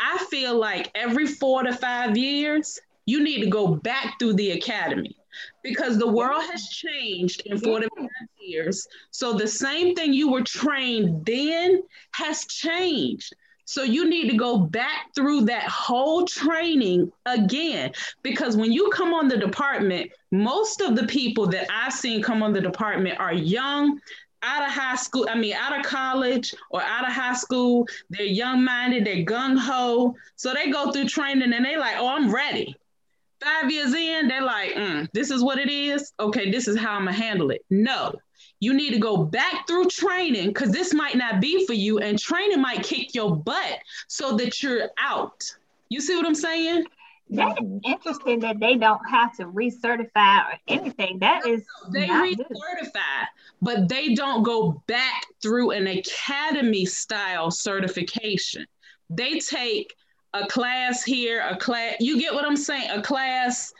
i 0.00 0.24
feel 0.30 0.56
like 0.56 0.90
every 0.94 1.26
four 1.26 1.62
to 1.62 1.72
five 1.72 2.16
years 2.16 2.80
you 3.06 3.22
need 3.22 3.40
to 3.42 3.50
go 3.50 3.74
back 3.74 4.18
through 4.18 4.34
the 4.34 4.52
academy 4.52 5.16
because 5.62 5.98
the 5.98 6.06
world 6.06 6.42
has 6.50 6.68
changed 6.68 7.42
in 7.46 7.58
45 7.58 7.90
years. 8.40 8.86
So 9.10 9.32
the 9.32 9.48
same 9.48 9.94
thing 9.94 10.12
you 10.12 10.30
were 10.30 10.42
trained 10.42 11.24
then 11.26 11.82
has 12.12 12.44
changed 12.46 13.34
so 13.64 13.82
you 13.82 14.08
need 14.08 14.30
to 14.30 14.36
go 14.36 14.58
back 14.58 15.14
through 15.14 15.42
that 15.42 15.64
whole 15.64 16.26
training 16.26 17.10
again 17.26 17.92
because 18.22 18.56
when 18.56 18.72
you 18.72 18.90
come 18.90 19.14
on 19.14 19.28
the 19.28 19.36
department, 19.36 20.10
most 20.30 20.80
of 20.80 20.96
the 20.96 21.06
people 21.06 21.46
that 21.48 21.66
I've 21.70 21.92
seen 21.92 22.22
come 22.22 22.42
on 22.42 22.52
the 22.52 22.60
department 22.60 23.18
are 23.18 23.32
young, 23.32 24.00
out 24.44 24.66
of 24.66 24.70
high 24.70 24.96
school, 24.96 25.26
I 25.30 25.36
mean, 25.36 25.54
out 25.54 25.78
of 25.78 25.84
college 25.84 26.54
or 26.70 26.82
out 26.82 27.06
of 27.06 27.12
high 27.12 27.34
school. 27.34 27.88
They're 28.10 28.26
young 28.26 28.62
minded, 28.62 29.06
they're 29.06 29.24
gung 29.24 29.58
ho. 29.58 30.14
So 30.36 30.52
they 30.52 30.70
go 30.70 30.92
through 30.92 31.08
training 31.08 31.52
and 31.52 31.64
they're 31.64 31.78
like, 31.78 31.96
oh, 31.96 32.08
I'm 32.08 32.32
ready. 32.32 32.76
Five 33.42 33.70
years 33.70 33.94
in, 33.94 34.28
they're 34.28 34.42
like, 34.42 34.74
mm, 34.74 35.08
this 35.12 35.30
is 35.30 35.42
what 35.42 35.58
it 35.58 35.70
is. 35.70 36.12
Okay, 36.20 36.50
this 36.50 36.68
is 36.68 36.78
how 36.78 36.92
I'm 36.92 37.06
gonna 37.06 37.12
handle 37.12 37.50
it. 37.50 37.64
No, 37.70 38.14
You 38.64 38.72
need 38.72 38.94
to 38.94 38.98
go 38.98 39.18
back 39.18 39.66
through 39.66 39.88
training 39.90 40.48
because 40.48 40.70
this 40.70 40.94
might 40.94 41.16
not 41.16 41.38
be 41.38 41.66
for 41.66 41.74
you, 41.74 41.98
and 41.98 42.18
training 42.18 42.62
might 42.62 42.82
kick 42.82 43.14
your 43.14 43.36
butt 43.36 43.78
so 44.08 44.38
that 44.38 44.62
you're 44.62 44.88
out. 44.98 45.44
You 45.90 46.00
see 46.00 46.16
what 46.16 46.24
I'm 46.24 46.34
saying? 46.34 46.86
That 47.28 47.62
is 47.62 47.80
interesting 47.84 48.40
that 48.40 48.60
they 48.60 48.76
don't 48.76 49.06
have 49.06 49.36
to 49.36 49.44
recertify 49.44 50.46
or 50.46 50.58
anything. 50.68 51.18
That 51.18 51.46
is 51.46 51.66
they 51.92 52.08
recertify, 52.08 53.26
but 53.60 53.86
they 53.90 54.14
don't 54.14 54.42
go 54.44 54.82
back 54.86 55.26
through 55.42 55.72
an 55.72 55.86
academy 55.86 56.86
style 56.86 57.50
certification. 57.50 58.64
They 59.10 59.40
take 59.40 59.94
a 60.32 60.46
class 60.46 61.04
here, 61.04 61.46
a 61.46 61.56
class, 61.58 61.96
you 62.00 62.18
get 62.18 62.32
what 62.32 62.46
I'm 62.46 62.56
saying? 62.56 62.88
A 62.90 63.02
class 63.02 63.74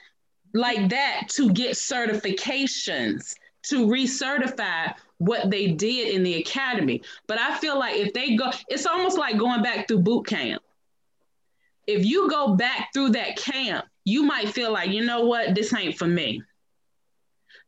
like 0.52 0.90
that 0.90 1.28
to 1.30 1.50
get 1.52 1.72
certifications, 1.72 3.34
to 3.64 3.86
recertify 3.86 4.94
what 5.18 5.50
they 5.50 5.68
did 5.68 6.14
in 6.14 6.22
the 6.22 6.34
academy. 6.34 7.02
But 7.26 7.38
I 7.38 7.56
feel 7.58 7.78
like 7.78 7.96
if 7.96 8.12
they 8.12 8.36
go, 8.36 8.50
it's 8.68 8.86
almost 8.86 9.18
like 9.18 9.38
going 9.38 9.62
back 9.62 9.88
through 9.88 10.00
boot 10.00 10.26
camp 10.26 10.62
if 11.86 12.04
you 12.04 12.28
go 12.30 12.54
back 12.54 12.92
through 12.92 13.10
that 13.10 13.36
camp, 13.36 13.86
you 14.04 14.22
might 14.22 14.48
feel 14.48 14.72
like, 14.72 14.90
you 14.90 15.04
know 15.04 15.24
what, 15.24 15.54
this 15.54 15.72
ain't 15.74 15.98
for 15.98 16.06
me. 16.06 16.42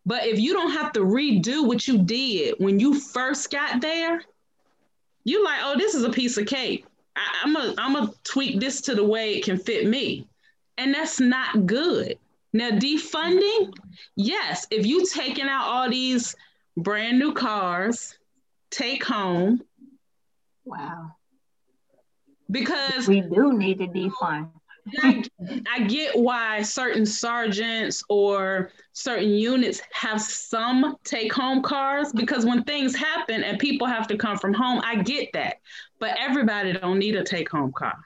But 0.05 0.27
if 0.27 0.39
you 0.39 0.53
don't 0.53 0.73
have 0.73 0.93
to 0.93 1.01
redo 1.01 1.67
what 1.67 1.89
you 1.89 1.99
did 1.99 2.55
when 2.59 2.79
you 2.79 2.99
first 2.99 3.51
got 3.51 3.81
there, 3.81 4.23
you're 5.25 5.45
like, 5.45 5.61
oh, 5.63 5.77
this 5.77 5.95
is 5.95 6.05
a 6.05 6.11
piece 6.11 6.37
of 6.37 6.47
cake. 6.47 6.87
I, 7.17 7.41
I'm 7.43 7.57
a 7.57 7.75
I'm 7.79 7.95
gonna 7.95 8.13
tweak 8.23 8.61
this 8.61 8.81
to 8.83 8.95
the 8.95 9.05
way 9.05 9.35
it 9.35 9.45
can 9.45 9.59
fit 9.59 9.87
me. 9.89 10.29
And 10.79 10.95
that's 10.95 11.19
not 11.19 11.67
good. 11.67 12.19
Now, 12.57 12.71
defunding, 12.71 13.73
yes, 14.17 14.67
if 14.71 14.87
you 14.87 15.07
taking 15.07 15.47
out 15.47 15.67
all 15.67 15.91
these 15.91 16.35
brand 16.77 17.19
new 17.19 17.33
cars, 17.33 18.19
take 18.71 19.05
home. 19.05 19.63
Wow 20.65 21.17
because 22.51 23.09
we 23.09 23.21
do 23.21 23.57
need 23.57 23.79
to 23.79 23.87
defund. 23.87 24.51
I, 24.99 25.25
I 25.69 25.81
get 25.81 26.17
why 26.17 26.63
certain 26.63 27.05
sergeants 27.05 28.05
or 28.09 28.71
certain 28.93 29.31
units 29.31 29.83
have 29.93 30.21
some 30.21 30.97
take 31.03 31.33
home 31.33 31.61
cars 31.61 32.13
because 32.13 32.47
when 32.47 32.63
things 32.63 32.95
happen 32.95 33.43
and 33.43 33.59
people 33.59 33.89
have 33.89 34.07
to 34.09 34.17
come 34.17 34.39
from 34.39 34.55
home, 34.55 34.81
I 34.85 35.03
get 35.03 35.33
that. 35.33 35.57
But 35.99 36.17
everybody 36.21 36.73
don't 36.73 37.01
need 37.01 37.17
a 37.17 37.25
take 37.25 37.51
home 37.51 37.73
car. 37.73 37.99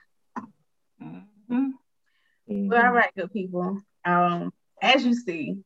Mm-hmm. 1.03 1.69
Well, 2.47 2.85
all 2.85 2.91
right, 2.91 3.11
good 3.15 3.31
people. 3.31 3.79
Um, 4.05 4.51
as 4.81 5.05
you 5.05 5.13
see, 5.13 5.57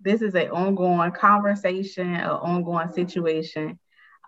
this 0.00 0.22
is 0.22 0.34
an 0.34 0.50
ongoing 0.50 1.12
conversation, 1.12 2.14
an 2.14 2.30
ongoing 2.30 2.92
situation. 2.92 3.78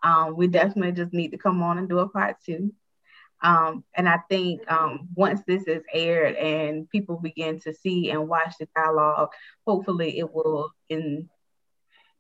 Um, 0.02 0.36
we 0.36 0.46
definitely 0.48 0.92
just 0.92 1.12
need 1.12 1.32
to 1.32 1.38
come 1.38 1.62
on 1.62 1.78
and 1.78 1.88
do 1.88 1.98
a 1.98 2.08
part 2.08 2.36
two. 2.44 2.72
Um, 3.40 3.84
and 3.94 4.08
I 4.08 4.18
think 4.28 4.68
um, 4.70 5.08
once 5.14 5.42
this 5.46 5.64
is 5.64 5.82
aired 5.92 6.34
and 6.36 6.90
people 6.90 7.16
begin 7.16 7.60
to 7.60 7.74
see 7.74 8.10
and 8.10 8.28
watch 8.28 8.54
the 8.58 8.68
dialogue, 8.74 9.30
hopefully 9.66 10.18
it 10.18 10.32
will 10.32 10.70
in, 10.88 11.28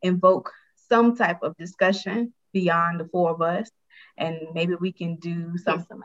invoke 0.02 0.52
some 0.88 1.16
type 1.16 1.42
of 1.42 1.56
discussion 1.56 2.32
beyond 2.52 3.00
the 3.00 3.08
four 3.08 3.30
of 3.30 3.42
us. 3.42 3.68
And 4.16 4.38
maybe 4.52 4.74
we 4.74 4.92
can 4.92 5.16
do 5.16 5.56
something 5.58 6.00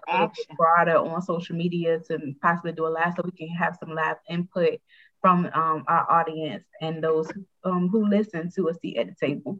broader 0.56 0.98
on 0.98 1.22
social 1.22 1.56
media 1.56 2.00
to 2.08 2.34
possibly 2.42 2.72
do 2.72 2.88
a 2.88 2.90
live 2.90 3.14
so 3.16 3.24
we 3.24 3.32
can 3.32 3.50
have 3.56 3.78
some 3.80 3.94
live 3.94 4.18
input 4.30 4.80
from 5.24 5.45
um, 5.54 5.86
our 5.88 6.06
audience 6.12 6.66
and 6.82 7.02
those 7.02 7.32
um, 7.64 7.88
who 7.88 8.06
listen 8.06 8.52
to 8.52 8.70
us 8.70 8.76
at 8.76 8.82
the 9.08 9.16
table. 9.18 9.58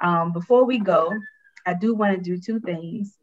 Um, 0.00 0.32
before 0.32 0.64
we 0.64 0.78
go, 0.78 1.12
I 1.66 1.74
do 1.74 1.96
want 1.96 2.16
to 2.16 2.22
do 2.22 2.40
two 2.40 2.60
things. 2.60 3.18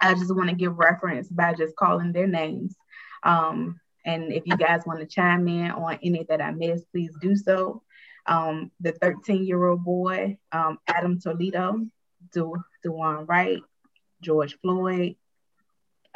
I 0.00 0.14
just 0.14 0.34
want 0.34 0.50
to 0.50 0.56
give 0.56 0.76
reference 0.76 1.28
by 1.28 1.54
just 1.54 1.76
calling 1.76 2.12
their 2.12 2.26
names. 2.26 2.74
Um, 3.22 3.80
and 4.04 4.32
if 4.32 4.42
you 4.46 4.56
guys 4.56 4.82
want 4.84 4.98
to 4.98 5.06
chime 5.06 5.46
in 5.46 5.70
on 5.70 6.00
any 6.02 6.26
that 6.28 6.42
I 6.42 6.50
missed, 6.50 6.90
please 6.90 7.12
do 7.22 7.36
so. 7.36 7.82
Um, 8.26 8.72
the 8.80 8.90
13 8.90 9.46
year 9.46 9.64
old 9.64 9.84
boy, 9.84 10.38
um, 10.50 10.78
Adam 10.88 11.20
Toledo, 11.20 11.86
du- 12.32 12.64
Daunte 12.84 13.28
Wright, 13.28 13.62
George 14.20 14.58
Floyd, 14.60 15.14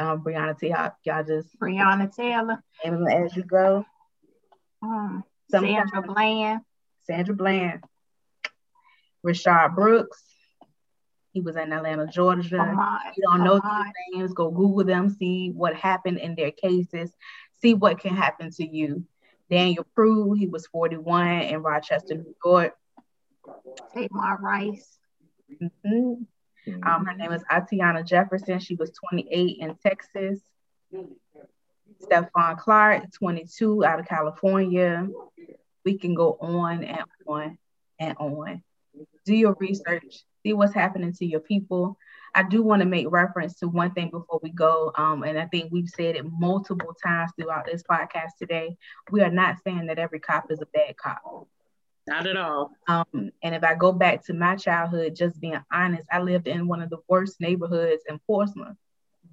um, 0.01 0.25
Breonna 0.25 0.59
Taylor, 0.59 0.97
y'all 1.05 1.23
just 1.23 1.57
Breonna 1.61 2.13
Taylor, 2.13 2.61
as 2.85 3.37
you 3.37 3.45
go. 3.45 3.87
Um, 4.83 5.25
Sandra 5.51 6.03
Bland, 6.03 6.61
Sandra 7.05 7.35
Bland, 7.35 7.85
Rayshard 9.25 9.75
Brooks, 9.75 10.23
he 11.33 11.41
was 11.41 11.57
in 11.57 11.73
Atlanta, 11.73 12.07
Georgia. 12.07 12.59
Oh 12.59 12.99
you 13.17 13.23
don't 13.23 13.45
know 13.45 13.61
oh 13.63 13.83
these 13.85 14.21
names, 14.21 14.33
go 14.33 14.51
Google 14.51 14.85
them, 14.85 15.11
see 15.11 15.51
what 15.51 15.75
happened 15.75 16.19
in 16.19 16.35
their 16.35 16.51
cases, 16.51 17.13
see 17.61 17.75
what 17.75 18.01
can 18.01 18.17
happen 18.17 18.51
to 18.53 18.67
you. 18.67 19.05
Daniel 19.51 19.87
Prude, 19.95 20.39
he 20.39 20.47
was 20.47 20.67
41 20.69 21.43
in 21.43 21.63
Rochester, 21.63 22.15
New 22.15 22.35
York. 22.45 22.75
Tamir 23.95 24.41
Rice. 24.41 24.99
Mm-hmm. 25.61 26.83
Um, 26.85 27.05
her 27.05 27.15
name 27.15 27.33
is 27.33 27.43
Atiana 27.51 28.05
Jefferson. 28.05 28.61
She 28.61 28.77
was 28.77 28.91
28 29.11 29.59
in 29.59 29.75
Texas. 29.83 30.41
Stephon 32.03 32.59
Clark, 32.59 33.13
22 33.13 33.85
out 33.85 34.01
of 34.01 34.07
California. 34.07 35.09
We 35.85 35.99
can 35.99 36.15
go 36.15 36.37
on 36.41 36.85
and 36.85 37.05
on 37.27 37.59
and 37.99 38.17
on. 38.19 38.63
Do 39.25 39.35
your 39.35 39.57
research 39.59 40.25
see 40.43 40.53
what's 40.53 40.75
happening 40.75 41.13
to 41.15 41.27
your 41.27 41.41
people. 41.41 41.97
I 42.35 42.45
do 42.45 42.63
want 42.63 42.81
to 42.81 42.87
make 42.87 43.11
reference 43.11 43.59
to 43.59 43.69
one 43.69 43.93
thing 43.93 44.11
before 44.11 44.41
we 44.43 44.51
go. 44.51 44.93
Um, 44.97 45.25
and 45.25 45.39
I 45.39 45.47
think 45.47 45.73
we've 45.73 45.89
said 45.89 46.17
it 46.17 46.25
multiple 46.25 46.95
times 47.03 47.33
throughout 47.37 47.67
this 47.67 47.83
podcast 47.83 48.31
today. 48.39 48.77
We 49.11 49.23
are 49.23 49.31
not 49.31 49.57
saying 49.65 49.87
that 49.87 49.99
every 49.99 50.21
cop 50.21 50.51
is 50.51 50.61
a 50.61 50.67
bad 50.67 50.97
cop. 50.97 51.49
Not 52.07 52.27
at 52.27 52.37
all. 52.37 52.73
Um, 52.89 53.31
and 53.43 53.55
if 53.55 53.63
I 53.65 53.75
go 53.75 53.93
back 53.93 54.25
to 54.27 54.33
my 54.33 54.57
childhood, 54.57 55.17
just 55.17 55.41
being 55.41 55.61
honest, 55.73 56.07
I 56.11 56.21
lived 56.21 56.47
in 56.47 56.69
one 56.69 56.81
of 56.81 56.91
the 56.91 56.99
worst 57.09 57.41
neighborhoods 57.41 58.03
in 58.09 58.19
Portsmouth. 58.27 58.77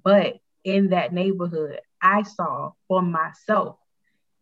But 0.02 0.38
in 0.64 0.90
that 0.90 1.12
neighborhood, 1.12 1.80
I 2.02 2.22
saw 2.22 2.72
for 2.86 3.02
myself 3.02 3.76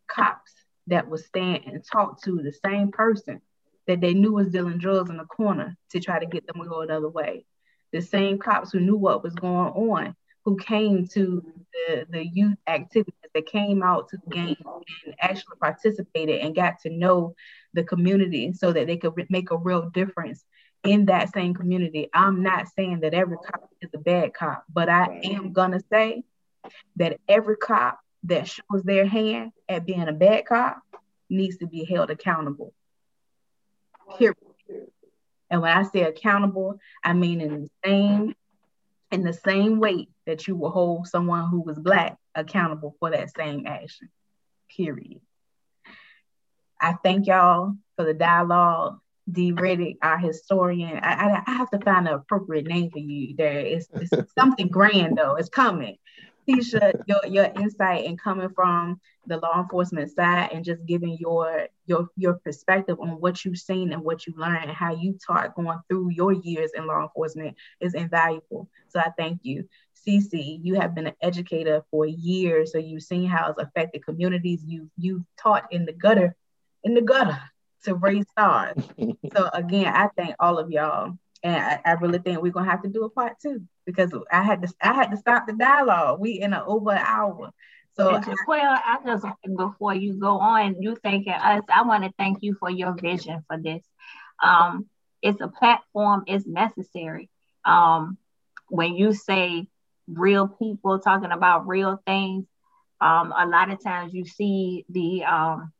cops 0.08 0.52
that 0.86 1.08
would 1.08 1.20
stand 1.20 1.64
and 1.66 1.84
talk 1.84 2.22
to 2.22 2.42
the 2.42 2.52
same 2.64 2.90
person 2.90 3.40
that 3.86 4.00
they 4.00 4.14
knew 4.14 4.32
was 4.32 4.48
dealing 4.48 4.78
drugs 4.78 5.10
in 5.10 5.16
the 5.16 5.24
corner 5.24 5.76
to 5.90 6.00
try 6.00 6.18
to 6.18 6.26
get 6.26 6.46
them 6.46 6.62
to 6.62 6.68
go 6.68 6.80
another 6.80 7.08
way. 7.08 7.44
The 7.92 8.00
same 8.00 8.38
cops 8.38 8.72
who 8.72 8.80
knew 8.80 8.96
what 8.96 9.22
was 9.22 9.34
going 9.34 9.72
on, 9.72 10.14
who 10.44 10.56
came 10.56 11.06
to 11.08 11.42
the, 11.72 12.06
the 12.10 12.26
youth 12.26 12.58
activities, 12.66 13.14
that 13.34 13.46
came 13.46 13.82
out 13.82 14.08
to 14.08 14.16
the 14.16 14.34
game 14.34 14.56
and 15.04 15.14
actually 15.20 15.56
participated 15.60 16.40
and 16.40 16.54
got 16.54 16.80
to 16.80 16.90
know 16.90 17.34
the 17.74 17.84
community 17.84 18.52
so 18.52 18.72
that 18.72 18.86
they 18.86 18.96
could 18.96 19.16
re- 19.16 19.26
make 19.28 19.50
a 19.50 19.56
real 19.56 19.90
difference 19.90 20.44
in 20.84 21.06
that 21.06 21.32
same 21.32 21.54
community. 21.54 22.08
I'm 22.12 22.42
not 22.42 22.68
saying 22.76 23.00
that 23.00 23.14
every 23.14 23.36
cop 23.36 23.68
is 23.80 23.90
a 23.94 23.98
bad 23.98 24.34
cop, 24.34 24.64
but 24.72 24.88
I 24.88 25.20
am 25.24 25.52
gonna 25.52 25.80
say 25.90 26.24
that 26.96 27.18
every 27.28 27.56
cop 27.56 27.98
that 28.24 28.48
shows 28.48 28.82
their 28.82 29.06
hand 29.06 29.52
at 29.68 29.86
being 29.86 30.08
a 30.08 30.12
bad 30.12 30.46
cop 30.46 30.82
needs 31.28 31.58
to 31.58 31.66
be 31.66 31.84
held 31.84 32.10
accountable. 32.10 32.72
Period. 34.18 34.36
And 35.50 35.62
when 35.62 35.76
I 35.76 35.82
say 35.84 36.02
accountable, 36.02 36.78
I 37.04 37.12
mean 37.12 37.40
in 37.40 37.62
the 37.62 37.70
same 37.84 38.34
in 39.12 39.22
the 39.22 39.32
same 39.32 39.78
weight 39.78 40.08
that 40.26 40.48
you 40.48 40.56
will 40.56 40.70
hold 40.70 41.06
someone 41.06 41.48
who 41.48 41.60
was 41.60 41.78
black 41.78 42.16
accountable 42.34 42.96
for 42.98 43.10
that 43.10 43.34
same 43.34 43.66
action. 43.66 44.08
Period. 44.76 45.20
I 46.80 46.94
thank 47.02 47.26
y'all 47.26 47.76
for 47.96 48.04
the 48.04 48.14
dialogue. 48.14 48.98
D. 49.30 49.52
Riddick, 49.52 49.96
our 50.02 50.18
historian. 50.18 50.98
I, 51.02 51.14
I, 51.14 51.42
I, 51.46 51.50
have 51.52 51.70
to 51.70 51.80
find 51.80 52.06
an 52.06 52.14
appropriate 52.14 52.66
name 52.66 52.90
for 52.90 52.98
you. 52.98 53.34
There 53.36 53.60
is 53.60 53.88
something 54.38 54.68
grand 54.68 55.18
though. 55.18 55.34
It's 55.34 55.48
coming. 55.48 55.96
Tisha, 56.48 57.02
your 57.06 57.26
your 57.26 57.44
insight 57.60 58.04
and 58.04 58.20
coming 58.20 58.48
from 58.50 59.00
the 59.26 59.38
law 59.38 59.60
enforcement 59.60 60.12
side 60.12 60.50
and 60.52 60.64
just 60.64 60.86
giving 60.86 61.16
your 61.18 61.66
your 61.86 62.08
your 62.16 62.34
perspective 62.34 62.98
on 63.00 63.20
what 63.20 63.44
you've 63.44 63.58
seen 63.58 63.92
and 63.92 64.02
what 64.02 64.26
you 64.26 64.34
learned 64.36 64.64
and 64.64 64.76
how 64.76 64.94
you 64.94 65.18
taught 65.26 65.56
going 65.56 65.80
through 65.88 66.10
your 66.10 66.32
years 66.32 66.70
in 66.76 66.86
law 66.86 67.02
enforcement 67.02 67.56
is 67.80 67.94
invaluable. 67.94 68.68
So 68.88 69.00
I 69.00 69.10
thank 69.18 69.40
you. 69.42 69.68
CC, 70.06 70.60
you 70.62 70.76
have 70.76 70.94
been 70.94 71.08
an 71.08 71.16
educator 71.20 71.82
for 71.90 72.06
years, 72.06 72.70
so 72.70 72.78
you've 72.78 73.02
seen 73.02 73.28
how 73.28 73.50
it's 73.50 73.60
affected 73.60 74.04
communities. 74.04 74.62
You 74.64 74.88
you've 74.96 75.24
taught 75.36 75.72
in 75.72 75.84
the 75.84 75.92
gutter, 75.92 76.36
in 76.84 76.94
the 76.94 77.02
gutter 77.02 77.40
to 77.86 77.94
raise 77.94 78.28
stars. 78.30 78.76
so 79.34 79.50
again, 79.52 79.92
I 79.94 80.08
thank 80.16 80.34
all 80.38 80.58
of 80.58 80.70
y'all, 80.70 81.16
and 81.42 81.56
I, 81.56 81.80
I 81.84 81.92
really 81.92 82.18
think 82.18 82.40
we're 82.40 82.52
gonna 82.52 82.70
have 82.70 82.82
to 82.82 82.88
do 82.88 83.04
a 83.04 83.10
part 83.10 83.38
two 83.40 83.62
because 83.84 84.12
I 84.30 84.42
had 84.42 84.62
to 84.62 84.74
I 84.80 84.92
had 84.92 85.10
to 85.10 85.16
stop 85.16 85.46
the 85.46 85.54
dialogue. 85.54 86.20
We 86.20 86.40
in 86.40 86.52
a 86.52 86.64
over 86.64 86.92
an 86.92 86.98
hour. 86.98 87.50
So 87.96 88.20
well, 88.46 88.78
I 88.84 88.98
just 89.06 89.24
before 89.56 89.94
you 89.94 90.14
go 90.14 90.38
on, 90.38 90.82
you 90.82 90.96
thanking 91.02 91.32
us, 91.32 91.62
I 91.74 91.82
want 91.82 92.04
to 92.04 92.12
thank 92.18 92.42
you 92.42 92.54
for 92.60 92.68
your 92.68 92.94
vision 92.94 93.42
for 93.48 93.56
this. 93.56 93.82
Um, 94.42 94.86
it's 95.22 95.40
a 95.40 95.48
platform, 95.48 96.24
it's 96.26 96.46
necessary. 96.46 97.30
Um, 97.64 98.18
when 98.68 98.94
you 98.94 99.14
say 99.14 99.68
real 100.08 100.46
people 100.46 100.98
talking 100.98 101.32
about 101.32 101.66
real 101.66 102.00
things, 102.06 102.44
um, 103.00 103.32
a 103.36 103.46
lot 103.46 103.70
of 103.70 103.82
times 103.82 104.14
you 104.14 104.24
see 104.24 104.84
the, 104.88 105.24
um, 105.24 105.72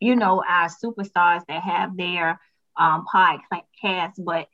you 0.00 0.16
know, 0.16 0.42
our 0.46 0.68
superstars 0.68 1.42
that 1.48 1.62
have 1.62 1.96
their 1.96 2.40
um, 2.76 3.04
podcast, 3.12 4.12
but 4.18 4.48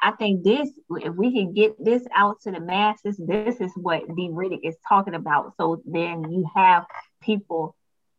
I 0.00 0.10
think 0.10 0.42
this, 0.42 0.68
if 0.90 1.14
we 1.14 1.32
can 1.32 1.52
get 1.52 1.82
this 1.82 2.02
out 2.14 2.40
to 2.42 2.50
the 2.50 2.58
masses, 2.58 3.16
this 3.16 3.60
is 3.60 3.70
what 3.76 4.02
D. 4.16 4.30
Riddick 4.32 4.60
is 4.64 4.74
talking 4.88 5.14
about. 5.14 5.54
So 5.56 5.80
then 5.86 6.32
you 6.32 6.44
have 6.56 6.86
people 7.22 7.76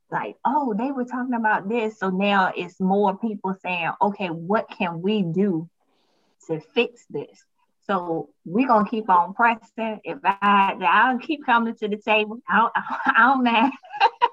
like, 0.09 0.37
oh, 0.45 0.73
they 0.77 0.91
were 0.91 1.03
talking 1.03 1.33
about 1.33 1.67
this. 1.67 1.99
So 1.99 2.09
now 2.09 2.53
it's 2.55 2.79
more 2.79 3.17
people 3.17 3.53
saying, 3.61 3.91
okay, 4.01 4.27
what 4.27 4.69
can 4.69 5.01
we 5.01 5.23
do 5.23 5.69
to 6.47 6.61
fix 6.73 7.03
this? 7.09 7.43
So 7.85 8.29
we're 8.45 8.67
gonna 8.67 8.89
keep 8.89 9.09
on 9.09 9.33
pressing. 9.33 9.99
If 10.05 10.19
I 10.23 10.77
I'll 10.87 11.19
keep 11.19 11.45
coming 11.45 11.75
to 11.75 11.87
the 11.89 11.97
table. 11.97 12.39
I 12.47 12.57
don't, 12.59 12.71
I 13.05 13.13
don't 13.17 13.43
mind. 13.43 13.73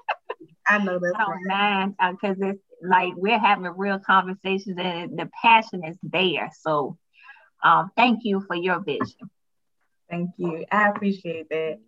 I 0.67 0.77
know 0.79 0.99
that. 0.99 1.13
I 1.15 1.23
don't 1.25 1.47
mind 1.47 1.95
because 2.11 2.37
uh, 2.41 2.47
it's 2.47 2.63
like 2.81 3.13
we're 3.15 3.39
having 3.39 3.71
real 3.75 3.99
conversations 3.99 4.77
and 4.77 5.17
the 5.17 5.29
passion 5.41 5.83
is 5.83 5.97
there. 6.03 6.51
So 6.61 6.97
um, 7.63 7.91
thank 7.95 8.19
you 8.23 8.43
for 8.47 8.55
your 8.55 8.79
vision. 8.79 9.29
Thank 10.09 10.31
you. 10.37 10.65
I 10.71 10.89
appreciate 10.89 11.49
that. 11.49 11.79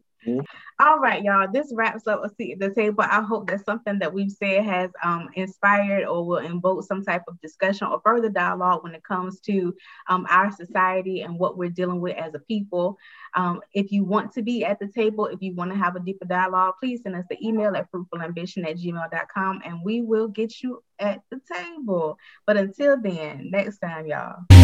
All 0.80 1.00
right, 1.00 1.24
y'all. 1.24 1.48
This 1.52 1.72
wraps 1.74 2.08
up 2.08 2.24
a 2.26 2.30
seat 2.36 2.54
at 2.54 2.60
the 2.60 2.74
table. 2.74 3.04
I 3.04 3.22
hope 3.22 3.48
that 3.50 3.64
something 3.64 4.00
that 4.00 4.14
we've 4.14 4.32
said 4.32 4.64
has 4.66 4.90
um, 5.04 5.30
inspired 5.36 6.06
or 6.06 6.26
will 6.26 6.40
invoke 6.40 6.84
some 6.84 7.04
type 7.04 7.24
of 7.28 7.40
discussion 7.42 7.88
or 7.88 8.02
further 8.04 8.30
dialogue 8.30 8.84
when 8.84 8.96
it 8.96 9.04
comes 9.04 9.40
to 9.42 9.74
um, 10.10 10.26
our 10.30 10.52
society 10.52 11.22
and 11.22 11.38
what 11.38 11.58
we're 11.58 11.70
dealing 11.70 12.02
with 12.02 12.18
as 12.18 12.34
a 12.34 12.40
people. 12.40 12.98
Um, 13.36 13.62
if 13.74 13.92
you 13.92 14.04
want 14.04 14.34
to 14.34 14.42
be 14.42 14.66
at 14.66 14.80
the 14.80 14.88
table, 14.88 15.28
if 15.28 15.42
you 15.42 15.54
want 15.54 15.72
to 15.72 15.78
have 15.78 15.96
a 15.96 16.00
deeper 16.00 16.26
dialogue, 16.26 16.76
please 16.80 17.02
send 17.04 17.16
us 17.16 17.26
the 17.30 17.38
email 17.46 17.76
at 17.76 17.92
fruitfulambition 17.92 18.68
at 18.68 18.78
gmail.com 18.78 19.62
and 19.64 19.80
we 19.84 20.02
will 20.02 20.28
get 20.28 20.62
you 20.62 20.84
at 21.00 21.22
the 21.30 21.40
table. 21.52 22.18
But 22.46 22.58
until 22.58 23.00
then, 23.02 23.50
next 23.52 23.80
time, 23.80 24.08
y'all. 24.08 24.63